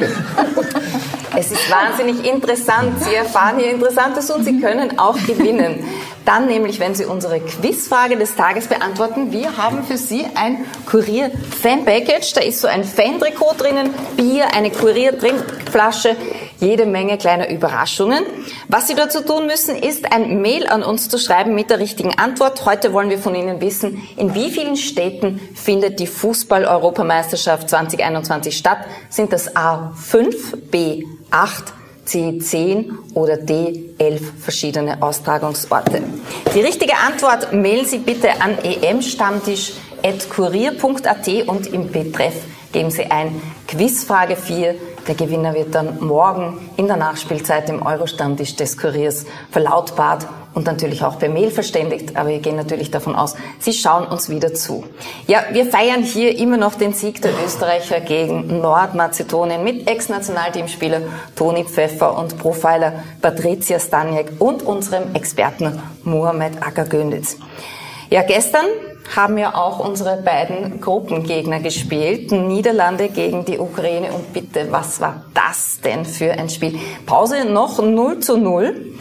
Es 1.36 1.52
ist 1.52 1.70
wahnsinnig 1.70 2.28
interessant. 2.28 3.00
Sie 3.00 3.14
erfahren 3.14 3.58
hier 3.58 3.70
Interessantes 3.70 4.30
und 4.30 4.44
Sie 4.44 4.60
können 4.60 4.98
auch 4.98 5.16
gewinnen. 5.24 5.84
Dann 6.24 6.46
nämlich, 6.46 6.78
wenn 6.78 6.94
Sie 6.94 7.04
unsere 7.04 7.40
Quizfrage 7.40 8.16
des 8.16 8.36
Tages 8.36 8.68
beantworten. 8.68 9.32
Wir 9.32 9.56
haben 9.56 9.82
für 9.82 9.96
Sie 9.96 10.24
ein 10.34 10.64
Kurier-Fan-Package. 10.88 12.34
Da 12.34 12.40
ist 12.40 12.60
so 12.60 12.68
ein 12.68 12.84
Fan-Trikot 12.84 13.54
drinnen, 13.58 13.92
Bier, 14.16 14.54
eine 14.54 14.70
Kurier-Trinkflasche, 14.70 16.16
jede 16.60 16.86
Menge 16.86 17.18
kleiner 17.18 17.50
Überraschungen. 17.50 18.24
Was 18.68 18.86
Sie 18.86 18.94
dazu 18.94 19.22
tun 19.22 19.46
müssen, 19.46 19.74
ist 19.74 20.12
ein 20.12 20.40
Mail 20.40 20.68
an 20.68 20.84
uns 20.84 21.08
zu 21.08 21.18
schreiben 21.18 21.54
mit 21.54 21.70
der 21.70 21.80
richtigen 21.80 22.16
Antwort. 22.16 22.64
Heute 22.64 22.92
wollen 22.92 23.10
wir 23.10 23.18
von 23.18 23.34
Ihnen 23.34 23.60
wissen, 23.60 24.00
in 24.16 24.34
wie 24.34 24.50
vielen 24.52 24.76
Städten 24.76 25.40
findet 25.54 25.98
die 25.98 26.06
Fußball-Europameisterschaft 26.06 27.68
2021 27.68 28.56
statt? 28.56 28.78
Sind 29.08 29.32
das 29.32 29.56
A5, 29.56 30.34
B8, 30.70 31.72
C10 32.06 32.90
oder 33.14 33.34
D11 33.34 34.20
verschiedene 34.40 35.02
Austragungsorte. 35.02 36.02
Die 36.54 36.60
richtige 36.60 36.96
Antwort 36.96 37.52
mailen 37.52 37.86
Sie 37.86 37.98
bitte 37.98 38.40
an 38.40 38.56
emstammtisch.kurier.at 38.58 41.28
und 41.46 41.66
im 41.68 41.90
Betreff 41.90 42.34
geben 42.72 42.90
Sie 42.90 43.04
ein 43.04 43.40
Quizfrage 43.68 44.36
4 44.36 44.74
der 45.08 45.14
Gewinner 45.14 45.54
wird 45.54 45.74
dann 45.74 46.00
morgen 46.00 46.70
in 46.76 46.86
der 46.86 46.96
Nachspielzeit 46.96 47.68
im 47.68 47.84
Euro-Stammtisch 47.84 48.56
des 48.56 48.78
Kuriers 48.78 49.24
verlautbart 49.50 50.26
und 50.54 50.66
natürlich 50.66 51.02
auch 51.02 51.18
per 51.18 51.28
Mail 51.28 51.50
verständigt. 51.50 52.16
Aber 52.16 52.28
wir 52.28 52.38
gehen 52.38 52.56
natürlich 52.56 52.90
davon 52.90 53.16
aus, 53.16 53.34
Sie 53.58 53.72
schauen 53.72 54.06
uns 54.06 54.28
wieder 54.28 54.54
zu. 54.54 54.84
Ja, 55.26 55.44
wir 55.52 55.66
feiern 55.66 56.02
hier 56.02 56.36
immer 56.38 56.56
noch 56.56 56.74
den 56.74 56.92
Sieg 56.92 57.22
der 57.22 57.32
Österreicher 57.44 58.00
gegen 58.00 58.60
Nordmazedonien 58.60 59.64
mit 59.64 59.88
Ex-Nationalteamspieler 59.88 61.00
Toni 61.36 61.64
Pfeffer 61.64 62.16
und 62.16 62.38
Profiler 62.38 62.92
Patricia 63.20 63.78
Staniek 63.78 64.32
und 64.38 64.62
unserem 64.62 65.14
Experten 65.14 65.80
Mohamed 66.04 66.62
Akagönitz. 66.62 67.38
Ja, 68.10 68.22
gestern 68.22 68.66
haben 69.14 69.36
ja 69.38 69.54
auch 69.54 69.78
unsere 69.78 70.16
beiden 70.22 70.80
Gruppengegner 70.80 71.60
gespielt. 71.60 72.32
Niederlande 72.32 73.08
gegen 73.08 73.44
die 73.44 73.58
Ukraine. 73.58 74.12
Und 74.12 74.32
bitte, 74.32 74.68
was 74.70 75.00
war 75.00 75.24
das 75.34 75.80
denn 75.84 76.04
für 76.04 76.32
ein 76.32 76.48
Spiel? 76.48 76.78
Pause 77.06 77.44
noch 77.44 77.82
0 77.82 78.20
zu 78.20 78.36
0. 78.36 78.94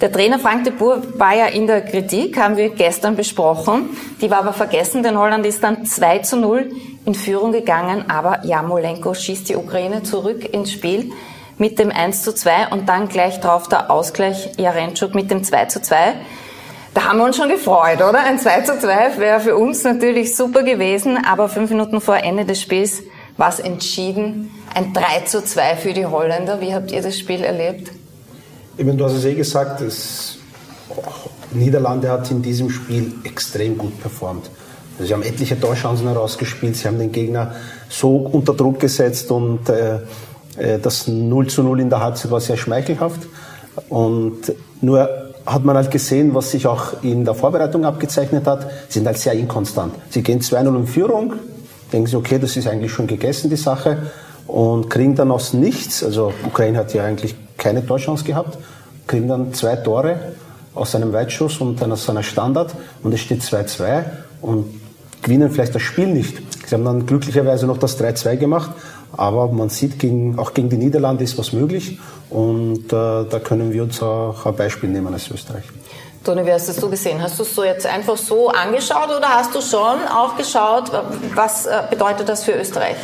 Der 0.00 0.10
Trainer 0.12 0.38
Frank 0.38 0.64
de 0.64 0.72
Boer 0.72 1.02
war 1.16 1.34
ja 1.34 1.46
in 1.46 1.66
der 1.66 1.80
Kritik, 1.82 2.36
haben 2.36 2.56
wir 2.56 2.70
gestern 2.70 3.16
besprochen. 3.16 3.90
Die 4.20 4.30
war 4.30 4.38
aber 4.38 4.52
vergessen, 4.52 5.02
denn 5.02 5.16
Holland 5.16 5.46
ist 5.46 5.62
dann 5.62 5.86
2 5.86 6.18
zu 6.18 6.36
0 6.36 6.72
in 7.06 7.14
Führung 7.14 7.52
gegangen. 7.52 8.04
Aber 8.10 8.44
Jamolenko 8.44 9.14
schießt 9.14 9.48
die 9.48 9.56
Ukraine 9.56 10.02
zurück 10.02 10.52
ins 10.52 10.72
Spiel 10.72 11.12
mit 11.58 11.78
dem 11.78 11.90
1 11.90 12.22
zu 12.22 12.34
2 12.34 12.68
und 12.68 12.88
dann 12.88 13.08
gleich 13.08 13.40
drauf 13.40 13.68
der 13.68 13.90
Ausgleich 13.90 14.50
Jarenschuk 14.58 15.14
mit 15.14 15.30
dem 15.30 15.44
2 15.44 15.66
zu 15.66 15.80
2. 15.80 16.14
Da 16.94 17.06
haben 17.06 17.18
wir 17.18 17.24
uns 17.24 17.36
schon 17.36 17.48
gefreut, 17.48 17.96
oder? 17.96 18.20
Ein 18.20 18.38
2 18.38 18.60
zu 18.60 18.78
2 18.78 19.18
wäre 19.18 19.40
für 19.40 19.56
uns 19.56 19.82
natürlich 19.82 20.36
super 20.36 20.62
gewesen, 20.62 21.18
aber 21.26 21.48
fünf 21.48 21.70
Minuten 21.70 22.00
vor 22.00 22.16
Ende 22.18 22.44
des 22.44 22.62
Spiels 22.62 23.02
war 23.36 23.48
es 23.48 23.58
entschieden. 23.58 24.50
Ein 24.72 24.92
3 24.92 25.24
zu 25.26 25.42
2 25.44 25.74
für 25.74 25.92
die 25.92 26.06
Holländer. 26.06 26.60
Wie 26.60 26.72
habt 26.72 26.92
ihr 26.92 27.02
das 27.02 27.18
Spiel 27.18 27.42
erlebt? 27.42 27.90
Ich 28.76 28.86
du 28.86 29.04
hast 29.04 29.14
es 29.14 29.24
eh 29.24 29.34
gesagt, 29.34 29.80
das 29.80 30.36
Niederlande 31.52 32.08
hat 32.10 32.30
in 32.30 32.42
diesem 32.42 32.70
Spiel 32.70 33.12
extrem 33.24 33.76
gut 33.76 34.00
performt. 34.00 34.48
Sie 35.00 35.12
haben 35.12 35.24
etliche 35.24 35.58
Torchancen 35.58 36.06
herausgespielt, 36.06 36.76
sie 36.76 36.86
haben 36.86 37.00
den 37.00 37.10
Gegner 37.10 37.56
so 37.88 38.18
unter 38.18 38.54
Druck 38.54 38.78
gesetzt 38.78 39.32
und 39.32 39.68
äh, 39.68 39.96
äh 40.56 40.78
das 40.78 41.08
0 41.08 41.48
zu 41.48 41.64
0 41.64 41.80
in 41.80 41.90
der 41.90 41.98
Halbzeit 41.98 42.30
war 42.30 42.40
sehr 42.40 42.56
schmeichelhaft. 42.56 43.26
Und 43.88 44.52
nur 44.80 45.23
hat 45.46 45.64
man 45.64 45.76
halt 45.76 45.90
gesehen, 45.90 46.34
was 46.34 46.50
sich 46.50 46.66
auch 46.66 47.02
in 47.02 47.24
der 47.24 47.34
Vorbereitung 47.34 47.84
abgezeichnet 47.84 48.46
hat, 48.46 48.66
sind 48.88 49.06
halt 49.06 49.18
sehr 49.18 49.34
inkonstant. 49.34 49.94
Sie 50.10 50.22
gehen 50.22 50.40
2-0 50.40 50.76
in 50.76 50.86
Führung, 50.86 51.34
denken 51.92 52.06
sie, 52.06 52.16
okay, 52.16 52.38
das 52.38 52.56
ist 52.56 52.66
eigentlich 52.66 52.92
schon 52.92 53.06
gegessen, 53.06 53.50
die 53.50 53.56
Sache, 53.56 53.98
und 54.46 54.90
kriegen 54.90 55.14
dann 55.14 55.30
aus 55.30 55.52
nichts, 55.52 56.02
also 56.02 56.32
Ukraine 56.46 56.78
hat 56.78 56.94
ja 56.94 57.04
eigentlich 57.04 57.34
keine 57.56 57.84
Torchance 57.84 58.24
gehabt, 58.24 58.58
kriegen 59.06 59.28
dann 59.28 59.52
zwei 59.54 59.76
Tore 59.76 60.18
aus 60.74 60.94
einem 60.94 61.12
Weitschuss 61.12 61.60
und 61.60 61.80
dann 61.80 61.92
aus 61.92 62.08
einer 62.08 62.22
Standard 62.22 62.74
und 63.02 63.14
es 63.14 63.20
steht 63.20 63.42
2-2 63.42 64.04
und 64.42 64.66
gewinnen 65.22 65.50
vielleicht 65.50 65.74
das 65.74 65.82
Spiel 65.82 66.08
nicht. 66.08 66.36
Sie 66.66 66.74
haben 66.74 66.84
dann 66.84 67.06
glücklicherweise 67.06 67.66
noch 67.66 67.78
das 67.78 67.98
3-2 68.00 68.36
gemacht, 68.36 68.70
aber 69.16 69.48
man 69.48 69.68
sieht, 69.68 69.98
gegen, 69.98 70.38
auch 70.38 70.54
gegen 70.54 70.68
die 70.68 70.76
Niederlande 70.76 71.24
ist 71.24 71.38
was 71.38 71.52
möglich 71.52 71.98
und 72.30 72.86
äh, 72.86 72.90
da 72.90 73.40
können 73.42 73.72
wir 73.72 73.82
uns 73.82 74.02
auch 74.02 74.46
ein 74.46 74.56
Beispiel 74.56 74.88
nehmen 74.88 75.12
als 75.12 75.30
Österreich. 75.30 75.64
Toni, 76.24 76.46
wie 76.46 76.52
hast 76.52 76.68
du 76.68 76.72
es 76.72 76.78
so 76.78 76.88
gesehen? 76.88 77.20
Hast 77.20 77.38
du 77.38 77.42
es 77.42 77.54
so 77.54 77.64
jetzt 77.64 77.86
einfach 77.86 78.16
so 78.16 78.48
angeschaut 78.48 79.10
oder 79.14 79.28
hast 79.28 79.54
du 79.54 79.60
schon 79.60 79.98
auch 80.08 80.36
geschaut, 80.36 80.90
was 81.34 81.66
äh, 81.66 81.82
bedeutet 81.90 82.28
das 82.28 82.44
für 82.44 82.52
Österreich? 82.52 82.96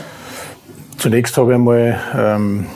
Zunächst 0.97 1.37
habe 1.37 1.53
ich 1.53 1.55
einmal 1.57 2.01
ähm, 2.17 2.67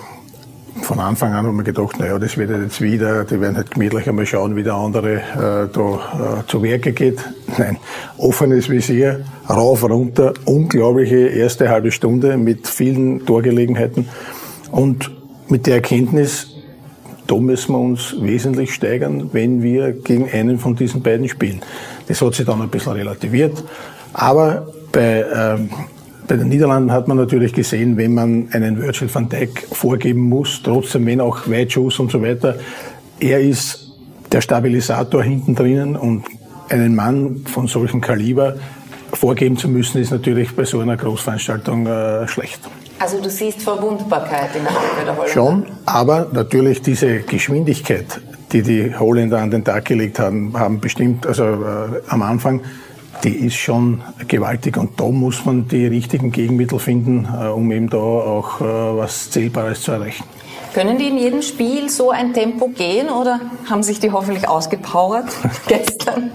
von 0.82 0.98
Anfang 1.00 1.32
an 1.32 1.46
haben 1.46 1.56
wir 1.56 1.64
gedacht, 1.64 1.98
naja, 1.98 2.18
das 2.18 2.36
wird 2.36 2.50
jetzt 2.50 2.80
wieder, 2.80 3.24
die 3.24 3.40
werden 3.40 3.56
halt 3.56 3.70
gemütlich 3.70 4.08
einmal 4.08 4.26
schauen, 4.26 4.56
wie 4.56 4.62
der 4.62 4.74
andere 4.74 5.14
äh, 5.14 5.68
da 5.72 6.40
äh, 6.40 6.46
zu 6.46 6.62
Werke 6.62 6.92
geht. 6.92 7.18
Nein, 7.58 7.78
offenes 8.18 8.68
Visier, 8.68 9.24
rauf, 9.48 9.84
runter, 9.84 10.34
unglaubliche 10.44 11.28
erste 11.28 11.68
halbe 11.68 11.90
Stunde 11.90 12.36
mit 12.36 12.66
vielen 12.66 13.24
Torgelegenheiten. 13.26 14.08
Und 14.70 15.10
mit 15.48 15.66
der 15.66 15.76
Erkenntnis, 15.76 16.50
da 17.26 17.36
müssen 17.36 17.72
wir 17.72 17.78
uns 17.78 18.16
wesentlich 18.20 18.74
steigern, 18.74 19.30
wenn 19.32 19.62
wir 19.62 19.92
gegen 19.92 20.28
einen 20.30 20.58
von 20.58 20.76
diesen 20.76 21.02
beiden 21.02 21.28
spielen. 21.28 21.60
Das 22.08 22.20
hat 22.20 22.34
sich 22.34 22.46
dann 22.46 22.60
ein 22.60 22.68
bisschen 22.68 22.92
relativiert, 22.92 23.62
aber 24.12 24.66
bei 24.92 25.24
ähm, 25.34 25.70
bei 26.26 26.36
den 26.36 26.48
Niederlanden 26.48 26.90
hat 26.90 27.06
man 27.06 27.18
natürlich 27.18 27.52
gesehen, 27.52 27.98
wenn 27.98 28.14
man 28.14 28.48
einen 28.52 28.80
Virgil 28.80 29.12
van 29.12 29.28
Dijk 29.28 29.66
vorgeben 29.72 30.22
muss, 30.22 30.62
trotzdem 30.62 31.04
wenn 31.06 31.20
auch 31.20 31.48
Weitschuss 31.48 31.98
und 31.98 32.10
so 32.10 32.22
weiter, 32.22 32.56
er 33.20 33.40
ist 33.40 33.92
der 34.32 34.40
Stabilisator 34.40 35.22
hinten 35.22 35.54
drinnen 35.54 35.96
und 35.96 36.24
einen 36.70 36.94
Mann 36.94 37.42
von 37.44 37.66
solchem 37.66 38.00
Kaliber 38.00 38.56
vorgeben 39.24 39.56
zu 39.56 39.70
müssen, 39.70 40.02
ist 40.02 40.10
natürlich 40.10 40.54
bei 40.54 40.66
so 40.66 40.80
einer 40.80 40.98
Großveranstaltung 40.98 41.86
äh, 41.86 42.28
schlecht. 42.28 42.60
Also 42.98 43.22
du 43.22 43.30
siehst 43.30 43.62
Verwundbarkeit 43.62 44.54
in 44.54 44.64
der 44.64 44.72
Abwehr 44.72 45.04
der 45.06 45.16
Holländer? 45.16 45.32
Schon, 45.32 45.66
aber 45.86 46.26
natürlich 46.30 46.82
diese 46.82 47.20
Geschwindigkeit, 47.20 48.20
die 48.52 48.60
die 48.60 48.94
Holländer 48.94 49.38
an 49.38 49.50
den 49.50 49.64
Tag 49.64 49.86
gelegt 49.86 50.18
haben, 50.18 50.52
haben 50.58 50.78
bestimmt, 50.78 51.26
also 51.26 51.44
äh, 51.44 52.02
am 52.08 52.20
Anfang 52.20 52.60
die 53.22 53.46
ist 53.46 53.54
schon 53.54 54.02
gewaltig 54.28 54.76
und 54.76 55.00
da 55.00 55.06
muss 55.06 55.46
man 55.46 55.68
die 55.68 55.86
richtigen 55.86 56.30
Gegenmittel 56.30 56.78
finden, 56.78 57.26
äh, 57.26 57.46
um 57.46 57.72
eben 57.72 57.88
da 57.88 57.96
auch 57.96 58.60
äh, 58.60 58.64
was 58.64 59.30
Zählbares 59.30 59.80
zu 59.80 59.92
erreichen. 59.92 60.24
Können 60.74 60.98
die 60.98 61.08
in 61.08 61.16
jedem 61.16 61.40
Spiel 61.40 61.88
so 61.88 62.10
ein 62.10 62.34
Tempo 62.34 62.68
gehen 62.68 63.08
oder 63.08 63.40
haben 63.70 63.82
sich 63.82 64.00
die 64.00 64.12
hoffentlich 64.12 64.46
ausgepowert 64.46 65.28
gestern? 65.66 66.32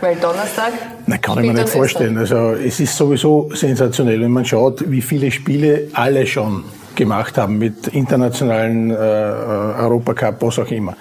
Weil 0.00 0.16
Donnerstag. 0.16 0.72
Na, 1.06 1.18
kann 1.18 1.38
ich 1.38 1.52
mir 1.52 1.60
nicht 1.60 1.68
vorstellen. 1.68 2.18
Also 2.18 2.52
es 2.52 2.80
ist 2.80 2.96
sowieso 2.96 3.50
sensationell, 3.52 4.20
wenn 4.20 4.30
man 4.30 4.44
schaut, 4.44 4.90
wie 4.90 5.02
viele 5.02 5.30
Spiele 5.30 5.88
alle 5.92 6.26
schon 6.26 6.64
gemacht 6.94 7.38
haben 7.38 7.58
mit 7.58 7.88
internationalen 7.88 8.90
äh, 8.90 8.94
äh 8.94 8.96
Europacup, 8.96 10.42
was 10.42 10.58
auch 10.58 10.70
immer 10.70 10.96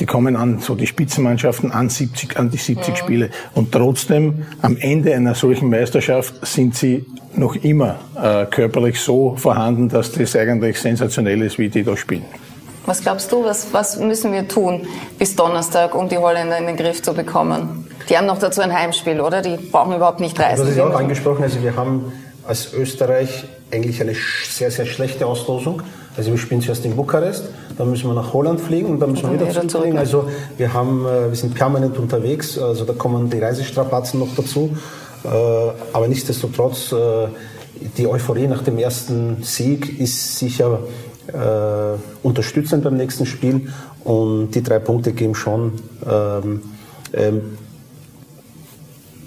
die 0.00 0.06
kommen 0.06 0.34
an, 0.34 0.60
so 0.60 0.74
die 0.74 0.86
Spitzenmannschaften 0.86 1.70
an 1.70 1.90
70, 1.90 2.38
an 2.38 2.50
die 2.50 2.56
70 2.56 2.88
mhm. 2.88 2.96
Spiele. 2.96 3.30
Und 3.54 3.70
trotzdem, 3.70 4.46
am 4.62 4.76
Ende 4.78 5.14
einer 5.14 5.34
solchen 5.34 5.68
Meisterschaft 5.68 6.34
sind 6.46 6.74
sie 6.74 7.04
noch 7.36 7.54
immer 7.56 7.96
äh, 8.20 8.46
körperlich 8.46 8.98
so 8.98 9.36
vorhanden, 9.36 9.88
dass 9.88 10.12
das 10.12 10.34
eigentlich 10.34 10.78
sensationell 10.78 11.42
ist, 11.42 11.58
wie 11.58 11.68
die 11.68 11.84
da 11.84 11.96
spielen. 11.96 12.24
Was 12.86 13.02
glaubst 13.02 13.30
du, 13.30 13.44
was, 13.44 13.72
was 13.72 13.98
müssen 13.98 14.32
wir 14.32 14.48
tun 14.48 14.86
bis 15.18 15.36
Donnerstag, 15.36 15.94
um 15.94 16.08
die 16.08 16.18
Holländer 16.18 16.58
in 16.58 16.66
den 16.66 16.76
Griff 16.76 17.02
zu 17.02 17.12
bekommen? 17.12 17.86
Die 18.08 18.16
haben 18.16 18.26
noch 18.26 18.38
dazu 18.38 18.60
ein 18.60 18.72
Heimspiel, 18.72 19.20
oder? 19.20 19.42
Die 19.42 19.56
brauchen 19.56 19.94
überhaupt 19.94 20.20
nicht 20.20 20.38
reisen. 20.40 20.62
Das 20.62 20.70
ist 20.70 20.76
ja 20.76 20.86
auch 20.86 20.94
angesprochen. 20.94 21.42
Also 21.42 21.62
wir 21.62 21.76
haben 21.76 22.12
als 22.46 22.72
Österreich 22.72 23.44
eigentlich 23.70 24.00
eine 24.00 24.14
sehr, 24.48 24.70
sehr 24.70 24.86
schlechte 24.86 25.26
Auslosung. 25.26 25.82
Also 26.16 26.32
wir 26.32 26.38
spielen 26.38 26.60
zuerst 26.60 26.84
in 26.84 26.96
Bukarest, 26.96 27.44
dann 27.78 27.88
müssen 27.88 28.08
wir 28.08 28.14
nach 28.14 28.32
Holland 28.32 28.60
fliegen 28.60 28.90
und 28.90 29.00
dann 29.00 29.12
müssen 29.12 29.30
wir 29.30 29.40
wieder 29.40 29.52
zurückfliegen. 29.52 29.96
Also 29.96 30.28
wir, 30.56 30.72
haben, 30.72 31.06
äh, 31.06 31.28
wir 31.28 31.36
sind 31.36 31.54
permanent 31.54 31.96
unterwegs, 31.98 32.58
also 32.58 32.84
da 32.84 32.92
kommen 32.92 33.30
die 33.30 33.38
Reisestrapazen 33.38 34.18
noch 34.18 34.34
dazu. 34.36 34.76
Äh, 35.22 35.28
aber 35.28 36.08
nichtsdestotrotz, 36.08 36.92
äh, 36.92 37.28
die 37.96 38.06
Euphorie 38.06 38.48
nach 38.48 38.62
dem 38.62 38.78
ersten 38.78 39.42
Sieg 39.42 40.00
ist 40.00 40.36
sicher 40.38 40.80
unterstützend 42.22 42.84
beim 42.84 42.96
nächsten 42.96 43.26
Spiel. 43.26 43.68
Und 44.04 44.52
die 44.52 44.62
drei 44.62 44.78
Punkte 44.78 45.12
geben 45.12 45.34
schon 45.34 45.72
ähm, 46.08 46.62
ähm, 47.12 47.58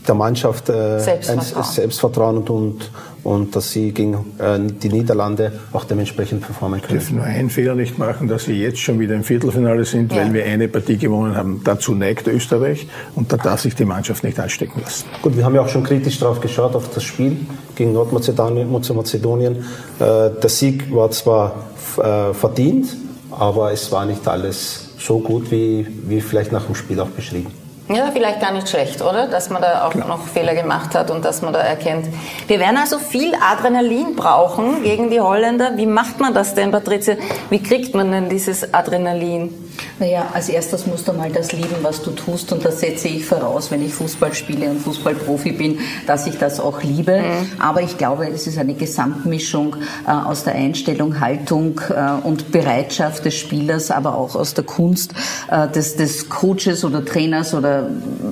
der 0.08 0.16
Mannschaft 0.16 0.70
äh, 0.70 0.99
Selbstvertrauen. 0.99 1.56
ein 1.56 1.64
Selbstvertrauen 1.64 2.38
und, 2.38 2.49
und, 2.49 2.91
und 3.24 3.56
dass 3.56 3.72
sie 3.72 3.91
gegen 3.91 4.14
äh, 4.38 4.60
die 4.60 4.89
Niederlande 4.89 5.54
auch 5.72 5.86
dementsprechend 5.86 6.41
performen 6.41 6.82
können. 6.82 6.93
Wir 6.93 6.99
dürfen 6.99 7.18
nur 7.18 7.26
einen 7.26 7.49
Fehler 7.49 7.76
nicht 7.76 7.97
machen, 7.97 8.28
dass 8.28 8.47
wir 8.47 8.56
jetzt 8.56 8.80
schon 8.80 8.99
wieder 8.99 9.16
im 9.16 9.24
Viertelfinale 9.24 9.86
sind, 9.86 10.12
ja. 10.12 10.20
weil 10.20 10.34
wir 10.34 10.45
eine 10.45 10.68
Partie 10.68 10.97
gewonnen 10.97 11.36
haben. 11.36 11.62
Dazu 11.64 11.93
neigt 11.93 12.28
Österreich 12.28 12.88
und 13.16 13.32
da 13.32 13.38
darf 13.38 13.62
sich 13.62 13.76
die 13.76 13.86
Mannschaft 13.86 14.24
nicht 14.24 14.39
anstecken 14.39 14.82
lassen. 14.82 15.06
Gut, 15.22 15.38
wir 15.38 15.45
haben 15.45 15.56
ja 15.56 15.62
auch 15.62 15.70
schon 15.70 15.84
kritisch 15.84 16.20
drauf 16.20 16.41
geschaut, 16.41 16.76
auf 16.76 16.89
das 16.93 17.04
Spiel 17.04 17.38
gegen 17.76 17.93
Nordmazedonien. 17.93 18.70
Nordmazedonien. 18.70 19.56
Äh, 19.56 19.64
der 19.99 20.49
Sieg 20.49 20.93
war 20.93 21.12
zwar 21.12 21.56
äh, 21.97 22.34
verdient, 22.34 22.95
aber 23.32 23.72
es 23.72 23.91
war 23.91 24.06
nicht 24.06 24.28
alles 24.28 24.89
so 24.99 25.20
gut, 25.20 25.51
wie, 25.51 25.88
wie 26.08 26.22
vielleicht 26.22 26.51
nach 26.51 26.66
dem 26.66 26.76
Spiel 26.76 26.99
auch 26.99 27.10
beschrieben. 27.10 27.62
Ja, 27.89 28.11
vielleicht 28.13 28.39
gar 28.39 28.53
nicht 28.53 28.69
schlecht, 28.69 29.01
oder? 29.01 29.27
Dass 29.27 29.49
man 29.49 29.61
da 29.61 29.86
auch 29.86 29.91
Klar. 29.91 30.07
noch 30.07 30.25
Fehler 30.25 30.55
gemacht 30.55 30.95
hat 30.95 31.11
und 31.11 31.25
dass 31.25 31.41
man 31.41 31.51
da 31.51 31.59
erkennt. 31.59 32.07
Wir 32.47 32.59
werden 32.59 32.77
also 32.77 32.97
viel 32.97 33.34
Adrenalin 33.36 34.15
brauchen 34.15 34.84
gegen 34.84 35.09
die 35.09 35.19
Holländer. 35.19 35.73
Wie 35.75 35.86
macht 35.86 36.19
man 36.19 36.34
das 36.34 36.55
denn, 36.55 36.71
Patricia? 36.71 37.15
Wie 37.49 37.61
kriegt 37.61 37.93
man 37.93 38.11
denn 38.11 38.29
dieses 38.29 38.73
Adrenalin? 38.73 39.53
Naja, 39.99 40.27
als 40.34 40.49
erstes 40.49 40.86
musst 40.86 41.07
du 41.07 41.13
mal 41.13 41.31
das 41.31 41.51
lieben, 41.51 41.77
was 41.81 42.01
du 42.01 42.11
tust 42.11 42.51
und 42.53 42.63
das 42.63 42.79
setze 42.79 43.07
ich 43.07 43.25
voraus, 43.25 43.71
wenn 43.71 43.84
ich 43.84 43.93
Fußball 43.93 44.34
spiele 44.34 44.69
und 44.69 44.79
Fußballprofi 44.79 45.51
bin, 45.51 45.79
dass 46.07 46.27
ich 46.27 46.38
das 46.38 46.59
auch 46.59 46.81
liebe. 46.84 47.19
Mhm. 47.19 47.61
Aber 47.61 47.81
ich 47.81 47.97
glaube, 47.97 48.27
es 48.27 48.47
ist 48.47 48.57
eine 48.57 48.75
Gesamtmischung 48.75 49.75
äh, 50.07 50.11
aus 50.11 50.43
der 50.43 50.55
Einstellung, 50.55 51.19
Haltung 51.19 51.81
äh, 51.89 52.25
und 52.25 52.51
Bereitschaft 52.51 53.25
des 53.25 53.36
Spielers, 53.36 53.91
aber 53.91 54.15
auch 54.15 54.36
aus 54.36 54.53
der 54.53 54.63
Kunst 54.63 55.13
äh, 55.49 55.67
des, 55.67 55.95
des 55.95 56.29
Coaches 56.29 56.86
oder 56.86 57.03
Trainers 57.03 57.53
oder 57.53 57.72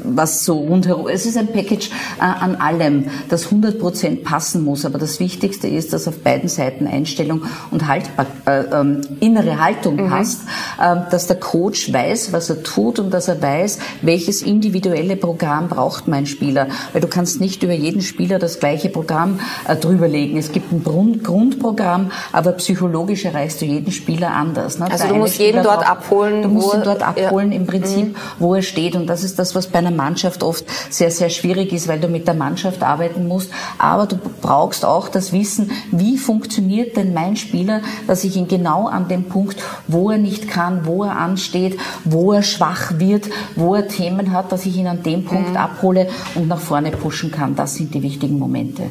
was 0.04 0.46
so 0.46 0.60
rundherum. 0.60 1.08
Es 1.08 1.26
ist 1.26 1.38
ein 1.38 1.48
Package 1.48 1.90
äh, 2.20 2.24
an 2.24 2.56
allem, 2.56 3.06
das 3.30 3.46
100 3.46 3.80
Prozent 3.80 4.24
passen 4.24 4.64
muss. 4.64 4.86
Aber 4.86 4.98
das 4.98 5.20
Wichtigste 5.20 5.68
ist, 5.68 5.94
dass 5.94 6.08
auf 6.08 6.20
beiden 6.20 6.50
Seiten 6.50 6.88
Einstellung 6.88 7.44
und 7.72 7.88
Haltbar, 7.88 8.28
äh, 8.46 8.64
ähm, 8.72 9.02
innere 9.20 9.60
Haltung 9.60 9.96
mhm. 9.96 10.10
passt, 10.10 10.42
äh, 10.80 10.96
dass 11.10 11.28
der 11.28 11.38
Coach 11.38 11.92
weiß, 11.92 12.34
was 12.34 12.50
er 12.50 12.64
tut 12.64 13.00
und 13.00 13.12
dass 13.12 13.28
er 13.28 13.42
weiß, 13.42 13.80
welches 14.02 14.42
individuelle 14.42 15.16
Programm 15.16 15.68
braucht 15.70 16.08
mein 16.08 16.26
Spieler. 16.26 16.68
Weil 16.94 17.02
du 17.02 17.08
kannst 17.08 17.40
nicht 17.40 17.64
über 17.64 17.74
jeden 17.74 18.02
Spieler 18.02 18.40
das 18.40 18.60
gleiche 18.60 18.90
Programm 18.90 19.40
äh, 19.68 19.76
drüberlegen. 19.76 20.38
Es 20.38 20.52
gibt 20.52 20.72
ein 20.72 20.84
Grund 20.84 21.24
Grundprogramm, 21.24 22.12
aber 22.32 22.54
psychologisch 22.54 23.26
erreichst 23.26 23.62
du 23.62 23.66
jeden 23.66 23.92
Spieler 23.92 24.32
anders. 24.32 24.80
Ne? 24.80 24.90
Also 24.90 25.08
du 25.08 25.16
musst 25.16 25.40
jeden 25.40 25.64
dort 25.64 25.88
abholen. 25.88 26.42
Du 26.42 26.50
musst 26.50 26.74
ihn 26.74 26.84
dort 26.84 27.04
abholen 27.04 27.52
ja. 27.52 27.58
im 27.58 27.66
Prinzip, 27.66 28.08
mhm. 28.08 28.16
wo 28.40 28.56
er 28.56 28.62
steht. 28.62 28.96
Und 28.96 29.08
das 29.08 29.24
ist 29.24 29.31
das, 29.40 29.56
was 29.56 29.68
bei 29.68 29.80
einer 29.80 29.92
Mannschaft 29.92 30.44
oft 30.44 30.66
sehr, 30.90 31.12
sehr 31.12 31.30
schwierig 31.30 31.74
ist, 31.74 31.88
weil 31.88 32.00
du 32.00 32.08
mit 32.08 32.28
der 32.28 32.34
Mannschaft 32.34 32.84
arbeiten 32.84 33.28
musst. 33.28 33.52
Aber 33.78 34.06
du 34.06 34.18
brauchst 34.42 34.86
auch 34.86 35.10
das 35.10 35.32
Wissen, 35.34 35.72
wie 35.92 36.18
funktioniert 36.18 36.98
denn 36.98 37.14
mein 37.14 37.36
Spieler, 37.36 37.82
dass 38.08 38.24
ich 38.24 38.36
ihn 38.36 38.48
genau 38.48 38.88
an 38.88 39.08
dem 39.08 39.26
Punkt, 39.26 39.62
wo 39.88 40.12
er 40.12 40.18
nicht 40.18 40.48
kann, 40.48 40.86
wo 40.86 41.04
er 41.04 41.18
ansteht, 41.18 41.80
wo 42.04 42.34
er 42.34 42.44
schwach 42.44 42.94
wird, 43.00 43.30
wo 43.56 43.76
er 43.76 43.88
Themen 43.88 44.32
hat, 44.32 44.52
dass 44.52 44.66
ich 44.66 44.78
ihn 44.78 44.88
an 44.88 45.04
dem 45.04 45.26
Punkt 45.26 45.52
mhm. 45.52 45.58
abhole 45.58 46.08
und 46.36 46.48
nach 46.48 46.60
vorne 46.60 46.92
pushen 46.92 47.32
kann. 47.32 47.56
Das 47.56 47.76
sind 47.76 47.94
die 47.94 48.02
wichtigen 48.02 48.38
Momente. 48.38 48.84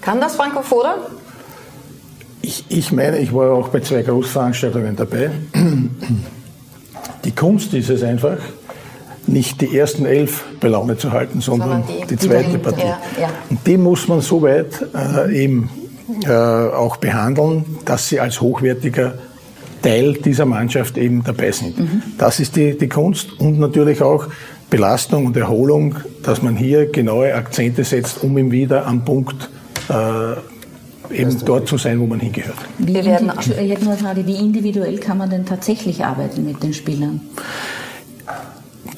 Kann 0.00 0.20
das 0.20 0.36
Franco 0.36 0.62
Foda? 0.62 0.96
Ich, 2.42 2.64
ich 2.68 2.90
meine, 2.90 3.18
ich 3.18 3.34
war 3.34 3.52
auch 3.52 3.68
bei 3.68 3.80
zwei 3.80 4.02
Großveranstaltungen 4.02 4.96
dabei. 4.96 5.30
Die 7.24 7.32
Kunst 7.32 7.74
ist 7.74 7.90
es 7.90 8.02
einfach, 8.02 8.38
nicht 9.30 9.60
die 9.60 9.76
ersten 9.76 10.06
elf 10.06 10.44
bei 10.60 10.68
Laune 10.68 10.96
zu 10.96 11.12
halten, 11.12 11.40
sondern 11.40 11.84
die, 11.86 12.06
die, 12.06 12.16
zweite 12.16 12.50
die 12.50 12.58
Partie. 12.58 12.80
Ja, 12.80 13.00
ja. 13.20 13.28
Und 13.48 13.66
die 13.66 13.76
muss 13.76 14.08
man 14.08 14.20
so 14.20 14.42
weit 14.42 14.84
äh, 14.94 15.44
eben 15.44 15.70
äh, 16.24 16.30
auch 16.30 16.96
behandeln, 16.96 17.64
dass 17.84 18.08
sie 18.08 18.20
als 18.20 18.40
hochwertiger 18.40 19.14
Teil 19.82 20.14
dieser 20.14 20.44
Mannschaft 20.44 20.98
eben 20.98 21.22
dabei 21.24 21.52
sind. 21.52 21.78
Mhm. 21.78 22.02
Das 22.18 22.40
ist 22.40 22.56
die, 22.56 22.76
die 22.76 22.88
Kunst 22.88 23.38
und 23.38 23.58
natürlich 23.58 24.02
auch 24.02 24.26
Belastung 24.68 25.26
und 25.26 25.36
Erholung, 25.36 25.96
dass 26.22 26.42
man 26.42 26.56
hier 26.56 26.86
genaue 26.86 27.34
Akzente 27.34 27.84
setzt, 27.84 28.22
um 28.22 28.36
ihn 28.38 28.50
wieder 28.52 28.86
am 28.86 29.04
Punkt 29.04 29.50
äh, 29.88 31.14
eben 31.14 31.36
dort 31.44 31.66
zu 31.66 31.76
sein, 31.76 31.98
wo 32.00 32.06
man 32.06 32.20
hingehört. 32.20 32.56
Wie, 32.78 32.96
ich 32.96 33.06
hätte 33.06 33.24
nur 33.24 33.92
eine 33.92 33.96
Frage, 33.96 34.26
wie 34.26 34.36
individuell 34.36 34.98
kann 34.98 35.18
man 35.18 35.30
denn 35.30 35.44
tatsächlich 35.44 36.04
arbeiten 36.04 36.44
mit 36.44 36.62
den 36.62 36.72
Spielern? 36.72 37.20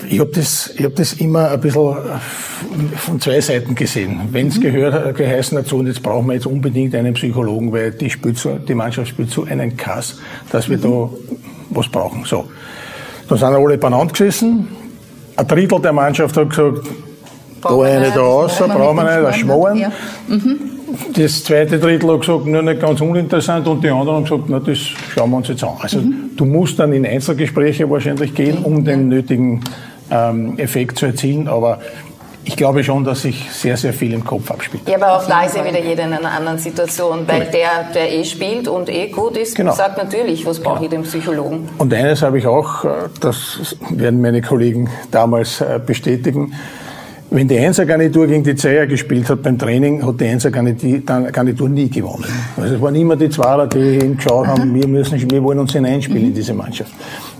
Ich 0.08 0.20
habe 0.20 0.30
das, 0.34 0.72
ich 0.76 0.84
hab 0.84 0.94
das 0.96 1.14
immer 1.14 1.50
ein 1.50 1.60
bisschen 1.60 1.96
von 2.96 3.20
zwei 3.20 3.40
Seiten 3.40 3.74
gesehen. 3.74 4.20
Wenn 4.30 4.48
es 4.48 4.58
mhm. 4.58 4.62
gehört, 4.62 5.16
geheißen 5.16 5.58
hat, 5.58 5.66
so, 5.66 5.76
und 5.76 5.86
jetzt 5.86 6.02
brauchen 6.02 6.26
wir 6.26 6.34
jetzt 6.34 6.46
unbedingt 6.46 6.94
einen 6.94 7.14
Psychologen, 7.14 7.72
weil 7.72 7.92
die, 7.92 8.10
spielt 8.10 8.38
so, 8.38 8.56
die 8.56 8.74
Mannschaft 8.74 9.08
spielt 9.08 9.30
so 9.30 9.44
einen 9.44 9.76
Kass, 9.76 10.18
dass 10.50 10.68
wir 10.68 10.78
mhm. 10.78 10.82
da 10.82 11.10
was 11.70 11.88
brauchen. 11.88 12.24
So. 12.24 12.48
Da 13.28 13.36
sind 13.36 13.48
alle 13.48 13.78
beieinander 13.78 14.12
gesessen. 14.12 14.68
Ein 15.36 15.48
Drittel 15.48 15.80
der 15.80 15.92
Mannschaft 15.92 16.36
hat 16.36 16.50
gesagt, 16.50 16.86
da 17.62 17.80
eine 17.80 18.10
da 18.10 18.20
raus, 18.20 18.58
brauchen 18.58 18.96
wir 18.96 19.04
nicht, 19.04 19.28
das 19.28 19.36
Schmoren. 19.36 19.78
Ja. 19.78 19.92
Mhm. 20.28 20.58
Das 21.14 21.44
zweite 21.44 21.78
Drittel 21.78 22.12
hat 22.12 22.20
gesagt, 22.20 22.46
nur 22.46 22.62
nicht 22.62 22.80
ganz 22.80 23.00
uninteressant 23.00 23.66
und 23.66 23.82
die 23.82 23.88
anderen 23.88 24.16
haben 24.16 24.24
gesagt, 24.24 24.44
na, 24.48 24.60
das 24.60 24.78
schauen 24.78 25.30
wir 25.30 25.36
uns 25.38 25.48
jetzt 25.48 25.64
an. 25.64 25.76
Also 25.80 25.98
mhm. 25.98 26.30
du 26.36 26.44
musst 26.44 26.78
dann 26.78 26.92
in 26.92 27.06
Einzelgespräche 27.06 27.88
wahrscheinlich 27.88 28.34
gehen, 28.34 28.58
um 28.58 28.84
den 28.84 29.08
nötigen 29.08 29.62
ähm, 30.12 30.58
Effekt 30.58 30.98
zu 30.98 31.06
erzielen, 31.06 31.48
aber 31.48 31.80
ich 32.44 32.56
glaube 32.56 32.82
schon, 32.82 33.04
dass 33.04 33.22
sich 33.22 33.50
sehr, 33.52 33.76
sehr 33.76 33.92
viel 33.92 34.12
im 34.12 34.24
Kopf 34.24 34.50
abspielt. 34.50 34.88
Ja, 34.88 34.96
aber 34.96 35.16
auch 35.16 35.28
da 35.28 35.44
ist 35.44 35.56
ja 35.56 35.64
wieder 35.64 35.80
jeder 35.80 36.04
in 36.04 36.12
einer 36.12 36.32
anderen 36.32 36.58
Situation, 36.58 37.20
weil 37.26 37.46
der, 37.46 37.92
der 37.94 38.12
eh 38.12 38.24
spielt 38.24 38.66
und 38.66 38.88
eh 38.88 39.08
gut 39.08 39.36
ist, 39.36 39.54
genau. 39.54 39.72
sagt 39.72 39.96
natürlich, 39.96 40.44
was 40.44 40.58
brauche 40.58 40.80
genau. 40.80 40.84
ich 40.84 40.90
den 40.90 41.02
Psychologen. 41.02 41.68
Und 41.78 41.94
eines 41.94 42.22
habe 42.22 42.38
ich 42.38 42.46
auch, 42.46 42.84
äh, 42.84 42.88
das 43.20 43.76
werden 43.90 44.20
meine 44.20 44.42
Kollegen 44.42 44.90
damals 45.10 45.60
äh, 45.60 45.78
bestätigen, 45.84 46.52
wenn 47.30 47.48
die 47.48 47.58
Einser-Garnitur 47.58 48.26
gegen 48.26 48.44
die 48.44 48.54
Zweier 48.54 48.86
gespielt 48.86 49.30
hat 49.30 49.42
beim 49.42 49.58
Training, 49.58 50.04
hat 50.04 50.20
die 50.20 50.26
Einser-Garnitur 50.26 51.68
nie 51.68 51.88
gewonnen. 51.88 52.26
Also 52.58 52.74
es 52.74 52.80
waren 52.80 52.94
immer 52.94 53.16
die 53.16 53.30
Zweier, 53.30 53.66
die 53.66 54.00
hingeschaut 54.00 54.48
haben, 54.48 54.74
wir, 54.74 54.86
müssen, 54.86 55.30
wir 55.30 55.42
wollen 55.42 55.60
uns 55.60 55.72
hineinspielen 55.72 56.24
in 56.24 56.34
diese 56.34 56.52
Mannschaft. 56.52 56.92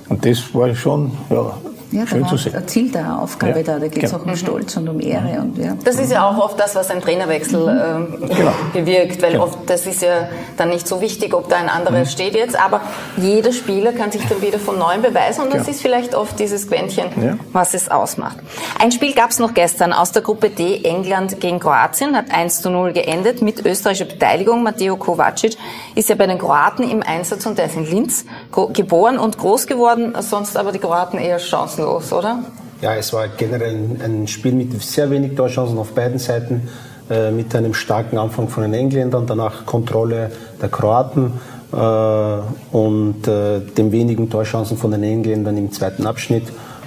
Und 0.08 0.24
das 0.24 0.54
war 0.54 0.74
schon 0.74 1.12
ja, 1.28 1.52
ja, 1.92 2.06
Schön 2.06 2.26
zu 2.26 2.36
sehen. 2.36 2.54
Eine 2.54 2.66
Ziel 2.66 2.92
Aufgabe 2.96 3.58
ja, 3.58 3.62
da, 3.62 3.78
da 3.78 3.88
geht 3.88 4.02
es 4.02 4.10
genau. 4.10 4.22
auch 4.22 4.26
um 4.26 4.36
Stolz 4.36 4.76
und 4.76 4.88
um 4.88 5.00
Ehre. 5.00 5.40
Und, 5.40 5.58
ja. 5.58 5.76
Das 5.84 5.98
ist 5.98 6.10
ja 6.10 6.28
auch 6.28 6.38
oft 6.38 6.58
das, 6.58 6.74
was 6.74 6.90
ein 6.90 7.00
Trainerwechsel 7.00 7.60
mhm. 7.60 8.24
äh, 8.24 8.34
genau. 8.34 8.52
bewirkt, 8.72 9.22
weil 9.22 9.32
genau. 9.32 9.44
oft 9.44 9.58
das 9.66 9.86
ist 9.86 10.02
ja 10.02 10.28
dann 10.56 10.70
nicht 10.70 10.88
so 10.88 11.00
wichtig, 11.00 11.34
ob 11.34 11.48
da 11.48 11.56
ein 11.56 11.68
anderer 11.68 12.00
mhm. 12.00 12.06
steht 12.06 12.34
jetzt, 12.34 12.58
aber 12.58 12.80
jeder 13.16 13.52
Spieler 13.52 13.92
kann 13.92 14.10
sich 14.10 14.26
dann 14.26 14.40
wieder 14.42 14.58
von 14.58 14.78
neuem 14.78 15.02
beweisen 15.02 15.44
und 15.44 15.54
das 15.54 15.68
ist 15.68 15.82
vielleicht 15.82 16.14
oft 16.14 16.38
dieses 16.38 16.68
Quäntchen, 16.68 17.06
ja. 17.22 17.36
was 17.52 17.74
es 17.74 17.90
ausmacht. 17.90 18.38
Ein 18.78 18.92
Spiel 18.92 19.14
gab 19.14 19.30
es 19.30 19.38
noch 19.38 19.54
gestern 19.54 19.92
aus 19.92 20.12
der 20.12 20.22
Gruppe 20.22 20.50
D, 20.50 20.82
England 20.84 21.40
gegen 21.40 21.60
Kroatien, 21.60 22.16
hat 22.16 22.30
1 22.30 22.62
zu 22.62 22.70
0 22.70 22.92
geendet 22.92 23.42
mit 23.42 23.64
österreichischer 23.64 24.06
Beteiligung. 24.06 24.62
Matteo 24.62 24.96
Kovacic 24.96 25.56
ist 25.94 26.08
ja 26.08 26.14
bei 26.14 26.26
den 26.26 26.38
Kroaten 26.38 26.88
im 26.88 27.02
Einsatz 27.02 27.44
und 27.46 27.58
der 27.58 27.66
ist 27.66 27.76
in 27.76 27.84
Linz 27.84 28.24
geboren 28.72 29.18
und 29.18 29.38
groß 29.38 29.66
geworden, 29.66 30.14
sonst 30.20 30.56
aber 30.56 30.72
die 30.72 30.78
Kroaten 30.78 31.18
eher 31.18 31.38
chancenlos 31.38 31.81
chancenlos, 31.82 32.12
oder? 32.12 32.38
Ja, 32.80 32.94
es 32.94 33.12
war 33.12 33.28
generell 33.28 33.76
ein 34.02 34.26
Spiel 34.26 34.52
mit 34.52 34.80
sehr 34.82 35.10
wenig 35.10 35.34
Torchancen 35.34 35.78
auf 35.78 35.92
beiden 35.92 36.18
Seiten, 36.18 36.68
äh, 37.10 37.30
mit 37.30 37.54
einem 37.54 37.74
starken 37.74 38.18
Anfang 38.18 38.48
von 38.48 38.64
den 38.64 38.74
Engländern, 38.74 39.26
danach 39.26 39.66
Kontrolle 39.66 40.30
der 40.60 40.68
Kroaten 40.68 41.32
äh, 41.72 42.76
und 42.76 43.28
äh, 43.28 43.60
den 43.60 43.92
wenigen 43.92 44.28
Torchancen 44.28 44.76
von 44.76 44.90
den 44.90 45.02
Engländern 45.02 45.56
im 45.56 45.70
zweiten 45.70 46.06
Abschnitt 46.06 46.44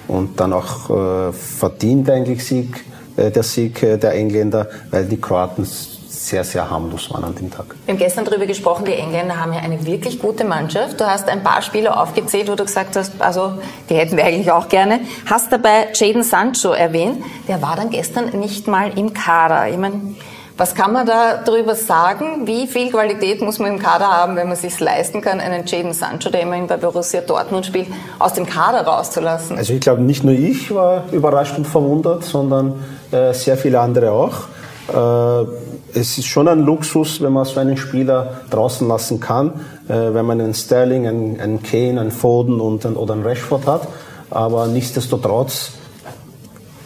und 0.08 0.40
dann 0.40 0.54
auch 0.54 1.32
verdient 1.34 2.12
eigentlich 2.12 2.46
Sieg, 2.46 2.86
der 3.18 3.42
Sieg 3.42 3.80
der 3.80 4.14
Engländer, 4.14 4.68
weil 4.92 5.06
die 5.06 5.18
Kroaten 5.18 5.66
sehr, 6.28 6.44
sehr 6.44 6.70
harmlos 6.70 7.12
waren 7.12 7.24
an 7.24 7.36
dem 7.36 7.52
Tag. 7.52 7.76
Wir 7.86 7.94
haben 7.94 8.00
gestern 8.00 8.26
darüber 8.26 8.46
gesprochen, 8.46 8.86
die 8.86 8.94
Engländer 8.94 9.40
haben 9.40 9.54
ja 9.54 9.60
eine 9.60 9.86
wirklich 9.86 10.20
gute 10.20 10.44
Mannschaft. 10.44 11.00
Du 11.00 11.06
hast 11.06 11.30
ein 11.30 11.44
paar 11.44 11.62
Spieler 11.62 12.02
aufgezählt, 12.02 12.50
wo 12.50 12.56
du 12.56 12.66
gesagt 12.66 12.96
hast, 12.96 13.14
also 13.20 13.54
die 13.90 13.96
hätten 13.96 14.18
wir 14.18 14.26
eigentlich 14.26 14.52
auch 14.52 14.68
gerne. 14.68 15.02
Hast 15.26 15.52
dabei 15.52 15.88
Jaden 15.94 16.24
Sancho 16.24 16.72
erwähnt. 16.72 17.24
Der 17.48 17.62
war 17.62 17.76
dann 17.76 17.92
gestern 17.92 18.40
nicht 18.40 18.68
mal 18.68 18.98
im 18.98 19.14
Kader. 19.14 19.70
Ich 19.70 19.78
meine, 19.78 20.16
was 20.58 20.74
kann 20.74 20.94
man 20.94 21.06
da 21.06 21.44
darüber 21.44 21.76
sagen? 21.76 22.48
Wie 22.48 22.66
viel 22.66 22.90
Qualität 22.90 23.42
muss 23.42 23.60
man 23.60 23.74
im 23.74 23.80
Kader 23.80 24.08
haben, 24.08 24.36
wenn 24.36 24.48
man 24.48 24.56
sich 24.56 24.80
leisten 24.80 25.22
kann, 25.22 25.40
einen 25.40 25.66
Jaden 25.66 25.94
Sancho, 25.94 26.30
der 26.30 26.42
immerhin 26.42 26.66
bei 26.66 26.78
Borussia 26.78 27.22
Dortmund 27.22 27.66
spielt, 27.66 27.88
aus 28.20 28.34
dem 28.34 28.46
Kader 28.46 28.88
rauszulassen? 28.88 29.58
Also 29.58 29.74
ich 29.74 29.82
glaube, 29.82 30.02
nicht 30.02 30.24
nur 30.24 30.34
ich 30.34 30.74
war 30.74 31.04
überrascht 31.12 31.58
und 31.58 31.68
verwundert, 31.68 32.24
sondern 32.24 32.84
äh, 33.12 33.34
sehr 33.34 33.58
viele 33.58 33.80
andere 33.80 34.12
auch. 34.12 34.48
Äh, 34.88 35.46
es 35.96 36.18
ist 36.18 36.26
schon 36.26 36.48
ein 36.48 36.60
Luxus, 36.60 37.22
wenn 37.22 37.32
man 37.32 37.46
so 37.46 37.60
einen 37.60 37.78
Spieler 37.78 38.42
draußen 38.50 38.88
lassen 38.88 39.20
kann, 39.20 39.54
äh, 39.88 40.14
wenn 40.14 40.26
man 40.26 40.42
einen 40.42 40.54
Sterling, 40.54 41.08
einen, 41.08 41.40
einen 41.40 41.64
Kane, 41.64 42.02
einen 42.02 42.12
Foden 42.12 42.60
und 42.60 42.86
einen, 42.86 42.98
oder 42.98 43.14
einen 43.14 43.24
Rashford 43.24 43.66
hat. 43.66 43.88
Aber 44.30 44.68
nichtsdestotrotz, 44.68 45.72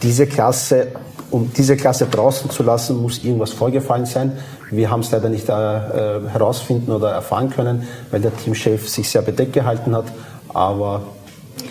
diese 0.02 0.26
Klasse, 0.26 0.88
um 1.30 1.50
diese 1.56 1.76
Klasse 1.76 2.06
draußen 2.06 2.50
zu 2.50 2.62
lassen, 2.62 3.02
muss 3.02 3.24
irgendwas 3.24 3.52
vorgefallen 3.52 4.06
sein. 4.06 4.38
Wir 4.70 4.90
haben 4.90 5.00
es 5.00 5.10
leider 5.10 5.28
nicht 5.28 5.48
äh, 5.48 5.52
äh 5.52 6.28
herausfinden 6.28 6.92
oder 6.92 7.10
erfahren 7.10 7.50
können, 7.50 7.88
weil 8.12 8.20
der 8.20 8.36
Teamchef 8.36 8.88
sich 8.88 9.10
sehr 9.10 9.22
bedeckt 9.22 9.52
gehalten 9.52 9.94
hat. 9.96 10.06
Aber 10.54 11.02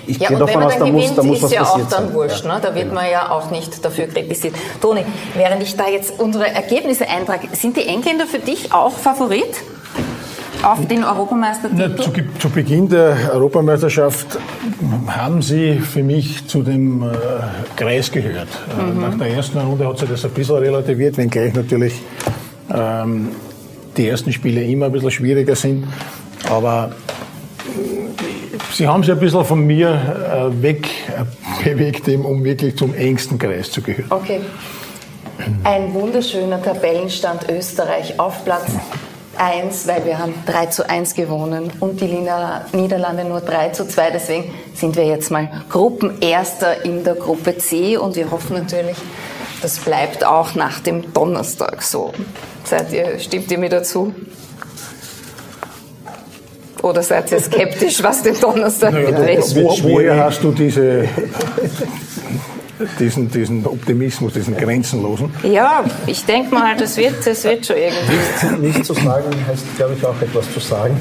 ich 0.08 0.18
ja, 0.18 0.30
gehe 0.30 0.38
davon 0.38 0.64
aus, 0.64 0.78
da 0.78 0.86
muss, 0.86 1.16
da 1.16 1.24
muss 1.24 1.42
was 1.42 1.52
ja 1.52 1.64
passiert 1.64 1.90
sein. 1.90 2.00
auch 2.00 2.06
dann 2.06 2.14
wurscht. 2.14 2.46
Ja. 2.46 2.56
Ne? 2.56 2.60
Da 2.62 2.76
wird 2.76 2.90
genau. 2.90 3.02
man 3.02 3.12
ja 3.12 3.32
auch 3.32 3.52
nicht 3.52 3.84
dafür 3.84 4.08
kritisiert. 4.08 4.56
Toni, 4.82 5.06
während 5.36 5.64
ich 5.64 5.76
da 5.76 5.88
jetzt 5.88 6.20
unsere 6.20 6.48
Ergebnisse 6.50 7.08
eintrage, 7.08 7.48
sind 7.54 7.78
die 7.78 7.88
Engländer 7.88 8.26
für 8.26 8.40
dich 8.40 8.74
auch 8.74 8.94
Favorit? 8.94 9.56
auf 10.64 10.86
den 10.88 11.04
Europameistertitel? 11.04 11.96
Zu, 11.96 12.12
zu, 12.40 12.50
Beginn 12.50 12.90
der 12.90 13.16
Europameisterschaft 13.34 14.38
haben 15.08 15.42
sie 15.42 15.76
für 15.76 16.04
mich 16.04 16.48
zu 16.48 16.64
dem 16.64 17.04
äh, 17.04 17.06
Kreis 17.76 18.12
gehört. 18.12 18.50
Äh, 18.78 18.84
mhm. 18.84 19.02
Nach 19.02 19.18
der 19.18 19.28
ersten 19.28 19.58
Runde 19.58 19.88
hat 19.88 20.00
sich 20.00 20.10
das 20.10 20.26
ein 20.26 20.32
bisschen 20.32 20.58
relativiert, 20.58 21.18
wenngleich 21.18 21.54
natürlich 21.54 21.94
ähm, 22.74 23.30
die 23.96 24.08
ersten 24.08 24.32
Spiele 24.32 24.64
immer 24.64 24.88
ein 24.88 24.92
bisschen 24.92 25.12
schwieriger 25.12 25.56
sind. 25.56 25.88
Aber 26.50 26.92
Sie 28.74 28.88
haben 28.88 29.04
sich 29.04 29.12
ein 29.12 29.20
bisschen 29.20 29.44
von 29.46 29.66
mir 29.66 29.90
äh, 29.90 30.62
weg 30.62 30.88
äh, 31.08 31.64
bewegt, 31.64 32.08
um 32.08 32.44
wirklich 32.44 32.78
zum 32.78 32.94
engsten 32.94 33.38
Kreis 33.40 33.72
zu 33.72 33.82
gehören. 33.82 34.10
Okay. 34.10 34.42
Ein 35.64 35.94
wunderschöner 35.94 36.62
Tabellenstand 36.62 37.50
Österreich 37.50 38.20
auf 38.20 38.44
Platz 38.44 38.68
1, 39.38 39.88
weil 39.88 40.06
wir 40.06 40.20
haben 40.20 40.34
3 40.46 40.66
zu 40.68 40.90
1 40.90 41.14
gewonnen 41.14 41.72
und 41.80 42.02
die 42.02 42.08
Niederlande 42.74 43.24
nur 43.24 43.40
3 43.40 43.70
zu 43.70 43.88
2. 43.88 44.12
Deswegen 44.12 44.52
sind 44.76 44.98
wir 44.98 45.06
jetzt 45.06 45.32
mal 45.32 45.50
Gruppenerster 45.70 46.84
in 46.84 47.04
der 47.04 47.16
Gruppe 47.16 47.58
C 47.58 47.98
und 47.98 48.18
wir 48.18 48.30
hoffen 48.32 48.58
natürlich, 48.58 48.98
das 49.62 49.80
bleibt 49.80 50.26
auch 50.26 50.56
nach 50.56 50.80
dem 50.82 51.14
Donnerstag 51.14 51.82
so. 51.82 52.14
Seid 52.66 52.92
ihr, 52.92 53.18
stimmt 53.20 53.50
ihr 53.50 53.58
mir 53.58 53.70
dazu? 53.70 54.14
Oder 56.82 57.04
seid 57.04 57.32
ihr 57.32 57.40
skeptisch, 57.40 58.02
was 58.02 58.24
den 58.24 58.40
Donnerstag 58.40 58.94
naja, 58.94 59.12
betrifft? 59.12 59.56
Wo, 59.56 59.78
woher 59.84 60.24
hast 60.24 60.44
du 60.44 60.52
diese, 60.52 61.06
diesen, 63.00 63.30
diesen 63.30 63.66
Optimismus, 63.66 64.34
diesen 64.34 64.56
grenzenlosen? 64.56 65.32
Ja, 65.44 65.84
ich 66.08 66.26
denke 66.26 66.54
mal, 66.54 66.78
das 66.78 66.96
wird, 66.96 67.16
das 67.26 67.44
wird 67.44 67.66
schon 67.66 67.76
irgendwie. 67.76 68.68
Nicht, 68.68 68.86
zu 68.86 68.94
sagen 68.94 69.26
heißt, 69.48 69.66
glaube 69.76 69.96
ich, 69.98 70.06
auch 70.06 70.22
etwas 70.22 70.54
zu 70.54 70.60
sagen. 70.60 70.96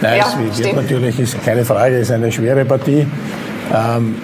Nein, 0.00 0.18
ja, 0.18 0.26
es 0.50 0.58
wird 0.58 0.74
natürlich, 0.74 1.20
ist 1.20 1.44
keine 1.44 1.64
Frage, 1.64 1.98
ist 1.98 2.10
eine 2.10 2.32
schwere 2.32 2.64
Partie. 2.64 3.06
Ähm, 3.74 4.14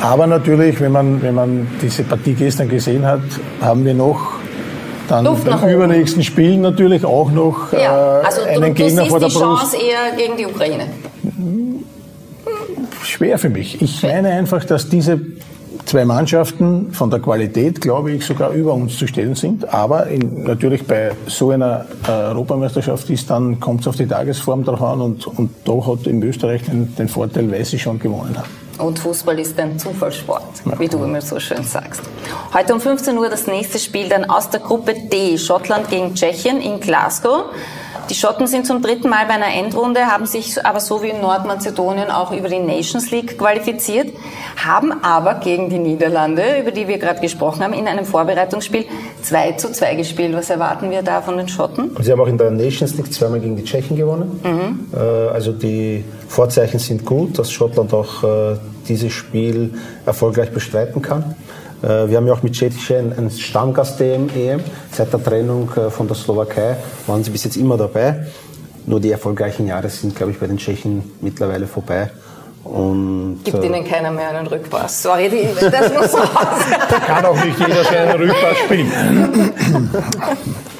aber 0.00 0.26
natürlich, 0.26 0.80
wenn 0.80 0.92
man, 0.92 1.22
wenn 1.22 1.34
man 1.34 1.66
diese 1.80 2.02
Partie 2.04 2.34
gestern 2.34 2.68
gesehen 2.68 3.06
hat, 3.06 3.20
haben 3.60 3.84
wir 3.84 3.94
noch 3.94 4.39
dann 5.10 5.24
Luft 5.24 5.44
beim 5.44 5.68
übernächsten 5.68 6.22
Spiel 6.22 6.56
natürlich 6.56 7.04
auch 7.04 7.30
noch 7.30 7.72
ja, 7.72 8.20
äh, 8.20 8.24
also 8.24 8.42
einen 8.42 8.74
du, 8.74 8.74
Gegner 8.74 9.04
du 9.04 9.08
vor 9.08 9.20
der 9.20 9.26
Brust. 9.26 9.36
die 9.36 9.40
Chance 9.40 9.76
eher 9.76 10.16
gegen 10.16 10.36
die 10.36 10.46
Ukraine? 10.46 10.86
Schwer 13.02 13.38
für 13.38 13.48
mich. 13.48 13.80
Ich 13.82 14.02
meine 14.02 14.28
einfach, 14.28 14.64
dass 14.64 14.88
diese 14.88 15.20
zwei 15.86 16.04
Mannschaften 16.04 16.92
von 16.92 17.10
der 17.10 17.20
Qualität, 17.20 17.80
glaube 17.80 18.12
ich, 18.12 18.24
sogar 18.24 18.52
über 18.52 18.74
uns 18.74 18.96
zu 18.96 19.06
stellen 19.06 19.34
sind. 19.34 19.72
Aber 19.72 20.06
in, 20.06 20.44
natürlich 20.44 20.86
bei 20.86 21.12
so 21.26 21.50
einer 21.50 21.86
äh, 22.06 22.10
Europameisterschaft 22.10 23.10
ist 23.10 23.28
dann, 23.30 23.58
kommt 23.58 23.80
es 23.80 23.88
auf 23.88 23.96
die 23.96 24.06
Tagesform 24.06 24.64
drauf 24.64 24.82
an 24.82 25.00
und, 25.00 25.26
und 25.26 25.50
da 25.64 25.86
hat 25.86 26.06
in 26.06 26.22
Österreich 26.22 26.62
den, 26.62 26.94
den 26.94 27.08
Vorteil, 27.08 27.50
weil 27.50 27.64
sie 27.64 27.78
schon 27.78 27.98
gewonnen 27.98 28.36
haben. 28.36 28.59
Und 28.80 28.98
Fußball 28.98 29.38
ist 29.38 29.58
ein 29.58 29.78
Zufallssport, 29.78 30.62
wie 30.78 30.88
du 30.88 31.04
immer 31.04 31.20
so 31.20 31.38
schön 31.38 31.62
sagst. 31.62 32.02
Heute 32.54 32.74
um 32.74 32.80
15 32.80 33.16
Uhr 33.18 33.28
das 33.28 33.46
nächste 33.46 33.78
Spiel 33.78 34.08
dann 34.08 34.24
aus 34.24 34.48
der 34.48 34.60
Gruppe 34.60 34.94
D. 34.94 35.36
Schottland 35.36 35.90
gegen 35.90 36.14
Tschechien 36.14 36.60
in 36.60 36.80
Glasgow. 36.80 37.44
Die 38.10 38.16
Schotten 38.16 38.48
sind 38.48 38.66
zum 38.66 38.82
dritten 38.82 39.08
Mal 39.08 39.26
bei 39.26 39.34
einer 39.34 39.54
Endrunde, 39.54 40.00
haben 40.00 40.26
sich 40.26 40.66
aber 40.66 40.80
so 40.80 41.00
wie 41.00 41.10
in 41.10 41.20
Nordmazedonien 41.20 42.10
auch 42.10 42.32
über 42.32 42.48
die 42.48 42.58
Nations 42.58 43.12
League 43.12 43.38
qualifiziert, 43.38 44.08
haben 44.56 44.92
aber 45.04 45.34
gegen 45.34 45.70
die 45.70 45.78
Niederlande, 45.78 46.58
über 46.60 46.72
die 46.72 46.88
wir 46.88 46.98
gerade 46.98 47.20
gesprochen 47.20 47.62
haben, 47.62 47.72
in 47.72 47.86
einem 47.86 48.04
Vorbereitungsspiel 48.04 48.86
2 49.22 49.52
zu 49.52 49.70
2 49.70 49.94
gespielt. 49.94 50.34
Was 50.34 50.50
erwarten 50.50 50.90
wir 50.90 51.02
da 51.02 51.22
von 51.22 51.36
den 51.36 51.46
Schotten? 51.46 51.96
Sie 52.00 52.10
haben 52.10 52.20
auch 52.20 52.26
in 52.26 52.36
der 52.36 52.50
Nations 52.50 52.96
League 52.96 53.12
zweimal 53.12 53.38
gegen 53.38 53.54
die 53.54 53.62
Tschechen 53.62 53.96
gewonnen. 53.96 54.40
Mhm. 54.42 54.98
Also 55.32 55.52
die 55.52 56.04
Vorzeichen 56.26 56.80
sind 56.80 57.04
gut, 57.04 57.38
dass 57.38 57.52
Schottland 57.52 57.94
auch 57.94 58.24
äh, 58.24 58.56
dieses 58.88 59.12
Spiel 59.12 59.72
erfolgreich 60.04 60.50
bestreiten 60.50 61.00
kann. 61.00 61.36
Äh, 61.82 62.08
wir 62.08 62.16
haben 62.16 62.26
ja 62.26 62.32
auch 62.32 62.42
mit 62.42 62.54
Cetic 62.54 62.90
einen 62.90 63.30
Stammgast 63.30 64.00
der 64.00 64.14
EM. 64.14 64.60
Seit 64.92 65.12
der 65.12 65.22
Trennung 65.22 65.70
äh, 65.76 65.90
von 65.90 66.06
der 66.06 66.16
Slowakei 66.16 66.76
waren 67.06 67.24
sie 67.24 67.30
bis 67.30 67.44
jetzt 67.44 67.56
immer 67.56 67.76
dabei. 67.76 68.26
Nur 68.86 69.00
die 69.00 69.10
erfolgreichen 69.10 69.66
Jahre 69.66 69.88
sind, 69.88 70.16
glaube 70.16 70.32
ich, 70.32 70.38
bei 70.38 70.46
den 70.46 70.56
Tschechen 70.58 71.02
mittlerweile 71.20 71.66
vorbei. 71.66 72.10
Und, 72.64 73.40
Gibt 73.44 73.62
äh, 73.62 73.66
ihnen 73.66 73.84
keiner 73.84 74.10
mehr 74.10 74.30
einen 74.30 74.46
Rückpass. 74.46 75.02
Sorry, 75.02 75.28
die, 75.30 75.48
das 75.70 75.92
muss 75.92 76.14
raus. 76.14 76.64
Kann 77.06 77.24
auch 77.24 77.44
nicht 77.44 77.58
jeder 77.58 77.84
seinen 77.84 78.20
Rückpass 78.20 78.58
spielen. 78.58 79.52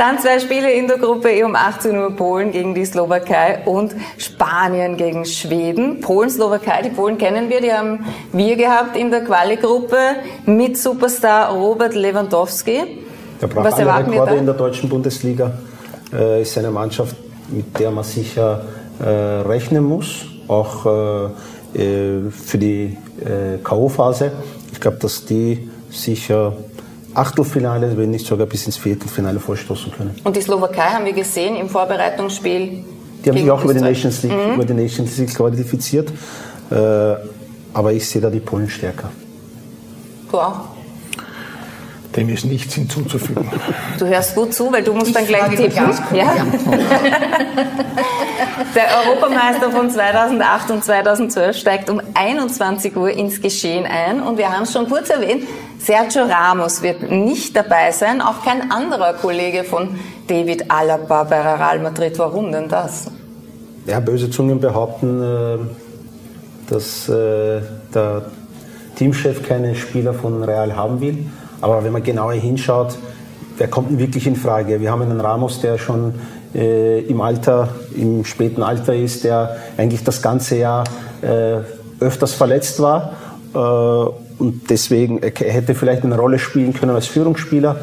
Dann 0.00 0.18
zwei 0.18 0.40
Spiele 0.40 0.72
in 0.72 0.88
der 0.88 0.96
Gruppe 0.96 1.30
E 1.30 1.44
um 1.44 1.54
18 1.54 1.94
Uhr 1.94 2.16
Polen 2.16 2.52
gegen 2.52 2.74
die 2.74 2.86
Slowakei 2.86 3.66
und 3.66 3.94
Spanien 4.16 4.96
gegen 4.96 5.26
Schweden. 5.26 6.00
Polen, 6.00 6.30
Slowakei, 6.30 6.80
die 6.80 6.88
Polen 6.88 7.18
kennen 7.18 7.50
wir, 7.50 7.60
die 7.60 7.70
haben 7.70 8.06
wir 8.32 8.56
gehabt 8.56 8.96
in 8.96 9.10
der 9.10 9.22
Quali-Gruppe 9.22 9.98
mit 10.46 10.78
Superstar 10.78 11.54
Robert 11.54 11.94
Lewandowski. 11.94 12.80
Der 13.42 13.46
braucht 13.46 13.66
Was 13.66 13.74
alle 13.74 14.06
Rekorde 14.06 14.36
in 14.36 14.46
der 14.46 14.54
deutschen 14.54 14.88
Bundesliga. 14.88 15.52
Äh, 16.14 16.40
ist 16.40 16.56
eine 16.56 16.70
Mannschaft, 16.70 17.16
mit 17.50 17.78
der 17.78 17.90
man 17.90 18.04
sicher 18.04 18.64
äh, 19.00 19.06
rechnen 19.06 19.84
muss, 19.84 20.24
auch 20.48 20.86
äh, 21.74 21.78
äh 21.78 22.30
für 22.30 22.56
die 22.56 22.96
äh, 23.20 23.58
K.O.-Phase. 23.62 24.30
Ich 24.72 24.80
glaube, 24.80 24.96
dass 24.96 25.26
die 25.26 25.68
sicher 25.90 26.54
Achtelfinale, 27.14 27.96
wenn 27.96 28.10
nicht 28.10 28.26
sogar 28.26 28.46
bis 28.46 28.66
ins 28.66 28.76
Viertelfinale 28.76 29.40
vorstoßen 29.40 29.92
können. 29.92 30.14
Und 30.24 30.36
die 30.36 30.40
Slowakei 30.40 30.90
haben 30.90 31.04
wir 31.04 31.12
gesehen 31.12 31.56
im 31.56 31.68
Vorbereitungsspiel. 31.68 32.84
Die 33.24 33.28
haben 33.28 33.36
sich 33.36 33.50
auch 33.50 33.64
über 33.64 33.74
die, 33.74 33.80
Nations 33.80 34.22
League, 34.22 34.32
mhm. 34.32 34.54
über 34.54 34.64
die 34.64 34.74
Nations 34.74 35.18
League 35.18 35.34
qualifiziert. 35.34 36.10
Äh, 36.70 37.14
aber 37.74 37.92
ich 37.92 38.08
sehe 38.08 38.22
da 38.22 38.30
die 38.30 38.40
Polen 38.40 38.68
stärker. 38.68 39.10
Du 40.30 40.38
auch? 40.38 40.60
Dem 42.16 42.28
ist 42.28 42.44
nichts 42.44 42.74
hinzuzufügen. 42.74 43.48
Du 43.98 44.06
hörst 44.06 44.34
gut 44.34 44.52
zu, 44.52 44.72
weil 44.72 44.82
du 44.82 44.92
musst 44.92 45.08
ich 45.08 45.14
dann 45.14 45.26
gleich 45.26 45.50
tippen. 45.50 45.92
Ja? 46.12 46.34
Der 48.74 48.84
Europameister 49.06 49.70
von 49.70 49.88
2008 49.90 50.70
und 50.72 50.84
2012 50.84 51.56
steigt 51.56 51.88
um 51.88 52.00
21 52.14 52.96
Uhr 52.96 53.10
ins 53.10 53.40
Geschehen 53.40 53.86
ein 53.86 54.20
und 54.20 54.38
wir 54.38 54.50
haben 54.50 54.64
es 54.64 54.72
schon 54.72 54.88
kurz 54.88 55.08
erwähnt, 55.08 55.44
Sergio 55.80 56.24
Ramos 56.24 56.82
wird 56.82 57.10
nicht 57.10 57.56
dabei 57.56 57.90
sein, 57.90 58.20
auch 58.20 58.44
kein 58.44 58.70
anderer 58.70 59.14
Kollege 59.14 59.64
von 59.64 59.88
David 60.26 60.70
Alaba 60.70 61.24
bei 61.24 61.40
Real 61.40 61.78
Madrid. 61.78 62.18
Warum 62.18 62.52
denn 62.52 62.68
das? 62.68 63.10
Ja, 63.86 63.98
böse 63.98 64.28
Zungen 64.28 64.60
behaupten, 64.60 65.22
äh, 65.22 65.58
dass 66.68 67.08
äh, 67.08 67.62
der 67.94 68.26
Teamchef 68.96 69.42
keine 69.48 69.74
Spieler 69.74 70.12
von 70.12 70.44
Real 70.44 70.76
haben 70.76 71.00
will. 71.00 71.24
Aber 71.62 71.82
wenn 71.82 71.92
man 71.92 72.02
genauer 72.02 72.34
hinschaut, 72.34 72.98
wer 73.56 73.68
kommt 73.68 73.90
denn 73.90 73.98
wirklich 73.98 74.26
in 74.26 74.36
Frage? 74.36 74.82
Wir 74.82 74.90
haben 74.90 75.00
einen 75.00 75.20
Ramos, 75.20 75.62
der 75.62 75.78
schon 75.78 76.12
äh, 76.54 77.00
im 77.00 77.22
Alter, 77.22 77.70
im 77.96 78.26
späten 78.26 78.62
Alter 78.62 78.94
ist, 78.94 79.24
der 79.24 79.56
eigentlich 79.78 80.04
das 80.04 80.20
ganze 80.20 80.56
Jahr 80.56 80.84
öfters 82.00 82.32
verletzt 82.32 82.80
war 82.80 83.12
und 84.40 84.70
deswegen, 84.70 85.18
er 85.22 85.30
hätte 85.30 85.74
vielleicht 85.74 86.02
eine 86.02 86.16
Rolle 86.16 86.38
spielen 86.38 86.72
können 86.72 86.94
als 86.94 87.06
Führungsspieler, 87.06 87.76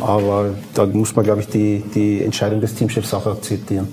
aber 0.00 0.50
da 0.74 0.84
muss 0.86 1.14
man, 1.14 1.24
glaube 1.24 1.40
ich, 1.40 1.48
die, 1.48 1.82
die 1.94 2.22
Entscheidung 2.22 2.60
des 2.60 2.74
Teamchefs 2.74 3.14
auch 3.14 3.26
akzeptieren. 3.26 3.88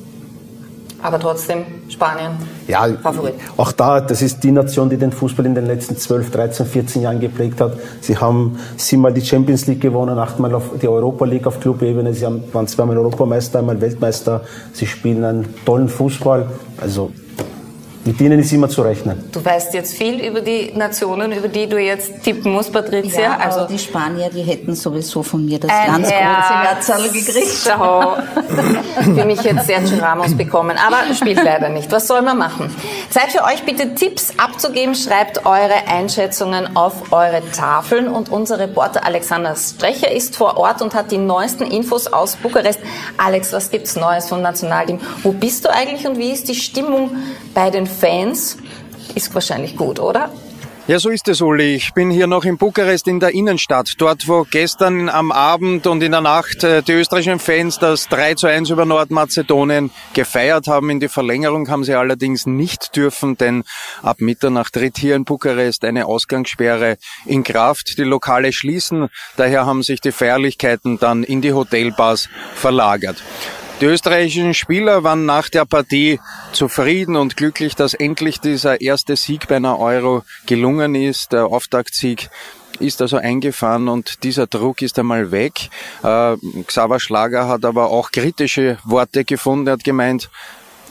Aber 1.01 1.17
trotzdem 1.17 1.63
Spanien. 1.87 2.31
Ja, 2.67 2.87
Favorit. 3.01 3.35
auch 3.55 3.71
da, 3.71 4.01
das 4.01 4.21
ist 4.21 4.43
die 4.43 4.51
Nation, 4.51 4.89
die 4.89 4.97
den 4.97 5.11
Fußball 5.11 5.45
in 5.45 5.55
den 5.55 5.65
letzten 5.65 5.95
12, 5.95 6.29
13, 6.31 6.65
14 6.65 7.01
Jahren 7.03 7.19
geprägt 7.19 7.61
hat. 7.61 7.77
Sie 8.01 8.17
haben 8.17 8.59
siebenmal 8.75 9.13
die 9.13 9.21
Champions 9.21 9.67
League 9.67 9.79
gewonnen, 9.79 10.17
achtmal 10.19 10.61
die 10.81 10.87
Europa 10.87 11.23
League 11.25 11.47
auf 11.47 11.59
Clubebene. 11.61 12.13
Sie 12.13 12.25
haben, 12.25 12.43
waren 12.51 12.67
zweimal 12.67 12.97
Europameister, 12.97 13.59
einmal 13.59 13.79
Weltmeister. 13.79 14.41
Sie 14.73 14.87
spielen 14.87 15.23
einen 15.23 15.55
tollen 15.65 15.87
Fußball. 15.87 16.47
Also 16.81 17.11
mit 18.09 18.19
denen 18.19 18.39
ist 18.39 18.51
immer 18.51 18.67
zu 18.67 18.81
rechnen. 18.81 19.23
Du 19.31 19.45
weißt 19.45 19.71
jetzt 19.75 19.93
viel 19.93 20.19
über 20.25 20.41
die 20.41 20.71
Nationen, 20.73 21.31
über 21.31 21.47
die 21.47 21.69
du 21.69 21.77
jetzt 21.77 22.23
tippen 22.23 22.51
musst, 22.51 22.73
Patricia. 22.73 23.21
Ja, 23.21 23.37
also 23.37 23.67
die 23.67 23.77
Spanier, 23.77 24.31
die 24.33 24.41
hätten 24.41 24.73
sowieso 24.73 25.21
von 25.21 25.45
mir 25.45 25.59
das 25.59 25.69
ganz 25.69 26.07
große 26.07 26.13
Herzal 26.15 27.03
gekriegt. 27.03 27.47
So. 27.47 28.15
Für 29.13 29.25
mich 29.25 29.43
jetzt 29.43 29.67
Sergio 29.67 29.99
Ramos 29.99 30.35
bekommen, 30.35 30.75
aber 30.75 31.13
spielt 31.13 31.43
leider 31.43 31.69
nicht. 31.69 31.91
Was 31.91 32.07
soll 32.07 32.23
man 32.23 32.39
machen? 32.39 32.75
Zeit 33.11 33.31
für 33.31 33.43
euch 33.43 33.61
bitte 33.63 33.93
Tipps 33.93 34.33
abzugeben. 34.37 34.95
Schreibt 34.95 35.45
eure 35.45 35.87
Einschätzungen 35.87 36.75
auf 36.75 37.11
eure 37.11 37.43
Tafeln 37.55 38.07
und 38.07 38.31
unser 38.31 38.57
Reporter 38.57 39.05
Alexander 39.05 39.55
Strecher 39.55 40.11
ist 40.11 40.35
vor 40.35 40.57
Ort 40.57 40.81
und 40.81 40.95
hat 40.95 41.11
die 41.11 41.19
neuesten 41.19 41.65
Infos 41.65 42.07
aus 42.07 42.37
Bukarest. 42.37 42.79
Alex, 43.17 43.53
was 43.53 43.69
gibt's 43.69 43.95
Neues 43.95 44.27
vom 44.27 44.41
Nationalteam? 44.41 44.99
Wo 45.21 45.31
bist 45.31 45.65
du 45.65 45.71
eigentlich 45.71 46.07
und 46.07 46.17
wie 46.17 46.31
ist 46.31 46.47
die 46.49 46.55
Stimmung 46.55 47.11
bei 47.53 47.69
den 47.69 47.85
Fans 47.99 48.57
ist 49.15 49.33
wahrscheinlich 49.33 49.75
gut, 49.75 49.99
oder? 49.99 50.31
Ja, 50.89 50.97
so 50.97 51.09
ist 51.09 51.27
es, 51.27 51.39
Uli. 51.39 51.75
Ich 51.75 51.93
bin 51.93 52.09
hier 52.09 52.25
noch 52.25 52.45
in 52.45 52.57
Bukarest 52.57 53.07
in 53.07 53.19
der 53.19 53.35
Innenstadt, 53.35 53.93
dort 53.99 54.27
wo 54.27 54.43
gestern 54.49 55.07
am 55.07 55.31
Abend 55.31 55.85
und 55.85 56.01
in 56.01 56.13
der 56.13 56.21
Nacht 56.21 56.63
äh, 56.63 56.81
die 56.81 56.93
österreichischen 56.93 57.37
Fans 57.37 57.77
das 57.77 58.07
3 58.07 58.33
zu 58.33 58.47
1 58.47 58.71
über 58.71 58.85
Nordmazedonien 58.85 59.91
gefeiert 60.15 60.65
haben. 60.67 60.89
In 60.89 60.99
die 60.99 61.07
Verlängerung 61.07 61.69
haben 61.69 61.83
sie 61.83 61.93
allerdings 61.93 62.47
nicht 62.47 62.95
dürfen, 62.95 63.37
denn 63.37 63.65
ab 64.01 64.19
Mitternacht 64.19 64.73
tritt 64.73 64.97
hier 64.97 65.15
in 65.15 65.25
Bukarest 65.25 65.85
eine 65.85 66.07
Ausgangssperre 66.07 66.97
in 67.27 67.43
Kraft. 67.43 67.99
Die 67.99 68.03
Lokale 68.03 68.51
schließen, 68.51 69.09
daher 69.37 69.67
haben 69.67 69.83
sich 69.83 70.01
die 70.01 70.11
Feierlichkeiten 70.11 70.97
dann 70.97 71.23
in 71.23 71.41
die 71.41 71.53
Hotelbars 71.53 72.29
verlagert. 72.55 73.21
Die 73.81 73.85
österreichischen 73.85 74.53
Spieler 74.53 75.03
waren 75.05 75.25
nach 75.25 75.47
der 75.47 75.63
Partie 75.63 76.19
zufrieden 76.51 77.15
und 77.15 77.37
glücklich, 77.37 77.75
dass 77.75 77.93
endlich 77.93 78.41
dieser 78.41 78.81
erste 78.81 79.15
Sieg 79.15 79.47
bei 79.47 79.55
einer 79.55 79.79
Euro 79.79 80.23
gelungen 80.45 80.95
ist. 80.95 81.31
Der 81.31 81.45
Auftaktsieg 81.45 82.29
ist 82.81 83.01
also 83.01 83.15
eingefahren 83.15 83.87
und 83.87 84.23
dieser 84.23 84.47
Druck 84.47 84.81
ist 84.81 84.99
einmal 84.99 85.31
weg. 85.31 85.69
Äh, 86.03 86.35
Xaver 86.67 86.99
Schlager 86.99 87.47
hat 87.47 87.63
aber 87.63 87.89
auch 87.89 88.11
kritische 88.11 88.77
Worte 88.83 89.23
gefunden. 89.23 89.67
Er 89.67 89.73
hat 89.73 89.85
gemeint, 89.85 90.29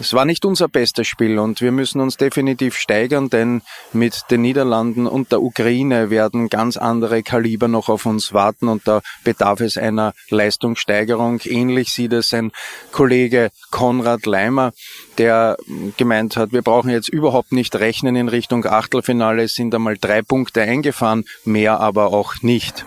es 0.01 0.12
war 0.12 0.24
nicht 0.24 0.44
unser 0.44 0.68
bestes 0.68 1.07
Spiel 1.07 1.38
und 1.38 1.61
wir 1.61 1.72
müssen 1.72 2.01
uns 2.01 2.16
definitiv 2.16 2.76
steigern, 2.76 3.30
denn 3.30 3.62
mit 3.92 4.24
den 4.30 4.42
Niederlanden 4.42 5.07
und 5.07 5.32
der 5.32 5.42
Ukraine 5.42 6.11
werden 6.11 6.49
ganz 6.49 6.76
andere 6.76 7.22
Kaliber 7.22 7.68
noch 7.68 7.88
auf 7.88 8.07
uns 8.07 8.32
warten 8.32 8.68
und 8.68 8.86
da 8.86 9.01
bedarf 9.24 9.61
es 9.61 9.76
einer 9.76 10.12
Leistungssteigerung. 10.30 11.40
Ähnlich 11.44 11.92
sieht 11.92 12.12
es 12.12 12.32
ein 12.32 12.53
Kollege 12.92 13.51
Konrad 13.70 14.26
Leimer, 14.26 14.72
der 15.18 15.57
gemeint 15.96 16.36
hat, 16.36 16.53
wir 16.53 16.62
brauchen 16.62 16.90
jetzt 16.90 17.09
überhaupt 17.09 17.53
nicht 17.53 17.74
rechnen 17.76 18.14
in 18.14 18.28
Richtung 18.28 18.64
Achtelfinale, 18.64 19.42
es 19.44 19.55
sind 19.55 19.74
einmal 19.74 19.96
drei 19.99 20.22
Punkte 20.22 20.62
eingefahren, 20.62 21.24
mehr 21.44 21.80
aber 21.80 22.12
auch 22.12 22.34
nicht. 22.42 22.84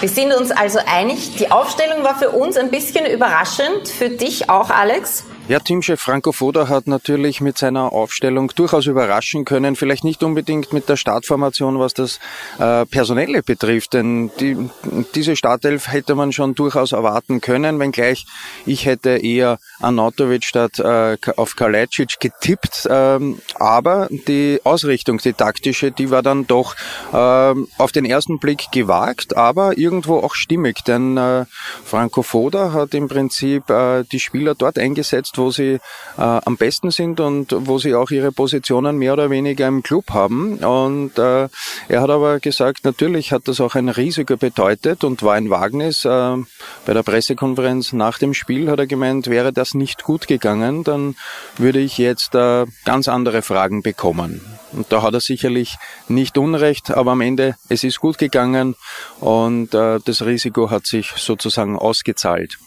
Wir 0.00 0.08
sind 0.08 0.32
uns 0.32 0.50
also 0.50 0.78
einig, 0.86 1.36
die 1.36 1.50
Aufstellung 1.50 2.02
war 2.02 2.18
für 2.18 2.30
uns 2.30 2.56
ein 2.56 2.70
bisschen 2.70 3.04
überraschend, 3.04 3.88
für 3.88 4.08
dich 4.08 4.48
auch, 4.48 4.70
Alex? 4.70 5.24
Ja, 5.50 5.58
Teamchef 5.58 6.00
Franco 6.00 6.30
Foda 6.30 6.68
hat 6.68 6.86
natürlich 6.86 7.40
mit 7.40 7.58
seiner 7.58 7.92
Aufstellung 7.92 8.52
durchaus 8.54 8.86
überraschen 8.86 9.44
können. 9.44 9.74
Vielleicht 9.74 10.04
nicht 10.04 10.22
unbedingt 10.22 10.72
mit 10.72 10.88
der 10.88 10.96
Startformation, 10.96 11.80
was 11.80 11.92
das 11.92 12.20
äh, 12.60 12.86
Personelle 12.86 13.42
betrifft, 13.42 13.94
denn 13.94 14.30
die, 14.38 14.56
diese 15.16 15.34
Startelf 15.34 15.88
hätte 15.88 16.14
man 16.14 16.30
schon 16.30 16.54
durchaus 16.54 16.92
erwarten 16.92 17.40
können, 17.40 17.80
wenngleich 17.80 18.26
ich 18.64 18.86
hätte 18.86 19.16
eher 19.16 19.58
Anatovic 19.80 20.44
statt 20.44 20.78
äh, 20.78 21.16
auf 21.34 21.56
Kalajdzic 21.56 22.20
getippt. 22.20 22.86
Ähm, 22.88 23.40
aber 23.56 24.06
die 24.28 24.60
Ausrichtung, 24.62 25.18
die 25.18 25.32
taktische, 25.32 25.90
die 25.90 26.12
war 26.12 26.22
dann 26.22 26.46
doch 26.46 26.76
äh, 27.12 27.54
auf 27.76 27.90
den 27.90 28.04
ersten 28.04 28.38
Blick 28.38 28.70
gewagt, 28.70 29.36
aber 29.36 29.76
irgendwo 29.76 30.18
auch 30.18 30.36
stimmig, 30.36 30.84
denn 30.84 31.16
äh, 31.16 31.44
Franco 31.84 32.22
Foda 32.22 32.72
hat 32.72 32.94
im 32.94 33.08
Prinzip 33.08 33.68
äh, 33.68 34.04
die 34.04 34.20
Spieler 34.20 34.54
dort 34.54 34.78
eingesetzt, 34.78 35.39
wo 35.40 35.50
sie 35.50 35.72
äh, 35.72 35.78
am 36.18 36.56
besten 36.56 36.90
sind 36.90 37.18
und 37.18 37.54
wo 37.66 37.78
sie 37.78 37.94
auch 37.94 38.10
ihre 38.10 38.30
Positionen 38.30 38.98
mehr 38.98 39.14
oder 39.14 39.30
weniger 39.30 39.66
im 39.66 39.82
Club 39.82 40.10
haben. 40.10 40.58
Und 40.58 41.18
äh, 41.18 41.48
er 41.88 42.00
hat 42.00 42.10
aber 42.10 42.38
gesagt, 42.38 42.84
natürlich 42.84 43.32
hat 43.32 43.48
das 43.48 43.60
auch 43.60 43.74
ein 43.74 43.88
Risiko 43.88 44.36
bedeutet 44.36 45.02
und 45.02 45.22
war 45.22 45.34
ein 45.34 45.50
Wagnis. 45.50 46.04
Äh, 46.04 46.36
bei 46.86 46.94
der 46.94 47.02
Pressekonferenz 47.02 47.92
nach 47.92 48.18
dem 48.18 48.34
Spiel 48.34 48.70
hat 48.70 48.78
er 48.78 48.86
gemeint, 48.86 49.28
wäre 49.28 49.52
das 49.52 49.74
nicht 49.74 50.04
gut 50.04 50.28
gegangen, 50.28 50.84
dann 50.84 51.16
würde 51.56 51.80
ich 51.80 51.98
jetzt 51.98 52.34
äh, 52.34 52.66
ganz 52.84 53.08
andere 53.08 53.42
Fragen 53.42 53.82
bekommen. 53.82 54.40
Und 54.72 54.92
da 54.92 55.02
hat 55.02 55.14
er 55.14 55.20
sicherlich 55.20 55.76
nicht 56.08 56.38
Unrecht, 56.38 56.90
aber 56.90 57.12
am 57.12 57.20
Ende, 57.20 57.56
es 57.68 57.82
ist 57.82 58.00
gut 58.00 58.18
gegangen 58.18 58.76
und 59.18 59.74
äh, 59.74 59.98
das 60.04 60.24
Risiko 60.24 60.70
hat 60.70 60.86
sich 60.86 61.12
sozusagen 61.16 61.76
ausgezahlt. 61.76 62.58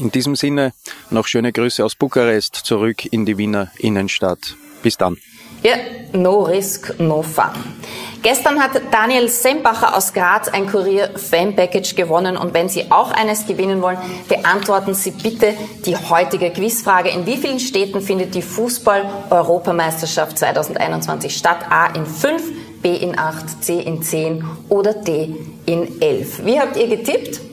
In 0.00 0.10
diesem 0.10 0.34
Sinne 0.34 0.72
noch 1.10 1.26
schöne 1.26 1.52
Grüße 1.52 1.84
aus 1.84 1.94
Bukarest 1.94 2.54
zurück 2.56 3.04
in 3.12 3.26
die 3.26 3.36
Wiener 3.36 3.70
Innenstadt. 3.76 4.56
Bis 4.82 4.96
dann. 4.96 5.18
Ja, 5.62 5.74
no 6.14 6.44
risk, 6.44 6.98
no 6.98 7.20
fun. 7.20 7.50
Gestern 8.22 8.62
hat 8.62 8.80
Daniel 8.90 9.28
Sembacher 9.28 9.94
aus 9.94 10.14
Graz 10.14 10.48
ein 10.48 10.66
Kurier 10.66 11.10
Fan 11.16 11.54
Package 11.54 11.94
gewonnen 11.96 12.38
und 12.38 12.54
wenn 12.54 12.70
Sie 12.70 12.90
auch 12.90 13.10
eines 13.10 13.46
gewinnen 13.46 13.82
wollen, 13.82 13.98
beantworten 14.26 14.94
Sie 14.94 15.10
bitte 15.10 15.52
die 15.84 15.96
heutige 15.96 16.50
Quizfrage. 16.50 17.10
In 17.10 17.26
wie 17.26 17.36
vielen 17.36 17.60
Städten 17.60 18.00
findet 18.00 18.34
die 18.34 18.40
Fußball-Europameisterschaft 18.40 20.38
2021 20.38 21.36
statt? 21.36 21.58
A 21.68 21.88
in 21.88 22.06
5, 22.06 22.80
B 22.80 22.96
in 22.96 23.18
8, 23.18 23.62
C 23.62 23.80
in 23.80 24.02
10 24.02 24.44
oder 24.70 24.94
D 24.94 25.36
in 25.66 26.00
11. 26.00 26.46
Wie 26.46 26.58
habt 26.58 26.78
ihr 26.78 26.88
getippt? 26.88 27.49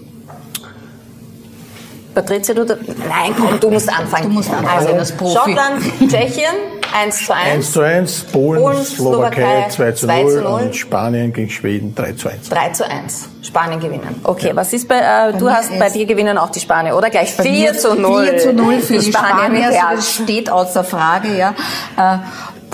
Patricia, 2.18 2.56
du, 2.56 2.66
nein, 2.66 3.36
komm, 3.38 3.60
du 3.60 3.70
musst 3.70 3.88
anfangen. 3.90 4.30
Du 4.30 4.30
musst 4.30 4.52
anfangen 4.52 4.98
also. 4.98 5.30
Schottland, 5.30 5.84
Tschechien, 6.00 6.56
1 6.92 7.26
zu 7.28 7.32
1. 7.32 7.54
1 7.54 7.72
zu 7.74 7.82
1, 7.82 8.22
Polen, 8.32 8.64
Polen, 8.64 8.84
Slowakei 8.84 9.66
Slowakei 9.70 9.70
2 9.70 9.92
zu 9.92 10.08
2 10.08 10.24
zu 10.24 10.30
0 10.30 10.42
0. 10.42 10.62
und 10.62 10.76
Spanien 10.76 11.32
gegen 11.32 11.52
Schweden 11.52 11.94
3 11.94 12.14
zu 12.14 12.30
1. 12.30 12.50
3 12.50 12.70
zu 12.70 12.90
1. 12.90 13.30
Spanien 13.44 13.80
gewinnen. 13.80 14.20
Okay, 14.24 14.52
was 14.56 14.74
ist 14.74 14.88
bei, 14.88 14.98
äh, 14.98 15.38
du 15.38 15.46
mir 15.46 15.54
hast, 15.54 15.78
bei 15.78 15.92
dir 15.92 16.08
gewinnen 16.08 16.40
auch 16.40 16.50
die 16.50 16.60
Spanier, 16.60 16.98
oder? 16.98 17.12
Gleich 17.12 17.38
Bei 17.38 17.44
4 17.44 17.52
mir 17.52 17.78
zu 17.78 17.94
0. 17.94 18.24
4 18.24 18.38
zu 18.40 18.54
0 18.54 18.80
für 18.80 18.98
die 18.98 19.14
Spanier, 19.14 19.72
ja. 19.72 19.88
also 19.90 19.98
das 19.98 20.14
steht 20.14 20.50
außer 20.50 20.84
Frage, 20.84 21.38
ja. 21.38 21.54
Äh, 21.98 22.18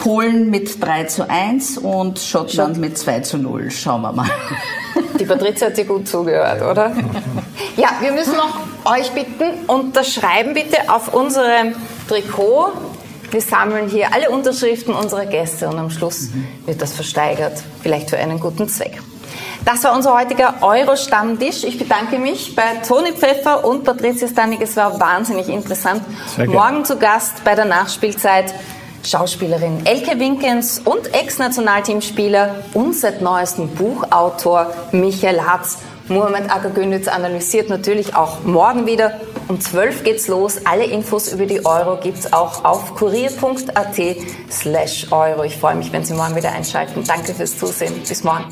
Polen 0.04 0.50
mit 0.50 0.84
3 0.84 1.06
zu 1.06 1.30
1 1.30 1.78
und 1.78 2.20
Schottland 2.20 2.78
mit 2.78 2.98
2 2.98 3.22
zu 3.22 3.38
0. 3.38 3.72
Schauen 3.72 4.02
wir 4.02 4.12
mal. 4.12 4.30
Die 5.20 5.24
Patricia 5.24 5.68
hat 5.68 5.78
dir 5.78 5.86
gut 5.86 6.10
zugehört, 6.10 6.62
oder? 6.62 6.94
Ja, 7.78 7.88
wir 8.02 8.12
müssen 8.12 8.36
noch 8.36 8.54
euch 8.84 9.12
bitten, 9.12 9.66
unterschreiben 9.66 10.56
bitte 10.56 10.90
auf 10.90 11.14
unserem 11.14 11.76
Trikot. 12.10 12.74
Wir 13.32 13.40
sammeln 13.40 13.88
hier 13.88 14.14
alle 14.14 14.30
Unterschriften 14.30 14.94
unserer 14.94 15.26
Gäste 15.26 15.70
und 15.70 15.80
am 15.80 15.90
Schluss 15.90 16.32
wird 16.66 16.82
das 16.82 16.92
versteigert, 16.92 17.64
vielleicht 17.82 18.10
für 18.10 18.18
einen 18.18 18.42
guten 18.42 18.68
Zweck. 18.68 19.02
Das 19.64 19.86
war 19.86 19.96
unser 19.96 20.16
heutiger 20.16 20.56
Euro-Stammtisch. 20.60 21.64
Ich 21.64 21.80
bedanke 21.80 22.20
mich 22.20 22.54
bei 22.58 22.82
Toni 22.86 23.14
Pfeffer 23.14 23.64
und 23.64 23.86
Patricia 23.86 24.28
Stanik. 24.28 24.60
Es 24.60 24.76
war 24.76 25.00
wahnsinnig 25.00 25.48
interessant. 25.48 26.04
Morgen 26.46 26.84
zu 26.84 26.98
Gast 26.98 27.46
bei 27.46 27.56
der 27.56 27.64
Nachspielzeit 27.66 28.54
Schauspielerin 29.06 29.86
Elke 29.86 30.20
Winkens 30.20 30.80
und 30.80 31.14
Ex-Nationalteamspieler 31.14 32.56
und 32.74 32.96
seit 32.96 33.22
neuestem 33.22 33.70
Buchautor 33.70 34.74
Michael 34.92 35.42
Hatz. 35.42 35.80
Mohamed 36.08 36.52
Akagönitz 36.52 37.08
analysiert 37.08 37.70
natürlich 37.70 38.16
auch 38.16 38.44
morgen 38.44 38.86
wieder. 38.86 39.22
Um 39.48 39.60
12 39.60 40.04
geht's 40.04 40.28
los. 40.28 40.66
Alle 40.66 40.86
Infos 40.86 41.32
über 41.32 41.46
die 41.46 41.66
Euro 41.66 41.98
gibt's 41.98 42.32
auch 42.34 42.66
auf 42.66 42.96
kurier.at 42.96 44.18
slash 44.50 45.08
Euro. 45.12 45.44
Ich 45.44 45.58
freue 45.58 45.76
mich, 45.76 45.92
wenn 45.94 46.04
Sie 46.04 46.14
morgen 46.14 46.36
wieder 46.36 46.52
einschalten. 46.52 47.04
Danke 47.06 47.34
fürs 47.34 47.58
Zusehen. 47.58 47.94
Bis 48.08 48.24
morgen. 48.24 48.46